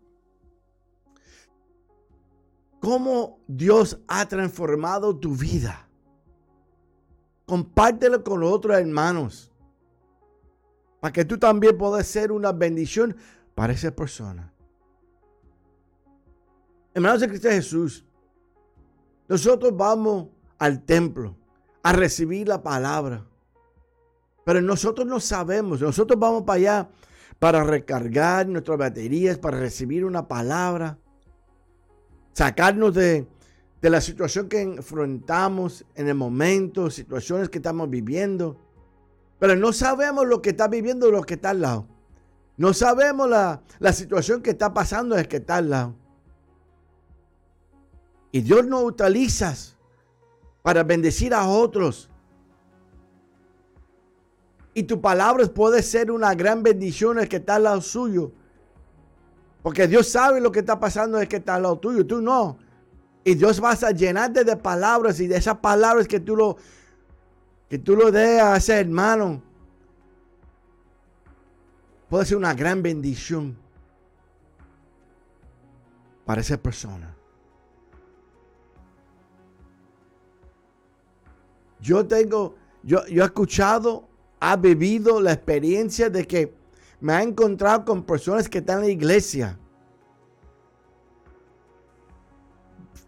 cómo 2.86 3.40
Dios 3.48 3.98
ha 4.06 4.28
transformado 4.28 5.16
tu 5.16 5.34
vida. 5.34 5.88
Compártelo 7.44 8.22
con 8.22 8.38
los 8.38 8.52
otros 8.52 8.76
hermanos. 8.76 9.50
Para 11.00 11.12
que 11.12 11.24
tú 11.24 11.36
también 11.36 11.76
puedas 11.76 12.06
ser 12.06 12.30
una 12.30 12.52
bendición 12.52 13.16
para 13.56 13.72
esa 13.72 13.90
persona. 13.90 14.52
Hermanos 16.94 17.22
de 17.22 17.28
Cristo 17.28 17.48
Jesús, 17.48 18.04
nosotros 19.26 19.76
vamos 19.76 20.28
al 20.56 20.84
templo 20.84 21.36
a 21.82 21.92
recibir 21.92 22.46
la 22.46 22.62
palabra. 22.62 23.26
Pero 24.44 24.62
nosotros 24.62 25.08
no 25.08 25.18
sabemos, 25.18 25.80
nosotros 25.80 26.20
vamos 26.20 26.44
para 26.44 26.56
allá 26.56 26.88
para 27.40 27.64
recargar 27.64 28.46
nuestras 28.46 28.78
baterías, 28.78 29.38
para 29.38 29.58
recibir 29.58 30.04
una 30.04 30.28
palabra 30.28 31.00
sacarnos 32.36 32.92
de, 32.92 33.26
la 33.80 34.00
situación 34.00 34.48
que 34.48 34.60
enfrentamos 34.60 35.86
en 35.94 36.08
el 36.08 36.16
momento, 36.16 36.90
situaciones 36.90 37.48
que 37.48 37.58
estamos 37.58 37.88
viviendo. 37.88 38.60
Pero 39.38 39.56
no 39.56 39.72
sabemos 39.72 40.26
lo 40.26 40.42
que 40.42 40.50
está 40.50 40.68
viviendo 40.68 41.10
lo 41.10 41.22
que 41.22 41.34
está 41.34 41.50
al 41.50 41.62
lado. 41.62 41.86
No 42.58 42.74
sabemos 42.74 43.30
la, 43.30 43.62
la 43.78 43.92
situación 43.92 44.42
que 44.42 44.50
está 44.50 44.74
pasando 44.74 45.16
el 45.16 45.28
que 45.28 45.36
está 45.36 45.56
al 45.56 45.70
lado. 45.70 45.94
Y 48.32 48.40
Dios 48.40 48.66
nos 48.66 48.82
utiliza 48.82 49.54
para 50.62 50.82
bendecir 50.82 51.32
a 51.32 51.48
otros. 51.48 52.10
Y 54.74 54.82
tu 54.82 55.00
palabra 55.00 55.46
puede 55.46 55.82
ser 55.82 56.10
una 56.10 56.34
gran 56.34 56.62
bendición 56.62 57.18
el 57.18 57.28
que 57.28 57.36
está 57.36 57.54
al 57.54 57.62
lado 57.62 57.80
suyo. 57.80 58.32
Porque 59.66 59.88
Dios 59.88 60.06
sabe 60.06 60.40
lo 60.40 60.52
que 60.52 60.60
está 60.60 60.78
pasando 60.78 61.18
es 61.18 61.28
que 61.28 61.38
está 61.38 61.56
al 61.56 61.64
lado 61.64 61.76
tuyo, 61.80 62.06
tú 62.06 62.22
no. 62.22 62.56
Y 63.24 63.34
Dios 63.34 63.60
va 63.60 63.72
a 63.72 63.90
llenarte 63.90 64.44
de 64.44 64.56
palabras 64.56 65.18
y 65.18 65.26
de 65.26 65.36
esas 65.36 65.58
palabras 65.58 66.06
que 66.06 66.20
tú 66.20 66.36
lo, 66.36 66.56
que 67.68 67.76
tú 67.76 67.96
lo 67.96 68.12
des 68.12 68.40
a 68.40 68.58
ese 68.58 68.78
hermano. 68.78 69.42
Puede 72.08 72.26
ser 72.26 72.36
una 72.36 72.54
gran 72.54 72.80
bendición 72.80 73.58
para 76.24 76.42
esa 76.42 76.58
persona. 76.58 77.16
Yo 81.80 82.06
tengo, 82.06 82.54
yo, 82.84 83.04
yo 83.08 83.24
he 83.24 83.26
escuchado, 83.26 84.06
ha 84.38 84.54
vivido 84.54 85.20
la 85.20 85.32
experiencia 85.32 86.08
de 86.08 86.24
que 86.24 86.55
me 87.00 87.12
ha 87.12 87.22
encontrado 87.22 87.84
con 87.84 88.02
personas 88.02 88.48
que 88.48 88.58
están 88.58 88.78
en 88.78 88.84
la 88.84 88.90
iglesia. 88.90 89.58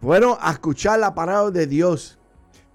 Fueron 0.01 0.37
a 0.41 0.53
escuchar 0.53 0.99
la 0.99 1.15
palabra 1.15 1.51
de 1.51 1.67
Dios, 1.67 2.19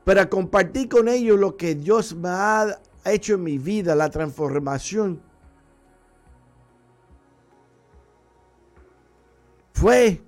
para 0.03 0.29
compartir 0.29 0.89
con 0.89 1.07
ellos 1.07 1.39
lo 1.39 1.55
que 1.55 1.75
Dios 1.75 2.13
me 2.13 2.29
ha 2.29 2.81
hecho 3.05 3.35
en 3.35 3.43
mi 3.43 3.57
vida, 3.57 3.95
la 3.95 4.09
transformación. 4.09 5.21
Fue 9.73 10.21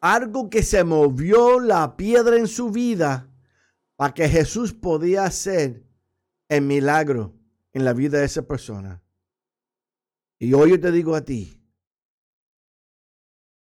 algo 0.00 0.50
que 0.50 0.62
se 0.62 0.82
movió 0.84 1.60
la 1.60 1.96
piedra 1.96 2.36
en 2.36 2.46
su 2.46 2.70
vida 2.70 3.28
para 3.96 4.14
que 4.14 4.28
Jesús 4.28 4.72
podía 4.72 5.24
hacer 5.24 5.84
el 6.48 6.62
milagro 6.62 7.34
en 7.72 7.84
la 7.84 7.92
vida 7.92 8.18
de 8.18 8.24
esa 8.24 8.42
persona. 8.42 9.02
Y 10.38 10.52
hoy 10.52 10.70
yo 10.70 10.80
te 10.80 10.92
digo 10.92 11.14
a 11.14 11.20
ti, 11.20 11.60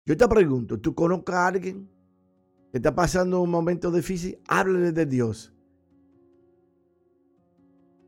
yo 0.04 0.16
te 0.16 0.28
pregunto, 0.28 0.80
¿tú 0.80 0.94
conoces 0.94 1.34
a 1.34 1.46
alguien 1.46 1.88
que 2.70 2.78
está 2.78 2.94
pasando 2.94 3.40
un 3.40 3.50
momento 3.50 3.90
difícil? 3.90 4.38
Háblale 4.48 4.92
de 4.92 5.06
Dios. 5.06 5.52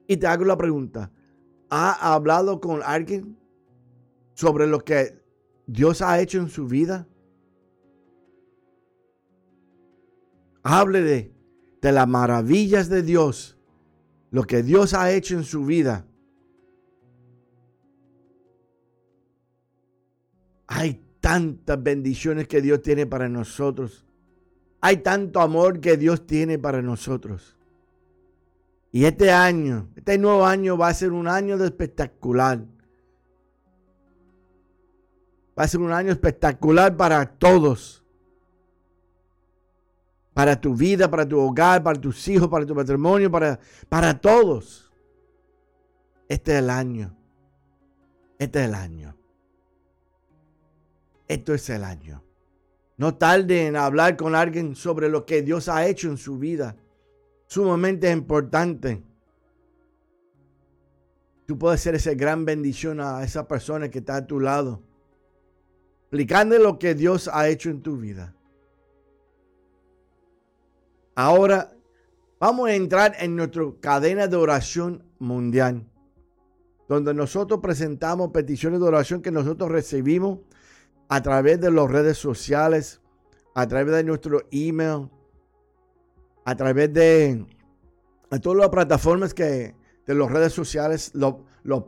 Y 0.07 0.17
te 0.17 0.27
hago 0.27 0.45
la 0.45 0.57
pregunta, 0.57 1.11
¿ha 1.71 2.15
hablado 2.15 2.61
con 2.61 2.81
alguien 2.85 3.39
sobre 4.35 4.67
lo 4.67 4.81
que 4.81 5.21
Dios 5.67 6.03
ha 6.03 6.21
hecho 6.21 6.39
en 6.39 6.49
su 6.49 6.67
vida? 6.67 7.09
Hable 10.63 11.03
de, 11.03 11.35
de 11.81 11.93
las 11.93 12.09
maravillas 12.09 12.89
de 12.89 13.03
Dios, 13.03 13.59
lo 14.31 14.45
que 14.45 14.63
Dios 14.63 14.95
ha 14.95 15.13
hecho 15.13 15.37
en 15.37 15.45
su 15.45 15.65
vida. 15.65 16.07
Hay 20.77 21.01
tantas 21.21 21.81
bendiciones 21.81 22.49
que 22.49 22.61
Dios 22.61 22.83
tiene 22.83 23.07
para 23.07 23.29
nosotros. 23.29 24.05
Hay 24.81 24.97
tanto 24.97 25.41
amor 25.41 25.79
que 25.79 25.97
Dios 25.97 26.27
tiene 26.27 26.59
para 26.59 26.83
nosotros. 26.83 27.57
Y 28.91 29.05
este 29.05 29.31
año, 29.31 29.89
este 29.95 30.19
nuevo 30.19 30.45
año 30.45 30.77
va 30.77 30.89
a 30.89 30.95
ser 30.95 31.13
un 31.13 31.29
año 31.29 31.57
de 31.59 31.67
espectacular. 31.67 32.65
Va 35.57 35.63
a 35.63 35.69
ser 35.69 35.79
un 35.79 35.93
año 35.93 36.11
espectacular 36.11 36.97
para 36.97 37.25
todos. 37.25 38.03
Para 40.33 40.61
tu 40.61 40.75
vida, 40.75 41.09
para 41.09 41.25
tu 41.25 41.39
hogar, 41.39 41.85
para 41.85 42.01
tus 42.01 42.27
hijos, 42.27 42.49
para 42.49 42.67
tu 42.67 42.75
matrimonio, 42.75 43.31
para, 43.31 43.61
para 43.89 44.21
todos. 44.21 44.93
Este 46.29 46.51
es 46.51 46.59
el 46.59 46.69
año. 46.69 47.17
Este 48.41 48.59
es 48.59 48.67
el 48.67 48.75
año. 48.75 49.15
Esto 51.35 51.53
es 51.53 51.69
el 51.69 51.83
año. 51.83 52.23
No 52.97 53.17
tarde 53.17 53.67
en 53.67 53.75
hablar 53.75 54.17
con 54.17 54.37
alguien 54.37 54.77
sobre 54.77 55.09
lo 55.09 55.27
que 55.27 55.43
Dios 55.43 55.69
ha 55.69 55.85
hecho 55.85 56.09
en 56.09 56.17
su 56.17 56.39
vida. 56.39 56.77
Sumamente 57.49 58.09
importante. 58.09 59.03
Tú 61.45 61.59
puedes 61.59 61.81
ser 61.81 61.97
esa 61.97 62.15
gran 62.15 62.45
bendición 62.45 63.01
a 63.01 63.25
esa 63.25 63.49
persona 63.49 63.91
que 63.91 63.99
está 63.99 64.15
a 64.15 64.27
tu 64.29 64.39
lado. 64.39 64.81
Explicando 66.03 66.57
lo 66.61 66.79
que 66.79 66.95
Dios 66.95 67.29
ha 67.33 67.49
hecho 67.49 67.69
en 67.69 67.83
tu 67.83 67.97
vida. 67.97 68.33
Ahora 71.17 71.73
vamos 72.39 72.69
a 72.69 72.77
entrar 72.77 73.17
en 73.19 73.35
nuestra 73.35 73.65
cadena 73.81 74.29
de 74.29 74.37
oración 74.37 75.03
mundial, 75.19 75.85
donde 76.89 77.13
nosotros 77.13 77.59
presentamos 77.61 78.31
peticiones 78.31 78.79
de 78.79 78.87
oración 78.87 79.21
que 79.21 79.33
nosotros 79.33 79.73
recibimos 79.73 80.39
a 81.09 81.23
través 81.23 81.61
de 81.61 81.71
las 81.71 81.91
redes 81.91 82.19
sociales, 82.19 83.01
a 83.55 83.67
través 83.67 83.95
de 83.95 84.05
nuestro 84.05 84.43
email, 84.51 85.09
a 86.45 86.55
través 86.55 86.93
de, 86.93 87.45
todas 88.43 88.59
las 88.59 88.69
plataformas 88.69 89.33
que, 89.35 89.75
de 90.07 90.15
las 90.15 90.31
redes 90.31 90.53
sociales, 90.53 91.13
los, 91.15 91.37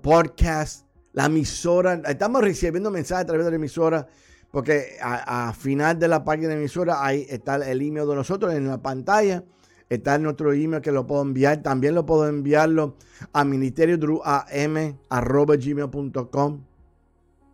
podcasts, 0.03 0.85
la 1.13 1.27
emisora. 1.27 2.01
Estamos 2.07 2.43
recibiendo 2.43 2.91
mensajes 2.91 3.25
a 3.25 3.27
través 3.27 3.45
de 3.45 3.51
la 3.51 3.57
emisora, 3.57 4.07
porque 4.51 4.97
a, 5.03 5.53
final 5.53 5.99
de 5.99 6.09
la 6.09 6.25
página 6.25 6.49
de 6.49 6.55
la 6.55 6.61
emisora 6.61 7.05
ahí 7.05 7.27
está 7.29 7.57
el 7.57 7.83
email 7.83 8.09
de 8.09 8.15
nosotros 8.15 8.55
en 8.55 8.69
la 8.69 8.81
pantalla. 8.81 9.45
Está 9.89 10.19
nuestro 10.19 10.53
email 10.53 10.83
que 10.83 10.91
lo 10.91 11.07
puedo 11.07 11.23
enviar. 11.23 11.63
También 11.63 11.95
lo 11.95 12.05
puedo 12.07 12.29
enviarlo 12.29 12.97
a 13.33 13.45
ministerio 13.45 13.99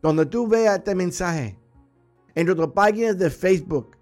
donde 0.03 0.27
tú 0.27 0.49
veas 0.49 0.79
este 0.79 0.95
mensaje, 0.95 1.57
en 2.35 2.47
nuestras 2.47 2.71
páginas 2.71 3.17
de 3.17 3.31
Facebook, 3.31 3.97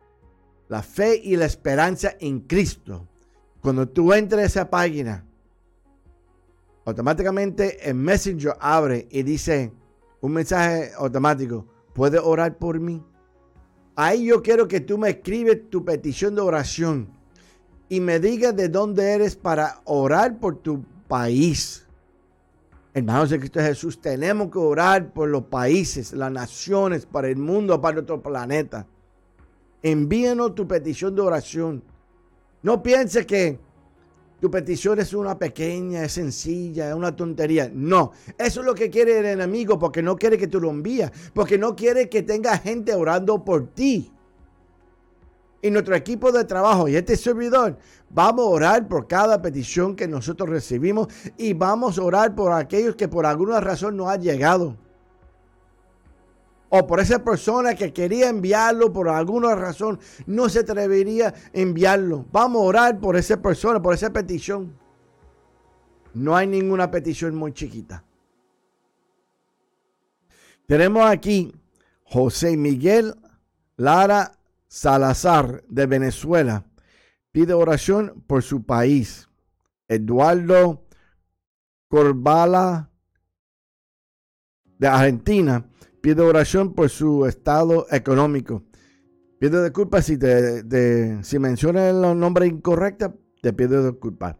La 0.69 0.83
Fe 0.83 1.21
y 1.23 1.37
la 1.37 1.45
Esperanza 1.45 2.15
en 2.19 2.41
Cristo, 2.41 3.07
cuando 3.61 3.87
tú 3.87 4.13
entres 4.15 4.43
a 4.43 4.47
esa 4.47 4.71
página, 4.71 5.27
automáticamente 6.87 7.89
el 7.89 7.95
Messenger 7.95 8.55
abre 8.59 9.07
y 9.11 9.23
dice 9.23 9.73
un 10.23 10.33
mensaje 10.33 10.93
automático, 10.97 11.67
¿puede 11.95 12.19
orar 12.19 12.57
por 12.57 12.81
mí? 12.81 13.05
Ahí 13.95 14.27
yo 14.27 14.43
quiero 14.43 14.67
que 14.67 14.81
tú 14.81 14.97
me 14.97 15.11
escribes 15.11 15.69
tu 15.69 15.85
petición 15.85 16.35
de 16.35 16.41
oración 16.41 17.11
y 17.91 18.01
me 18.01 18.19
digas 18.19 18.57
de 18.57 18.69
dónde 18.69 19.13
eres 19.13 19.37
para 19.37 19.83
orar 19.85 20.39
por 20.39 20.57
tu 20.57 20.83
país. 21.09 21.87
Hermanos 22.93 23.31
de 23.31 23.39
Cristo 23.39 23.61
Jesús, 23.61 24.01
tenemos 24.01 24.51
que 24.51 24.59
orar 24.59 25.13
por 25.13 25.29
los 25.29 25.45
países, 25.45 26.13
las 26.13 26.33
naciones, 26.33 27.07
para 27.07 27.29
el 27.29 27.37
mundo, 27.37 27.81
para 27.81 27.95
nuestro 27.95 28.21
planeta. 28.21 28.85
Envíenos 29.83 30.57
tu 30.57 30.67
petición 30.67 31.15
de 31.15 31.21
oración. 31.21 31.83
No 32.63 32.83
pienses 32.83 33.27
que 33.27 33.61
tu 34.41 34.51
petición 34.51 34.99
es 34.99 35.15
una 35.15 35.39
pequeña, 35.39 36.03
es 36.03 36.13
sencilla, 36.13 36.89
es 36.89 36.95
una 36.95 37.15
tontería. 37.15 37.71
No, 37.73 38.11
eso 38.37 38.61
es 38.61 38.67
lo 38.67 38.75
que 38.75 38.91
quiere 38.91 39.21
el 39.21 39.27
enemigo 39.27 39.79
porque 39.79 40.03
no 40.03 40.17
quiere 40.17 40.37
que 40.37 40.49
tú 40.49 40.61
lo 40.61 40.71
envíes, 40.71 41.13
porque 41.33 41.59
no 41.59 41.77
quiere 41.77 42.09
que 42.09 42.25
tenga 42.25 42.59
gente 42.59 42.93
orando 42.95 43.45
por 43.45 43.69
ti 43.69 44.13
y 45.63 45.71
nuestro 45.71 45.95
equipo 45.95 46.33
de 46.33 46.45
trabajo 46.45 46.89
y 46.89 46.97
este 46.97 47.17
servidor 47.17 47.77
vamos 48.09 48.47
a 48.47 48.51
orar 48.51 48.89
por 48.89 49.07
cada 49.07 49.41
petición 49.43 49.95
que 49.95 50.09
nosotros 50.09 50.49
recibimos 50.49 51.09
y 51.37 51.53
vamos 51.53 51.99
a 51.99 52.03
orar 52.03 52.35
por 52.35 52.53
aquellos 52.53 52.97
que 52.97 53.09
por 53.09 53.27
alguna 53.27 53.61
razón 53.61 53.97
no 53.97 54.09
han 54.09 54.23
llegado. 54.23 54.77
O 56.73 56.87
por 56.87 57.01
esa 57.01 57.23
persona 57.25 57.75
que 57.75 57.93
quería 57.93 58.29
enviarlo 58.29 58.93
por 58.93 59.09
alguna 59.09 59.57
razón 59.57 59.99
no 60.27 60.49
se 60.49 60.61
atrevería 60.61 61.29
a 61.29 61.35
enviarlo. 61.53 62.25
Vamos 62.31 62.63
a 62.63 62.65
orar 62.65 63.01
por 63.01 63.17
esa 63.17 63.43
persona, 63.43 63.83
por 63.83 63.93
esa 63.93 64.13
petición. 64.13 64.79
No 66.15 66.37
hay 66.37 66.47
ninguna 66.47 66.91
petición 66.91 67.35
muy 67.35 67.53
chiquita. 67.53 68.05
Tenemos 70.67 71.05
aquí 71.11 71.53
José 72.05 72.57
Miguel 72.57 73.17
Lara 73.77 74.40
Salazar 74.71 75.65
de 75.69 75.87
Venezuela 75.87 76.65
pide 77.33 77.55
oración 77.55 78.23
por 78.29 78.45
su 78.45 78.65
país. 78.65 79.29
Eduardo 79.89 80.87
Corbala 81.89 82.93
de 84.79 84.87
Argentina 84.87 85.69
pide 86.01 86.23
oración 86.23 86.73
por 86.73 86.89
su 86.89 87.27
estado 87.27 87.89
económico. 87.91 88.63
Pido 89.41 89.65
disculpas 89.65 90.07
si, 90.07 90.17
te, 90.17 91.25
si 91.25 91.39
mencioné 91.41 91.91
el 91.91 92.01
nombre 92.17 92.47
incorrecto, 92.47 93.19
te 93.43 93.53
pido 93.53 93.91
disculpas. 93.91 94.37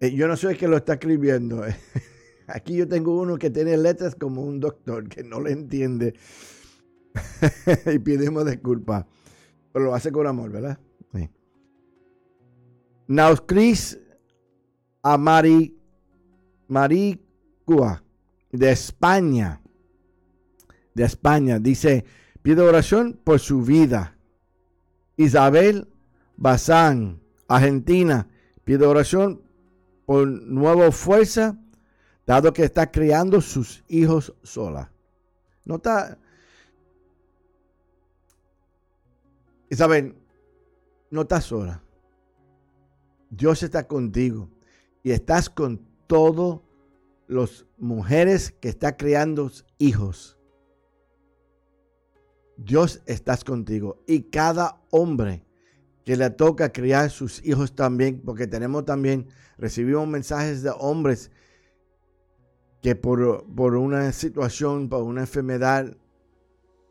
Eh, 0.00 0.12
yo 0.12 0.28
no 0.28 0.36
soy 0.36 0.52
el 0.52 0.58
que 0.58 0.68
lo 0.68 0.76
está 0.76 0.92
escribiendo. 0.94 1.64
Aquí 2.46 2.76
yo 2.76 2.86
tengo 2.86 3.20
uno 3.20 3.38
que 3.38 3.50
tiene 3.50 3.76
letras 3.76 4.14
como 4.14 4.42
un 4.42 4.60
doctor 4.60 5.08
que 5.08 5.24
no 5.24 5.40
le 5.40 5.50
entiende. 5.50 6.14
y 7.94 7.98
pedimos 7.98 8.46
disculpas. 8.46 9.04
Pero 9.72 9.86
lo 9.86 9.94
hace 9.94 10.10
con 10.10 10.26
amor, 10.26 10.50
¿verdad? 10.50 10.78
Sí. 11.12 11.28
Nauskris 13.08 13.98
Amari 15.02 15.76
Maricua 16.68 18.02
de 18.52 18.70
España. 18.70 19.60
De 20.94 21.04
España. 21.04 21.58
Dice, 21.58 22.04
pide 22.42 22.62
oración 22.62 23.18
por 23.22 23.40
su 23.40 23.62
vida. 23.62 24.16
Isabel 25.16 25.88
Bazán, 26.36 27.20
Argentina. 27.48 28.28
Pide 28.64 28.86
oración 28.86 29.42
por 30.06 30.26
nueva 30.26 30.90
fuerza, 30.90 31.56
dado 32.26 32.52
que 32.52 32.64
está 32.64 32.90
criando 32.90 33.40
sus 33.40 33.84
hijos 33.88 34.34
sola. 34.42 34.92
No 35.64 35.76
está, 35.76 36.18
Isabel, 39.70 40.16
no 41.10 41.22
estás 41.22 41.44
sola. 41.44 41.82
Dios 43.30 43.62
está 43.62 43.86
contigo 43.86 44.50
y 45.04 45.12
estás 45.12 45.48
con 45.48 45.80
todas 46.08 46.60
las 47.28 47.64
mujeres 47.78 48.50
que 48.50 48.68
están 48.68 48.94
criando 48.98 49.50
hijos. 49.78 50.36
Dios 52.56 53.00
estás 53.06 53.44
contigo 53.44 54.02
y 54.06 54.22
cada 54.22 54.82
hombre 54.90 55.44
que 56.04 56.16
le 56.16 56.28
toca 56.30 56.72
criar 56.72 57.08
sus 57.08 57.44
hijos 57.46 57.74
también, 57.74 58.20
porque 58.24 58.48
tenemos 58.48 58.84
también, 58.84 59.28
recibimos 59.56 60.08
mensajes 60.08 60.62
de 60.62 60.72
hombres 60.76 61.30
que 62.82 62.96
por, 62.96 63.46
por 63.54 63.76
una 63.76 64.10
situación, 64.10 64.88
por 64.88 65.04
una 65.04 65.20
enfermedad, 65.20 65.96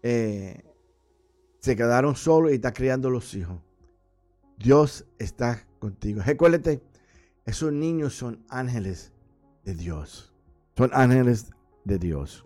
eh, 0.01 0.63
se 1.59 1.75
quedaron 1.75 2.15
solos 2.15 2.51
y 2.51 2.55
está 2.55 2.73
criando 2.73 3.09
los 3.09 3.33
hijos. 3.35 3.57
Dios 4.57 5.05
está 5.17 5.65
contigo. 5.79 6.21
Recuérdate, 6.25 6.81
esos 7.45 7.71
niños 7.71 8.13
son 8.15 8.43
ángeles 8.49 9.13
de 9.63 9.73
Dios. 9.73 10.33
Son 10.77 10.89
ángeles 10.93 11.51
de 11.83 11.99
Dios. 11.99 12.45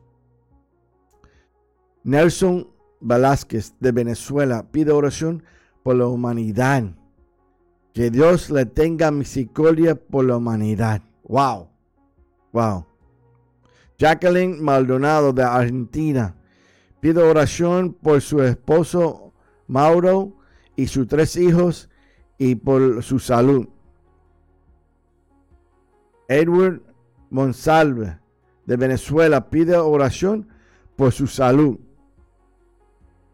Nelson 2.03 2.67
Velázquez 2.99 3.73
de 3.79 3.91
Venezuela 3.91 4.65
pide 4.71 4.91
oración 4.91 5.43
por 5.83 5.95
la 5.95 6.07
humanidad. 6.07 6.83
Que 7.93 8.09
Dios 8.09 8.49
le 8.49 8.65
tenga 8.65 9.11
misericordia 9.11 9.95
por 9.95 10.25
la 10.25 10.37
humanidad. 10.37 11.01
Wow. 11.23 11.69
Wow. 12.51 12.85
Jacqueline 13.97 14.61
Maldonado 14.61 15.31
de 15.33 15.43
Argentina 15.43 16.35
Pido 17.03 17.29
oración 17.29 17.91
por 17.91 18.21
su 18.21 18.41
esposo 18.43 19.33
Mauro 19.67 20.37
y 20.77 20.87
sus 20.87 21.05
tres 21.05 21.35
hijos 21.35 21.89
y 22.37 22.55
por 22.55 23.03
su 23.03 23.19
salud. 23.19 23.67
Edward 26.29 26.81
Monsalve 27.29 28.19
de 28.65 28.77
Venezuela 28.77 29.49
pide 29.49 29.75
oración 29.75 30.47
por 30.95 31.11
su 31.11 31.27
salud. 31.27 31.77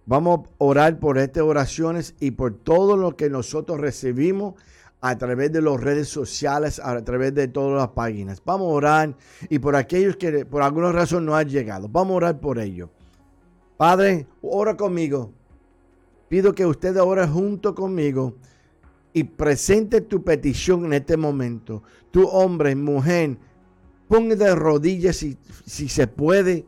Vamos 0.07 0.39
a 0.39 0.51
orar 0.57 0.97
por 0.97 1.20
estas 1.20 1.43
oraciones 1.43 2.15
y 2.20 2.32
por 2.32 2.55
todo 2.55 2.97
lo 2.97 3.15
que 3.15 3.30
nosotros 3.30 3.80
recibimos 3.80 4.55
a 4.99 5.15
través 5.20 5.51
de 5.51 5.61
las 5.61 5.80
redes 5.80 6.09
sociales, 6.09 6.80
a 6.84 7.03
través 7.03 7.36
de 7.36 7.47
todas 7.47 7.80
las 7.80 7.89
páginas. 7.89 8.41
Vamos 8.43 8.65
a 8.65 8.74
orar 8.74 9.15
y 9.47 9.59
por 9.59 9.76
aquellos 9.76 10.17
que 10.17 10.43
por 10.43 10.63
alguna 10.63 10.91
razón 10.91 11.24
no 11.24 11.36
han 11.36 11.47
llegado. 11.47 11.88
Vamos 11.88 12.13
a 12.13 12.17
orar 12.17 12.39
por 12.39 12.57
ellos. 12.57 12.89
Padre, 13.80 14.28
ora 14.42 14.76
conmigo. 14.76 15.32
Pido 16.28 16.54
que 16.54 16.66
usted 16.66 17.00
ore 17.00 17.26
junto 17.26 17.74
conmigo 17.74 18.36
y 19.14 19.24
presente 19.24 20.02
tu 20.02 20.22
petición 20.22 20.84
en 20.84 20.92
este 20.92 21.16
momento. 21.16 21.82
Tu 22.12 22.28
hombre, 22.28 22.76
mujer, 22.76 23.38
ponga 24.10 24.36
de 24.36 24.54
rodillas 24.54 25.16
si, 25.16 25.38
si 25.66 25.88
se 25.88 26.08
puede 26.08 26.66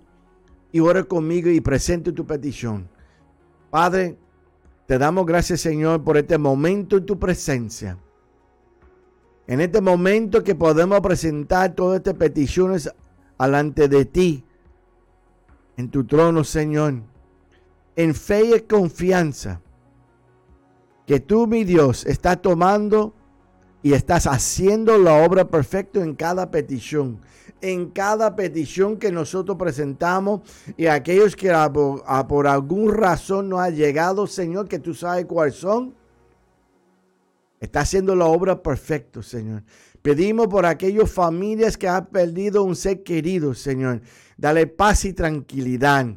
y 0.72 0.80
ore 0.80 1.03
conmigo 1.03 1.49
y 1.49 1.59
presente 1.59 2.14
tu 2.14 2.26
petición. 2.26 2.88
Padre, 3.70 4.18
te 4.86 4.97
damos 4.97 5.26
gracias 5.26 5.59
Señor 5.59 6.05
por 6.05 6.16
este 6.16 6.38
momento 6.38 6.95
en 6.95 7.05
tu 7.05 7.20
presencia. 7.20 7.97
En 9.47 9.59
este 9.59 9.82
momento 9.82 10.45
que 10.45 10.55
podemos 10.55 11.01
presentar 11.01 11.76
todas 11.76 11.97
estas 11.97 12.14
peticiones 12.14 12.89
alante 13.38 13.89
de 13.89 14.05
ti, 14.05 14.45
en 15.78 15.89
tu 15.89 16.05
trono 16.05 16.43
Señor, 16.43 17.01
en 17.95 18.15
fe 18.15 18.55
y 18.55 18.59
confianza, 18.61 19.61
que 21.05 21.19
tú 21.19 21.47
mi 21.47 21.63
Dios 21.63 22.05
estás 22.05 22.41
tomando 22.41 23.13
y 23.84 23.93
estás 23.93 24.28
haciendo 24.28 24.97
la 24.97 25.24
obra 25.26 25.47
perfecta 25.47 26.01
en 26.01 26.15
cada 26.15 26.51
petición 26.51 27.19
en 27.61 27.91
cada 27.91 28.36
petición 28.36 28.97
que 28.97 29.11
nosotros 29.11 29.57
presentamos 29.57 30.41
y 30.78 30.88
aquellos 30.88 31.36
que 31.36 31.51
por, 32.28 32.47
alguna 32.47 32.93
razón 32.93 33.49
no 33.49 33.59
ha 33.59 33.69
llegado, 33.69 34.28
Señor, 34.28 34.67
que 34.67 34.80
tú 34.80 34.93
sabes 34.93 35.26
cuáles 35.26 35.55
son. 35.55 35.93
Está 37.59 37.82
haciendo 37.82 38.15
la 38.15 38.26
obra 38.26 38.61
perfecta, 38.61 39.22
Señor. 39.22 39.63
Pedimos 40.01 40.47
por 40.47 40.65
aquellas 40.65 41.11
familias 41.11 41.78
que 41.78 41.88
han 41.88 42.07
perdido 42.07 42.63
un 42.63 42.76
ser 42.76 43.03
querido, 43.03 43.53
Señor. 43.53 44.01
Dale 44.41 44.65
paz 44.65 45.05
y 45.05 45.13
tranquilidad. 45.13 46.07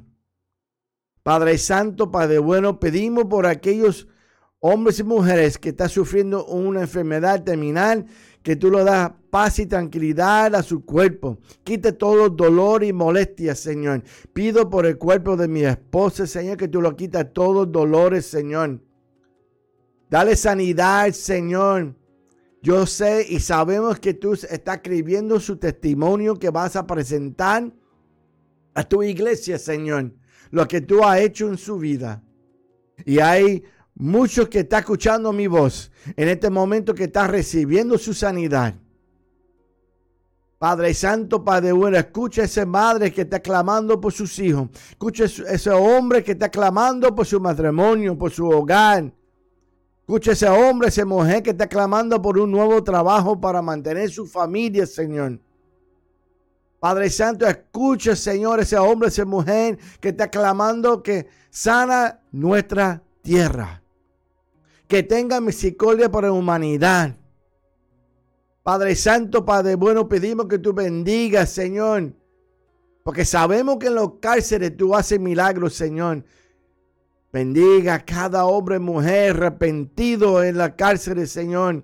Padre 1.22 1.58
Santo, 1.58 2.10
Padre 2.10 2.38
Bueno, 2.38 2.80
pedimos 2.80 3.26
por 3.26 3.44
aquellos 3.44 4.08
hombres 4.60 4.98
y 4.98 5.04
mujeres 5.04 5.58
que 5.58 5.68
están 5.68 5.90
sufriendo 5.90 6.46
una 6.46 6.80
enfermedad 6.80 7.44
terminal 7.44 8.06
que 8.42 8.56
tú 8.56 8.70
le 8.70 8.82
das 8.82 9.12
paz 9.28 9.58
y 9.58 9.66
tranquilidad 9.66 10.54
a 10.54 10.62
su 10.62 10.86
cuerpo. 10.86 11.36
Quite 11.64 11.92
todo 11.92 12.30
dolor 12.30 12.82
y 12.82 12.94
molestia, 12.94 13.54
Señor. 13.54 14.02
Pido 14.32 14.70
por 14.70 14.86
el 14.86 14.96
cuerpo 14.96 15.36
de 15.36 15.46
mi 15.46 15.62
esposa, 15.62 16.26
Señor, 16.26 16.56
que 16.56 16.68
tú 16.68 16.80
lo 16.80 16.96
quitas 16.96 17.30
todos 17.34 17.70
dolores, 17.70 18.24
Señor. 18.24 18.80
Dale 20.08 20.34
sanidad, 20.34 21.12
Señor. 21.12 21.94
Yo 22.62 22.86
sé 22.86 23.26
y 23.28 23.40
sabemos 23.40 24.00
que 24.00 24.14
tú 24.14 24.32
estás 24.32 24.76
escribiendo 24.76 25.38
su 25.40 25.58
testimonio 25.58 26.38
que 26.38 26.48
vas 26.48 26.74
a 26.74 26.86
presentar 26.86 27.70
a 28.74 28.84
tu 28.84 29.02
iglesia, 29.02 29.58
Señor. 29.58 30.12
Lo 30.50 30.66
que 30.68 30.80
tú 30.80 31.04
has 31.04 31.20
hecho 31.20 31.48
en 31.48 31.56
su 31.56 31.78
vida. 31.78 32.22
Y 33.04 33.18
hay 33.18 33.64
Muchos 33.96 34.48
que 34.48 34.60
están 34.60 34.80
escuchando 34.80 35.32
mi 35.32 35.46
voz 35.46 35.90
en 36.16 36.28
este 36.28 36.50
momento 36.50 36.94
que 36.94 37.04
está 37.04 37.28
recibiendo 37.28 37.96
su 37.96 38.12
sanidad. 38.12 38.74
Padre 40.58 40.94
Santo, 40.94 41.44
Padre 41.44 41.70
bueno, 41.70 41.96
escucha 41.96 42.42
a 42.42 42.44
esa 42.46 42.66
madre 42.66 43.12
que 43.12 43.20
está 43.20 43.38
clamando 43.38 44.00
por 44.00 44.12
sus 44.12 44.36
hijos. 44.40 44.68
Escucha 44.90 45.24
a 45.24 45.52
ese 45.52 45.70
hombre 45.70 46.24
que 46.24 46.32
está 46.32 46.48
clamando 46.48 47.14
por 47.14 47.24
su 47.24 47.38
matrimonio, 47.38 48.18
por 48.18 48.32
su 48.32 48.48
hogar. 48.48 49.12
Escucha 50.00 50.30
a 50.30 50.34
ese 50.34 50.48
hombre, 50.48 50.88
esa 50.88 51.04
mujer 51.04 51.42
que 51.42 51.50
está 51.50 51.68
clamando 51.68 52.20
por 52.20 52.36
un 52.38 52.50
nuevo 52.50 52.82
trabajo 52.82 53.40
para 53.40 53.62
mantener 53.62 54.10
su 54.10 54.26
familia, 54.26 54.86
Señor. 54.86 55.38
Padre 56.84 57.08
Santo, 57.08 57.46
escucha, 57.46 58.14
Señor, 58.14 58.60
ese 58.60 58.76
hombre, 58.76 59.08
esa 59.08 59.24
mujer 59.24 59.78
que 60.00 60.10
está 60.10 60.28
clamando 60.28 61.02
que 61.02 61.26
sana 61.48 62.20
nuestra 62.30 63.02
tierra 63.22 63.82
que 64.86 65.02
tenga 65.02 65.40
misericordia 65.40 66.10
por 66.10 66.24
la 66.24 66.32
humanidad. 66.32 67.16
Padre 68.62 68.94
Santo, 68.96 69.46
Padre 69.46 69.76
bueno, 69.76 70.06
pedimos 70.06 70.44
que 70.44 70.58
tú 70.58 70.74
bendigas, 70.74 71.48
Señor. 71.48 72.12
Porque 73.02 73.24
sabemos 73.24 73.78
que 73.78 73.86
en 73.86 73.94
los 73.94 74.18
cárceles 74.20 74.76
tú 74.76 74.94
haces 74.94 75.18
milagros, 75.18 75.72
Señor. 75.72 76.22
Bendiga 77.32 77.94
a 77.94 78.04
cada 78.04 78.44
hombre 78.44 78.78
mujer 78.78 79.36
arrepentido 79.36 80.44
en 80.44 80.58
la 80.58 80.76
cárcel, 80.76 81.26
Señor. 81.26 81.82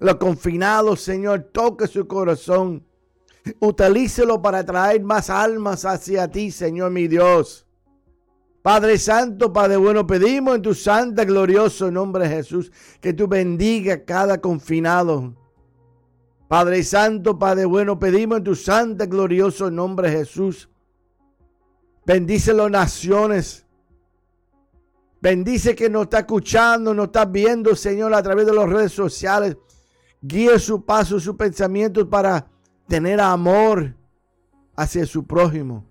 Los 0.00 0.16
confinados, 0.16 1.02
Señor, 1.02 1.50
toque 1.52 1.86
su 1.86 2.08
corazón. 2.08 2.89
Utilícelo 3.58 4.40
para 4.42 4.64
traer 4.64 5.02
más 5.02 5.30
almas 5.30 5.84
hacia 5.84 6.30
ti, 6.30 6.50
Señor 6.50 6.90
mi 6.90 7.08
Dios. 7.08 7.66
Padre 8.62 8.98
Santo, 8.98 9.52
Padre 9.52 9.76
bueno, 9.76 10.06
pedimos 10.06 10.56
en 10.56 10.62
tu 10.62 10.74
santa, 10.74 11.24
glorioso 11.24 11.90
nombre 11.90 12.28
Jesús 12.28 12.70
que 13.00 13.14
tú 13.14 13.26
bendiga 13.26 14.04
cada 14.04 14.38
confinado. 14.38 15.34
Padre 16.46 16.82
Santo, 16.82 17.38
Padre 17.38 17.64
bueno, 17.64 17.98
pedimos 17.98 18.38
en 18.38 18.44
tu 18.44 18.54
santa, 18.54 19.06
glorioso 19.06 19.70
nombre 19.70 20.10
Jesús. 20.10 20.68
Bendice 22.04 22.52
las 22.52 22.70
naciones. 22.70 23.66
Bendice 25.22 25.74
que 25.74 25.88
nos 25.88 26.04
está 26.04 26.20
escuchando, 26.20 26.92
nos 26.92 27.06
está 27.06 27.24
viendo, 27.24 27.74
Señor, 27.76 28.12
a 28.14 28.22
través 28.22 28.46
de 28.46 28.54
las 28.54 28.68
redes 28.68 28.92
sociales. 28.92 29.56
Guíe 30.20 30.58
su 30.58 30.84
paso, 30.84 31.20
su 31.20 31.36
pensamiento 31.36 32.08
para 32.08 32.46
tener 32.90 33.18
amor 33.20 33.94
hacia 34.76 35.06
su 35.06 35.24
prójimo, 35.24 35.86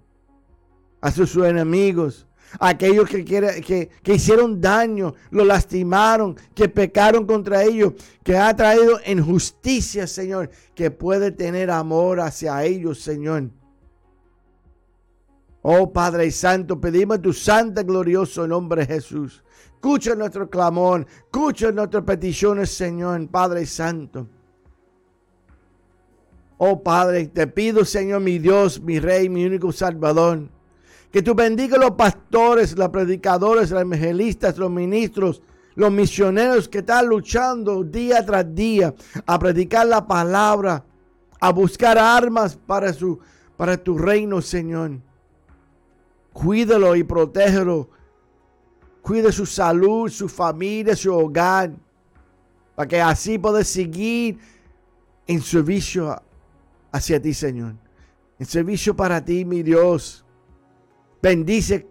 hacia 1.02 1.26
sus 1.26 1.44
enemigos 1.46 2.28
aquellos 2.60 3.08
que, 3.10 3.24
que, 3.24 3.90
que, 4.02 4.14
hicieron 4.14 4.60
daño, 4.60 5.14
lo 5.30 5.46
lastimaron, 5.46 6.36
que 6.56 6.68
pecaron 6.70 7.26
contra 7.26 7.64
ellos, 7.64 7.94
que 8.24 8.38
ha 8.38 8.56
traído 8.56 9.00
injusticia, 9.06 10.08
Señor, 10.08 10.50
que 10.74 10.90
puede 10.90 11.32
tener 11.32 11.70
amor 11.70 12.20
hacia 12.20 12.64
ellos, 12.64 13.02
Señor. 13.02 13.50
Oh 15.62 15.92
Padre 15.92 16.32
Santo, 16.32 16.80
pedimos 16.80 17.22
tu 17.22 17.34
santo 17.34 17.84
glorioso 17.84 18.48
nombre 18.48 18.86
Jesús. 18.86 19.44
Escucha 19.74 20.16
nuestro 20.16 20.50
clamor, 20.50 21.06
escucha 21.26 21.72
nuestras 21.72 22.04
peticiones, 22.04 22.72
Señor, 22.72 23.30
Padre 23.30 23.66
Santo. 23.66 24.28
Oh 26.60 26.84
Padre, 26.84 27.26
te 27.26 27.48
pido, 27.48 27.84
Señor, 27.84 28.22
mi 28.22 28.38
Dios, 28.38 28.80
mi 28.80 29.00
Rey, 29.00 29.30
mi 29.30 29.46
único 29.46 29.72
Salvador 29.72 30.50
que 31.12 31.22
tú 31.24 31.34
bendigas 31.34 31.80
los 31.80 31.92
pastores, 31.92 32.78
los 32.78 32.90
predicadores, 32.90 33.72
los 33.72 33.82
evangelistas, 33.82 34.58
los 34.58 34.70
ministros, 34.70 35.42
los 35.76 35.92
misioneros 35.92 36.68
que 36.68 36.80
están 36.80 37.08
luchando 37.08 37.84
día 37.84 38.24
tras 38.26 38.54
día 38.54 38.94
a 39.26 39.40
predicar 39.40 39.88
la 39.88 40.06
palabra, 40.06 40.84
a 41.40 41.52
buscar 41.52 41.98
armas 41.98 42.56
para, 42.56 42.94
su, 42.94 43.20
para 43.58 43.78
tu 43.78 43.98
reino, 43.98 44.42
Señor. 44.42 45.00
Cuídalo 46.32 46.96
y 46.96 47.04
protégelo. 47.04 47.90
Cuide 49.02 49.32
su 49.32 49.46
salud, 49.46 50.10
su 50.10 50.30
familia, 50.30 50.96
su 50.96 51.12
hogar. 51.12 51.72
Para 52.76 52.88
que 52.88 53.02
así 53.02 53.40
pueda 53.40 53.64
seguir 53.64 54.38
en 55.26 55.42
servicio 55.42 56.22
hacia 56.92 57.22
ti, 57.22 57.34
Señor. 57.34 57.76
En 58.40 58.46
servicio 58.46 58.96
para 58.96 59.24
ti, 59.24 59.46
mi 59.46 59.64
Dios. 59.64 60.26
Bendice 61.22 61.88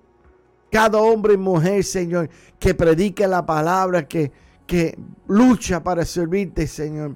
cada 0.70 0.98
hombre 0.98 1.34
y 1.34 1.36
mujer, 1.36 1.84
Señor, 1.84 2.28
que 2.58 2.74
predique 2.74 3.26
la 3.26 3.44
palabra, 3.44 4.06
que, 4.06 4.32
que 4.66 4.98
lucha 5.26 5.82
para 5.82 6.04
servirte, 6.04 6.66
Señor. 6.66 7.14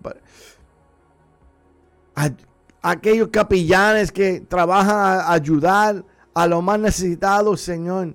aquellos 2.83 3.29
capellanes 3.29 4.11
que 4.11 4.41
trabajan 4.41 4.97
a 4.97 5.33
ayudar 5.33 6.05
a 6.35 6.47
los 6.47 6.63
más 6.63 6.79
necesitados, 6.79 7.61
Señor. 7.61 8.15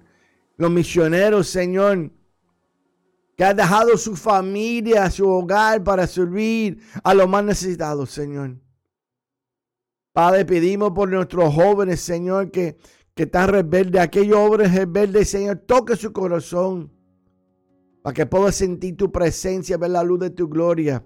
Los 0.57 0.71
misioneros, 0.71 1.47
Señor, 1.47 2.11
que 3.35 3.45
han 3.45 3.55
dejado 3.55 3.95
su 3.97 4.15
familia, 4.15 5.09
su 5.11 5.27
hogar 5.27 5.83
para 5.83 6.07
servir 6.07 6.79
a 7.03 7.13
los 7.13 7.29
más 7.29 7.43
necesitados, 7.43 8.09
Señor. 8.09 8.55
Padre, 10.17 10.45
pedimos 10.45 10.93
por 10.93 11.09
nuestros 11.09 11.53
jóvenes, 11.53 12.01
Señor, 12.01 12.49
que 12.49 12.75
que 13.17 13.23
está 13.23 13.47
rebelde, 13.47 13.99
aquellos 13.99 14.37
hombres 14.37 14.73
rebeldes, 14.73 15.29
Señor, 15.29 15.57
toque 15.65 15.95
su 15.95 16.13
corazón 16.13 16.91
para 18.03 18.13
que 18.13 18.25
pueda 18.27 18.51
sentir 18.51 18.95
tu 18.95 19.11
presencia, 19.11 19.75
ver 19.77 19.89
la 19.89 20.03
luz 20.03 20.19
de 20.19 20.29
tu 20.29 20.47
gloria 20.47 21.03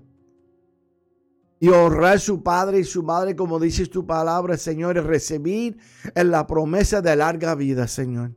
y 1.59 1.69
honrar 1.69 2.15
a 2.15 2.19
su 2.19 2.43
padre 2.43 2.79
y 2.79 2.83
su 2.83 3.01
madre, 3.01 3.35
como 3.35 3.59
dices 3.59 3.89
tu 3.89 4.05
palabra, 4.05 4.57
Señor, 4.57 4.97
y 4.97 4.99
recibir 4.99 5.77
en 6.15 6.31
la 6.31 6.45
promesa 6.45 7.01
de 7.01 7.15
larga 7.15 7.55
vida, 7.55 7.87
Señor. 7.87 8.31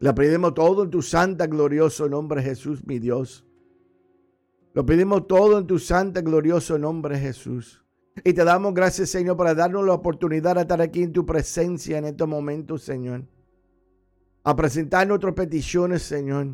Le 0.00 0.12
pedimos 0.12 0.52
todo 0.52 0.84
en 0.84 0.90
tu 0.90 1.00
santa, 1.00 1.46
glorioso 1.46 2.08
nombre, 2.08 2.42
Jesús, 2.42 2.86
mi 2.86 2.98
Dios. 2.98 3.46
Lo 4.74 4.84
pedimos 4.84 5.26
todo 5.26 5.58
en 5.58 5.66
tu 5.66 5.78
santa, 5.78 6.20
glorioso 6.20 6.78
nombre, 6.78 7.18
Jesús. 7.18 7.85
Y 8.24 8.32
te 8.32 8.44
damos 8.44 8.72
gracias, 8.74 9.10
Señor, 9.10 9.36
para 9.36 9.54
darnos 9.54 9.84
la 9.84 9.92
oportunidad 9.92 10.54
de 10.54 10.62
estar 10.62 10.80
aquí 10.80 11.02
en 11.02 11.12
tu 11.12 11.24
presencia 11.24 11.98
en 11.98 12.06
estos 12.06 12.26
momentos, 12.26 12.82
Señor. 12.82 13.24
A 14.42 14.56
presentar 14.56 15.06
nuestras 15.06 15.34
peticiones, 15.34 16.02
Señor. 16.02 16.48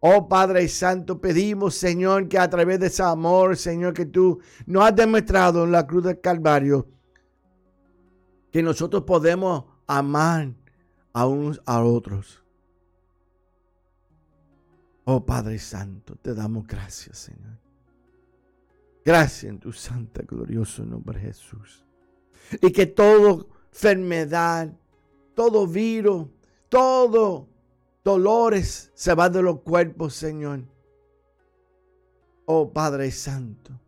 Oh 0.00 0.28
Padre 0.28 0.68
Santo, 0.68 1.20
pedimos, 1.20 1.74
Señor, 1.74 2.28
que 2.28 2.38
a 2.38 2.48
través 2.48 2.78
de 2.78 2.86
ese 2.88 3.02
amor, 3.02 3.56
Señor, 3.56 3.94
que 3.94 4.06
tú 4.06 4.40
nos 4.66 4.84
has 4.84 4.94
demostrado 4.94 5.64
en 5.64 5.72
la 5.72 5.86
cruz 5.86 6.04
del 6.04 6.20
Calvario, 6.20 6.86
que 8.52 8.62
nosotros 8.62 9.04
podemos 9.04 9.64
amar 9.86 10.52
a 11.12 11.26
unos 11.26 11.60
a 11.64 11.82
otros. 11.82 12.44
Oh 15.04 15.24
Padre 15.24 15.58
Santo, 15.58 16.16
te 16.16 16.34
damos 16.34 16.66
gracias, 16.66 17.18
Señor. 17.18 17.65
Gracias 19.06 19.44
en 19.44 19.60
tu 19.60 19.70
santa, 19.70 20.22
glorioso 20.22 20.84
nombre 20.84 21.20
Jesús. 21.20 21.84
Y 22.60 22.72
que 22.72 22.86
toda 22.86 23.46
enfermedad, 23.70 24.76
todo 25.32 25.64
virus, 25.64 26.26
todo 26.68 27.48
dolores 28.02 28.90
se 28.94 29.14
va 29.14 29.30
de 29.30 29.42
los 29.42 29.60
cuerpos, 29.60 30.12
Señor. 30.12 30.64
Oh 32.46 32.72
Padre 32.72 33.12
Santo, 33.12 33.80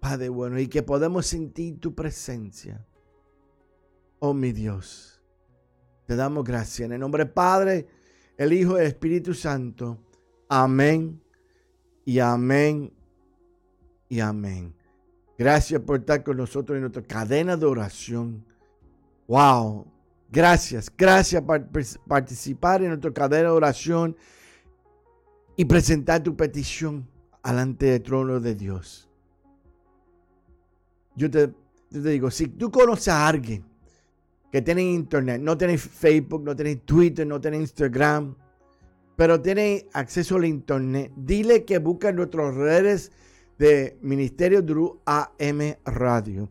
Padre 0.00 0.30
bueno, 0.30 0.58
y 0.58 0.68
que 0.68 0.82
podemos 0.82 1.26
sentir 1.26 1.78
tu 1.78 1.94
presencia. 1.94 2.82
Oh 4.20 4.32
mi 4.32 4.52
Dios. 4.52 5.20
Te 6.06 6.16
damos 6.16 6.44
gracias 6.44 6.86
en 6.86 6.92
el 6.94 7.00
nombre 7.00 7.24
del 7.24 7.32
Padre, 7.34 7.86
el 8.38 8.54
Hijo 8.54 8.78
y 8.78 8.80
el 8.80 8.86
Espíritu 8.86 9.34
Santo. 9.34 9.98
Amén 10.48 11.20
y 12.06 12.20
amén 12.20 12.95
y 14.08 14.20
amén. 14.20 14.74
Gracias 15.38 15.80
por 15.82 16.00
estar 16.00 16.22
con 16.22 16.36
nosotros 16.36 16.76
en 16.76 16.82
nuestra 16.82 17.02
cadena 17.02 17.56
de 17.56 17.66
oración. 17.66 18.44
Wow. 19.28 19.86
Gracias, 20.30 20.90
gracias 20.96 21.42
por 21.42 21.66
participar 22.08 22.82
en 22.82 22.88
nuestra 22.88 23.12
cadena 23.12 23.44
de 23.44 23.54
oración 23.54 24.16
y 25.56 25.64
presentar 25.64 26.22
tu 26.22 26.36
petición 26.36 27.08
alante 27.42 27.86
del 27.86 28.02
trono 28.02 28.40
de 28.40 28.54
Dios. 28.54 29.08
Yo 31.14 31.30
te, 31.30 31.52
digo, 31.90 32.30
si 32.30 32.48
tú 32.48 32.70
conoces 32.70 33.08
a 33.08 33.26
alguien 33.26 33.64
que 34.50 34.60
tienen 34.60 34.86
internet, 34.86 35.40
no 35.40 35.56
tienen 35.56 35.78
Facebook, 35.78 36.42
no 36.42 36.54
tienen 36.54 36.80
Twitter, 36.80 37.26
no 37.26 37.40
tienen 37.40 37.60
Instagram, 37.62 38.34
pero 39.16 39.40
tienen 39.40 39.86
acceso 39.92 40.36
al 40.36 40.44
internet, 40.44 41.12
dile 41.16 41.64
que 41.64 41.78
busquen 41.78 42.16
nuestras 42.16 42.54
redes 42.54 43.12
de 43.58 43.96
Ministerio 44.02 44.62
Drew 44.62 45.00
AM 45.04 45.76
Radio. 45.84 46.48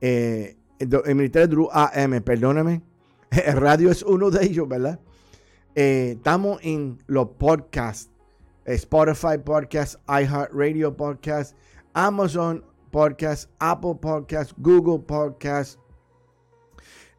Eh, 0.00 0.56
el 0.78 1.14
Ministerio 1.14 1.48
Drew 1.48 1.68
AM, 1.72 2.22
perdóname. 2.22 2.82
El 3.30 3.56
radio 3.60 3.90
es 3.90 4.02
uno 4.02 4.30
de 4.30 4.44
ellos, 4.44 4.68
¿verdad? 4.68 5.00
Eh, 5.74 6.14
estamos 6.16 6.60
en 6.62 6.98
los 7.06 7.28
podcasts. 7.38 8.10
Spotify 8.64 9.38
Podcast, 9.42 9.94
iHeartRadio 10.08 10.94
Podcast, 10.94 11.56
Amazon 11.94 12.62
Podcast, 12.90 13.50
Apple 13.58 13.94
Podcast, 13.94 14.52
Google 14.58 14.98
Podcast, 14.98 15.78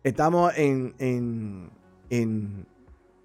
Estamos 0.03 0.53
en, 0.57 0.95
en, 2.09 2.65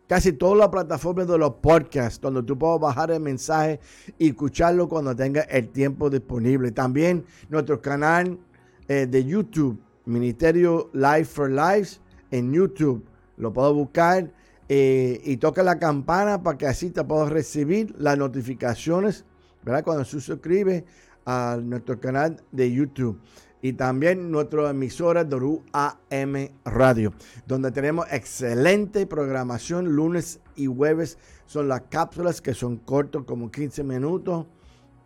casi 0.06 0.32
todas 0.32 0.58
las 0.58 0.68
plataformas 0.68 1.26
de 1.26 1.38
los 1.38 1.54
podcasts, 1.54 2.20
donde 2.20 2.42
tú 2.42 2.58
puedes 2.58 2.80
bajar 2.80 3.10
el 3.10 3.20
mensaje 3.20 3.80
y 4.18 4.28
escucharlo 4.28 4.88
cuando 4.88 5.14
tengas 5.14 5.46
el 5.50 5.68
tiempo 5.68 6.10
disponible. 6.10 6.70
También 6.72 7.24
nuestro 7.48 7.80
canal 7.80 8.38
eh, 8.88 9.06
de 9.06 9.24
YouTube, 9.24 9.80
Ministerio 10.04 10.90
Life 10.92 11.24
for 11.24 11.50
Lives, 11.50 12.00
en 12.30 12.52
YouTube. 12.52 13.04
Lo 13.36 13.52
puedo 13.52 13.74
buscar 13.74 14.30
eh, 14.68 15.20
y 15.24 15.36
toca 15.38 15.62
la 15.62 15.78
campana 15.78 16.42
para 16.42 16.58
que 16.58 16.66
así 16.66 16.90
te 16.90 17.02
puedas 17.04 17.30
recibir 17.30 17.94
las 17.98 18.18
notificaciones, 18.18 19.24
¿verdad? 19.62 19.84
Cuando 19.84 20.04
se 20.04 20.20
suscribe 20.20 20.84
a 21.26 21.58
nuestro 21.62 21.98
canal 21.98 22.42
de 22.52 22.70
YouTube 22.70 23.18
y 23.64 23.72
también 23.72 24.30
nuestra 24.30 24.68
emisora 24.68 25.24
Doru 25.24 25.62
AM 25.72 26.50
Radio, 26.66 27.14
donde 27.46 27.72
tenemos 27.72 28.06
excelente 28.12 29.06
programación 29.06 29.96
lunes 29.96 30.40
y 30.54 30.66
jueves. 30.66 31.16
Son 31.46 31.66
las 31.66 31.80
cápsulas 31.88 32.42
que 32.42 32.52
son 32.52 32.76
cortos, 32.76 33.24
como 33.24 33.50
15 33.50 33.82
minutos. 33.82 34.44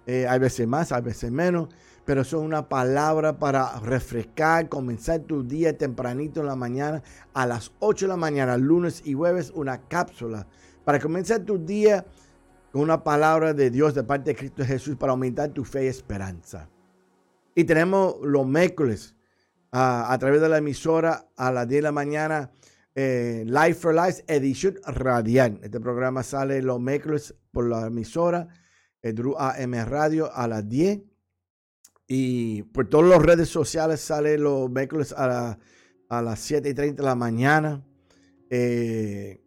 Eh, 0.09 0.27
hay 0.27 0.41
veces 0.41 0.67
más, 0.67 0.91
hay 0.91 1.03
veces 1.03 1.31
menos, 1.31 1.69
pero 2.05 2.25
son 2.25 2.45
una 2.45 2.69
palabra 2.69 3.39
para 3.39 3.79
refrescar, 3.79 4.69
comenzar 4.69 5.21
tu 5.21 5.45
día 5.45 5.79
tempranito 5.79 6.41
en 6.41 6.47
la 6.47 6.57
mañana, 6.57 7.01
a 7.35 7.47
las 7.47 7.71
8 7.79 8.07
de 8.07 8.09
la 8.09 8.17
mañana, 8.17 8.57
lunes 8.57 9.03
y 9.05 9.15
jueves, 9.15 9.53
una 9.55 9.83
cápsula 9.83 10.49
para 10.85 10.99
comenzar 10.99 11.45
tu 11.45 11.65
día 11.65 12.05
con 12.73 12.83
una 12.83 13.05
palabra 13.05 13.55
de 13.55 13.71
Dios 13.71 13.95
de 13.95 14.03
parte 14.03 14.31
de 14.31 14.37
Cristo 14.37 14.65
Jesús 14.65 14.97
para 14.97 15.13
aumentar 15.13 15.51
tu 15.51 15.65
fe 15.65 15.85
y 15.85 15.87
esperanza. 15.87 16.69
Y 17.59 17.65
tenemos 17.65 18.19
los 18.23 18.47
miércoles 18.47 19.17
a 19.73 20.17
través 20.21 20.41
de 20.41 20.49
la 20.49 20.59
emisora 20.59 21.29
a 21.37 21.51
las 21.51 21.67
10 21.67 21.79
de 21.79 21.83
la 21.83 21.91
mañana. 21.91 22.53
Eh, 22.95 23.43
Life 23.47 23.75
for 23.75 23.93
Life, 23.93 24.23
edición 24.29 24.77
radial. 24.87 25.59
Este 25.61 25.81
programa 25.81 26.23
sale 26.23 26.63
los 26.63 26.81
miércoles 26.81 27.35
por 27.51 27.69
la 27.69 27.89
emisora, 27.89 28.47
el 29.03 29.17
Drew 29.17 29.35
AM 29.37 29.75
Radio 29.87 30.33
a 30.33 30.47
las 30.47 30.69
10. 30.69 31.01
Y 32.07 32.63
por 32.63 32.89
todas 32.89 33.11
las 33.11 33.23
redes 33.23 33.49
sociales 33.49 34.03
sale 34.03 34.39
los 34.39 34.71
miércoles 34.71 35.13
a, 35.19 35.59
las 36.11 36.39
7 36.39 36.69
y 36.69 36.75
30 36.75 37.03
de 37.03 37.09
la 37.09 37.17
mañana. 37.17 37.85
Eh, 38.51 39.43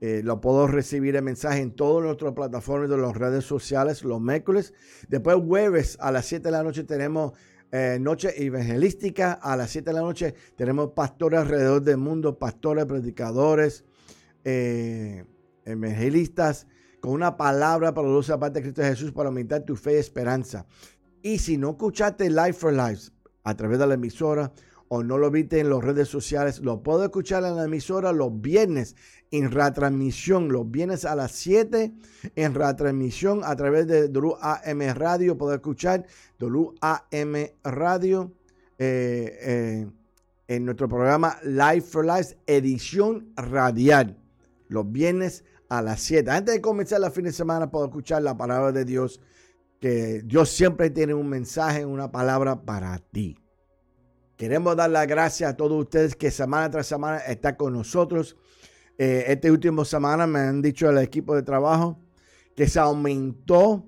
eh, 0.00 0.20
lo 0.22 0.40
puedo 0.40 0.66
recibir 0.66 1.16
el 1.16 1.22
mensaje 1.22 1.60
en 1.60 1.70
todas 1.70 2.04
nuestras 2.04 2.32
plataformas 2.32 2.90
de 2.90 2.98
las 2.98 3.16
redes 3.16 3.44
sociales 3.44 4.04
los 4.04 4.20
miércoles. 4.20 4.74
Después 5.08 5.36
jueves 5.36 5.96
a 6.00 6.10
las 6.12 6.26
7 6.26 6.44
de 6.44 6.50
la 6.50 6.62
noche 6.62 6.84
tenemos 6.84 7.32
eh, 7.72 7.98
Noche 8.00 8.44
Evangelística. 8.44 9.32
A 9.32 9.56
las 9.56 9.70
7 9.70 9.90
de 9.90 9.94
la 9.94 10.02
noche 10.02 10.34
tenemos 10.54 10.90
pastores 10.92 11.40
alrededor 11.40 11.82
del 11.82 11.96
mundo, 11.96 12.38
pastores, 12.38 12.84
predicadores, 12.84 13.84
eh, 14.44 15.24
evangelistas, 15.64 16.66
con 17.00 17.12
una 17.12 17.36
palabra 17.36 17.94
para 17.94 18.08
los 18.08 18.28
aparte 18.28 18.58
de 18.58 18.64
Cristo 18.64 18.82
Jesús 18.82 19.12
para 19.12 19.30
aumentar 19.30 19.62
tu 19.62 19.76
fe 19.76 19.94
y 19.94 19.96
esperanza. 19.96 20.66
Y 21.22 21.38
si 21.38 21.56
no 21.56 21.70
escuchaste 21.70 22.28
Life 22.28 22.52
for 22.52 22.72
Lives 22.72 23.12
a 23.44 23.56
través 23.56 23.78
de 23.78 23.86
la 23.86 23.94
emisora, 23.94 24.52
o 24.88 25.02
no 25.02 25.18
lo 25.18 25.30
viste 25.30 25.58
en 25.58 25.70
las 25.70 25.82
redes 25.82 26.08
sociales, 26.08 26.60
lo 26.60 26.82
puedo 26.82 27.04
escuchar 27.04 27.44
en 27.44 27.56
la 27.56 27.64
emisora 27.64 28.12
los 28.12 28.40
viernes 28.40 28.94
en 29.30 29.50
retransmisión, 29.50 30.48
los 30.48 30.70
viernes 30.70 31.04
a 31.04 31.14
las 31.14 31.32
7 31.32 31.92
en 32.34 32.54
retransmisión 32.54 33.40
a 33.44 33.56
través 33.56 33.86
de 33.86 34.10
AM 34.40 34.80
Radio. 34.94 35.36
Puedo 35.36 35.54
escuchar 35.54 36.06
AM 36.40 37.34
Radio 37.64 38.32
eh, 38.78 39.38
eh, 39.40 39.86
en 40.48 40.64
nuestro 40.64 40.88
programa 40.88 41.38
Live 41.42 41.82
for 41.82 42.04
Life, 42.04 42.36
edición 42.46 43.32
radial, 43.36 44.16
los 44.68 44.90
viernes 44.90 45.44
a 45.68 45.82
las 45.82 46.00
7. 46.02 46.30
Antes 46.30 46.54
de 46.54 46.60
comenzar 46.60 47.00
la 47.00 47.10
fin 47.10 47.24
de 47.24 47.32
semana, 47.32 47.70
puedo 47.70 47.86
escuchar 47.86 48.22
la 48.22 48.36
palabra 48.36 48.72
de 48.72 48.84
Dios, 48.84 49.20
que 49.80 50.22
Dios 50.24 50.50
siempre 50.50 50.90
tiene 50.90 51.14
un 51.14 51.28
mensaje, 51.28 51.84
una 51.84 52.10
palabra 52.10 52.62
para 52.62 52.98
ti. 52.98 53.38
Queremos 54.36 54.76
dar 54.76 54.90
las 54.90 55.06
gracias 55.06 55.50
a 55.50 55.56
todos 55.56 55.80
ustedes 55.80 56.14
que 56.14 56.30
semana 56.30 56.70
tras 56.70 56.86
semana 56.86 57.18
están 57.18 57.56
con 57.56 57.72
nosotros. 57.72 58.36
Eh, 58.98 59.24
esta 59.28 59.50
última 59.50 59.84
semana 59.84 60.26
me 60.26 60.40
han 60.40 60.62
dicho 60.62 60.88
el 60.88 60.98
equipo 60.98 61.34
de 61.34 61.42
trabajo 61.42 61.98
que 62.54 62.68
se 62.68 62.78
aumentó 62.78 63.86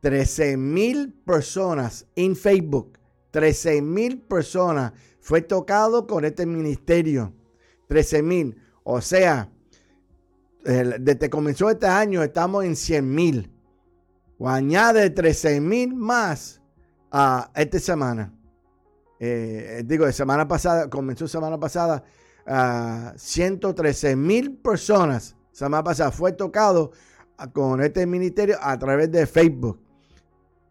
13 0.00 0.56
mil 0.56 1.12
personas 1.12 2.06
en 2.16 2.34
Facebook. 2.36 2.98
13 3.30 3.82
mil 3.82 4.20
personas 4.20 4.92
fue 5.20 5.42
tocado 5.42 6.06
con 6.06 6.24
este 6.24 6.46
ministerio. 6.46 7.32
13 7.88 8.22
mil. 8.22 8.56
O 8.82 9.00
sea, 9.00 9.50
desde 10.64 11.18
que 11.18 11.30
comenzó 11.30 11.70
este 11.70 11.86
año 11.86 12.22
estamos 12.22 12.64
en 12.64 12.74
100 12.76 13.14
mil. 13.14 13.52
Añade 14.44 15.10
13 15.10 15.60
mil 15.60 15.94
más 15.94 16.60
a 17.10 17.50
esta 17.54 17.78
semana. 17.78 18.32
Eh, 19.18 19.82
digo, 19.86 20.10
semana 20.12 20.46
pasada, 20.46 20.90
comenzó 20.90 21.26
semana 21.26 21.58
pasada, 21.58 22.04
a 22.46 23.12
113 23.16 24.16
mil 24.16 24.56
personas, 24.56 25.36
semana 25.52 25.82
pasada, 25.82 26.10
fue 26.10 26.32
tocado 26.32 26.92
con 27.52 27.82
este 27.82 28.06
ministerio 28.06 28.56
a 28.60 28.78
través 28.78 29.10
de 29.10 29.26
Facebook. 29.26 29.78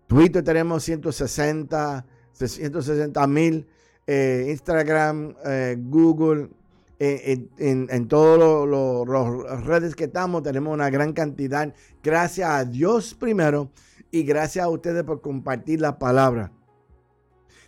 Twitter 0.08 0.44
tenemos 0.44 0.84
160, 0.84 2.06
160 2.32 3.28
mil, 3.28 3.68
eh, 4.08 4.48
Instagram, 4.50 5.36
eh, 5.46 5.78
Google, 5.80 6.50
en, 6.98 7.50
en, 7.58 8.08
todas 8.08 8.70
las 9.50 9.66
redes 9.66 9.96
que 9.96 10.06
estamos, 10.06 10.44
tenemos 10.44 10.74
una 10.74 10.90
gran 10.90 11.12
cantidad. 11.12 11.74
Gracias 12.02 12.50
a 12.50 12.64
Dios 12.64 13.14
primero 13.14 13.70
y 14.12 14.24
gracias 14.24 14.64
a 14.64 14.70
ustedes 14.70 15.04
por 15.04 15.20
compartir 15.22 15.82
la 15.82 16.00
palabra. 16.00 16.54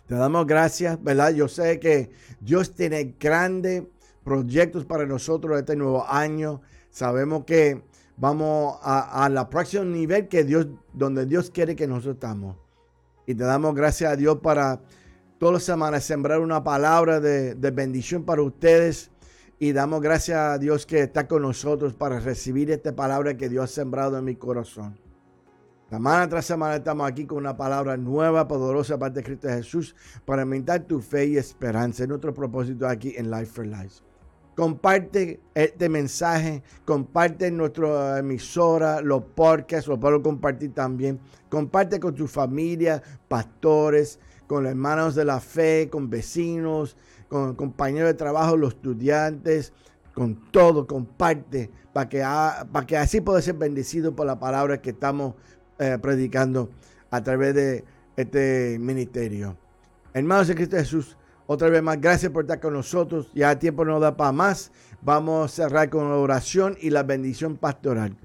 Te 0.06 0.14
damos 0.14 0.46
gracias, 0.46 1.02
¿verdad? 1.02 1.34
Yo 1.34 1.48
sé 1.48 1.78
que 1.78 2.10
Dios 2.40 2.74
tiene 2.74 3.16
grandes 3.20 3.82
proyectos 4.28 4.84
para 4.84 5.06
nosotros 5.06 5.58
este 5.58 5.74
nuevo 5.74 6.04
año. 6.06 6.60
Sabemos 6.90 7.44
que 7.44 7.82
vamos 8.18 8.78
a, 8.82 9.26
la 9.30 9.48
próximo 9.48 9.84
nivel 9.84 10.28
que 10.28 10.44
Dios, 10.44 10.66
donde 10.92 11.24
Dios 11.24 11.50
quiere 11.50 11.74
que 11.74 11.86
nosotros 11.86 12.16
estamos. 12.16 12.56
Y 13.26 13.34
te 13.34 13.44
damos 13.44 13.74
gracias 13.74 14.12
a 14.12 14.16
Dios 14.16 14.40
para 14.42 14.82
todas 15.38 15.54
las 15.54 15.62
semanas 15.62 16.04
sembrar 16.04 16.40
una 16.40 16.62
palabra 16.62 17.20
de, 17.20 17.54
de 17.54 17.70
bendición 17.70 18.24
para 18.24 18.42
ustedes. 18.42 19.10
Y 19.58 19.72
damos 19.72 20.02
gracias 20.02 20.38
a 20.38 20.58
Dios 20.58 20.84
que 20.84 21.00
está 21.00 21.26
con 21.26 21.40
nosotros 21.40 21.94
para 21.94 22.20
recibir 22.20 22.70
esta 22.70 22.94
palabra 22.94 23.34
que 23.34 23.48
Dios 23.48 23.64
ha 23.64 23.74
sembrado 23.74 24.18
en 24.18 24.26
mi 24.26 24.36
corazón. 24.36 24.98
Semana 25.88 26.28
tras 26.28 26.44
semana 26.44 26.76
estamos 26.76 27.08
aquí 27.08 27.24
con 27.24 27.38
una 27.38 27.56
palabra 27.56 27.96
nueva, 27.96 28.46
poderosa 28.46 28.98
parte 28.98 29.20
de 29.20 29.24
Cristo 29.24 29.48
Jesús 29.48 29.96
para 30.26 30.42
aumentar 30.42 30.82
tu 30.82 31.00
fe 31.00 31.28
y 31.28 31.38
esperanza. 31.38 32.02
En 32.02 32.10
nuestro 32.10 32.34
propósito 32.34 32.86
aquí 32.86 33.14
en 33.16 33.30
Life 33.30 33.46
for 33.46 33.66
Life. 33.66 34.07
Comparte 34.58 35.38
este 35.54 35.88
mensaje, 35.88 36.64
comparte 36.84 37.48
nuestra 37.48 38.18
emisora, 38.18 39.00
los 39.00 39.22
podcasts, 39.22 39.86
lo 39.86 40.00
puedo 40.00 40.20
compartir 40.20 40.74
también. 40.74 41.20
Comparte 41.48 42.00
con 42.00 42.16
tu 42.16 42.26
familia, 42.26 43.00
pastores, 43.28 44.18
con 44.48 44.66
hermanos 44.66 45.14
de 45.14 45.24
la 45.24 45.38
fe, 45.38 45.88
con 45.88 46.10
vecinos, 46.10 46.96
con 47.28 47.54
compañeros 47.54 48.08
de 48.08 48.14
trabajo, 48.14 48.56
los 48.56 48.74
estudiantes, 48.74 49.72
con 50.12 50.50
todo, 50.50 50.88
comparte 50.88 51.70
para 51.92 52.08
que, 52.08 52.18
para 52.18 52.84
que 52.84 52.96
así 52.96 53.20
pueda 53.20 53.40
ser 53.40 53.54
bendecido 53.54 54.16
por 54.16 54.26
la 54.26 54.40
palabra 54.40 54.82
que 54.82 54.90
estamos 54.90 55.34
eh, 55.78 55.98
predicando 56.02 56.68
a 57.12 57.22
través 57.22 57.54
de 57.54 57.84
este 58.16 58.76
ministerio. 58.80 59.56
Hermanos 60.12 60.48
de 60.48 60.56
Cristo 60.56 60.78
Jesús, 60.78 61.16
otra 61.50 61.70
vez 61.70 61.82
más, 61.82 61.98
gracias 61.98 62.30
por 62.30 62.44
estar 62.44 62.60
con 62.60 62.74
nosotros. 62.74 63.30
Ya 63.34 63.50
el 63.50 63.58
tiempo 63.58 63.82
no 63.82 63.98
da 63.98 64.18
para 64.18 64.32
más. 64.32 64.70
Vamos 65.00 65.46
a 65.46 65.48
cerrar 65.48 65.88
con 65.88 66.06
la 66.10 66.16
oración 66.16 66.76
y 66.78 66.90
la 66.90 67.04
bendición 67.04 67.56
pastoral. 67.56 68.18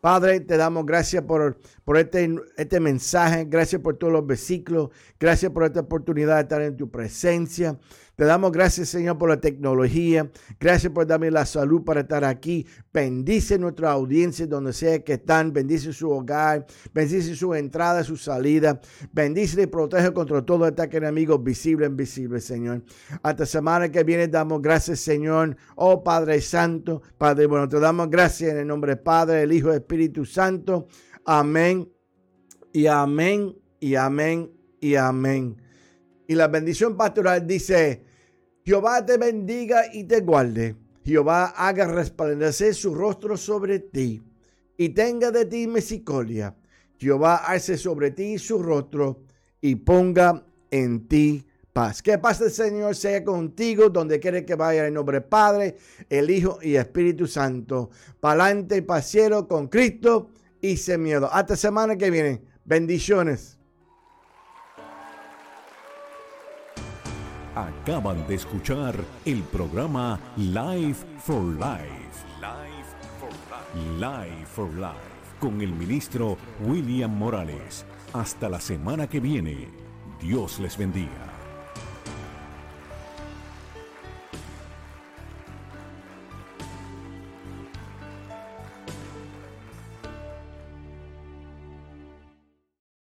Padre, 0.00 0.38
te 0.38 0.56
damos 0.56 0.86
gracias 0.86 1.24
por, 1.24 1.58
por 1.84 1.98
este, 1.98 2.32
este 2.56 2.78
mensaje, 2.78 3.44
gracias 3.44 3.82
por 3.82 3.96
todos 3.96 4.12
los 4.12 4.24
versículos, 4.24 4.90
gracias 5.18 5.50
por 5.50 5.64
esta 5.64 5.80
oportunidad 5.80 6.36
de 6.36 6.42
estar 6.42 6.62
en 6.62 6.76
tu 6.76 6.88
presencia. 6.88 7.76
Te 8.20 8.26
damos 8.26 8.52
gracias, 8.52 8.90
Señor, 8.90 9.16
por 9.16 9.30
la 9.30 9.40
tecnología. 9.40 10.30
Gracias 10.60 10.92
por 10.92 11.06
darme 11.06 11.30
la 11.30 11.46
salud 11.46 11.82
para 11.82 12.02
estar 12.02 12.22
aquí. 12.22 12.66
Bendice 12.92 13.58
nuestra 13.58 13.92
audiencia 13.92 14.46
donde 14.46 14.74
sea 14.74 15.02
que 15.02 15.14
están. 15.14 15.54
Bendice 15.54 15.90
su 15.94 16.10
hogar. 16.10 16.66
Bendice 16.92 17.34
su 17.34 17.54
entrada, 17.54 18.04
su 18.04 18.18
salida. 18.18 18.78
Bendice 19.10 19.62
y 19.62 19.66
protege 19.68 20.12
contra 20.12 20.44
todo 20.44 20.66
ataque 20.66 20.98
enemigo 20.98 21.38
visible 21.38 21.86
e 21.86 21.88
invisible, 21.88 22.42
Señor. 22.42 22.82
Hasta 23.22 23.46
semana 23.46 23.90
que 23.90 24.04
viene 24.04 24.28
damos 24.28 24.60
gracias, 24.60 25.00
Señor. 25.00 25.56
Oh 25.76 26.04
Padre 26.04 26.42
Santo, 26.42 27.00
Padre 27.16 27.46
bueno, 27.46 27.70
te 27.70 27.80
damos 27.80 28.10
gracias 28.10 28.52
en 28.52 28.58
el 28.58 28.66
nombre 28.66 28.96
del 28.96 29.02
Padre, 29.02 29.44
el 29.44 29.52
Hijo 29.54 29.70
el 29.70 29.76
Espíritu 29.76 30.26
Santo. 30.26 30.88
Amén. 31.24 31.90
Y 32.70 32.86
amén. 32.86 33.56
Y 33.80 33.94
amén. 33.94 34.52
Y 34.78 34.94
amén. 34.96 35.56
Y 36.28 36.34
la 36.34 36.48
bendición 36.48 36.98
pastoral 36.98 37.44
dice, 37.44 38.09
Jehová 38.64 39.04
te 39.04 39.16
bendiga 39.16 39.84
y 39.92 40.04
te 40.04 40.20
guarde. 40.20 40.76
Jehová 41.04 41.46
haga 41.56 41.86
resplandecer 41.86 42.74
su 42.74 42.94
rostro 42.94 43.36
sobre 43.36 43.80
ti 43.80 44.22
y 44.76 44.90
tenga 44.90 45.30
de 45.30 45.46
ti 45.46 45.66
misericordia. 45.66 46.54
Jehová 46.98 47.36
hace 47.36 47.78
sobre 47.78 48.10
ti 48.10 48.38
su 48.38 48.62
rostro 48.62 49.22
y 49.60 49.74
ponga 49.76 50.44
en 50.70 51.08
ti 51.08 51.46
paz. 51.72 52.02
Que 52.02 52.18
paz 52.18 52.38
del 52.40 52.50
Señor 52.50 52.94
sea 52.94 53.24
contigo 53.24 53.88
donde 53.88 54.20
quiere 54.20 54.44
que 54.44 54.54
vaya 54.54 54.86
en 54.86 54.94
nombre 54.94 55.20
Padre, 55.20 55.76
el 56.08 56.30
Hijo 56.30 56.58
y 56.62 56.76
Espíritu 56.76 57.26
Santo. 57.26 57.90
Palante 58.20 58.76
y 58.76 58.82
pasiero 58.82 59.48
con 59.48 59.68
Cristo 59.68 60.30
y 60.60 60.76
sin 60.76 61.02
miedo. 61.02 61.28
Hasta 61.32 61.56
semana 61.56 61.96
que 61.96 62.10
viene. 62.10 62.42
Bendiciones. 62.64 63.59
Acaban 67.54 68.26
de 68.28 68.36
escuchar 68.36 68.94
el 69.24 69.42
programa 69.42 70.20
Life 70.36 71.04
for 71.18 71.42
Life. 71.42 72.24
Life 72.40 72.94
for 73.18 73.30
Life. 73.50 73.98
Life 73.98 74.46
for 74.46 74.72
Life. 74.74 75.34
Con 75.40 75.60
el 75.60 75.72
ministro 75.72 76.36
William 76.64 77.10
Morales. 77.10 77.84
Hasta 78.12 78.48
la 78.48 78.60
semana 78.60 79.08
que 79.08 79.18
viene. 79.18 79.68
Dios 80.20 80.60
les 80.60 80.76
bendiga. 80.78 81.29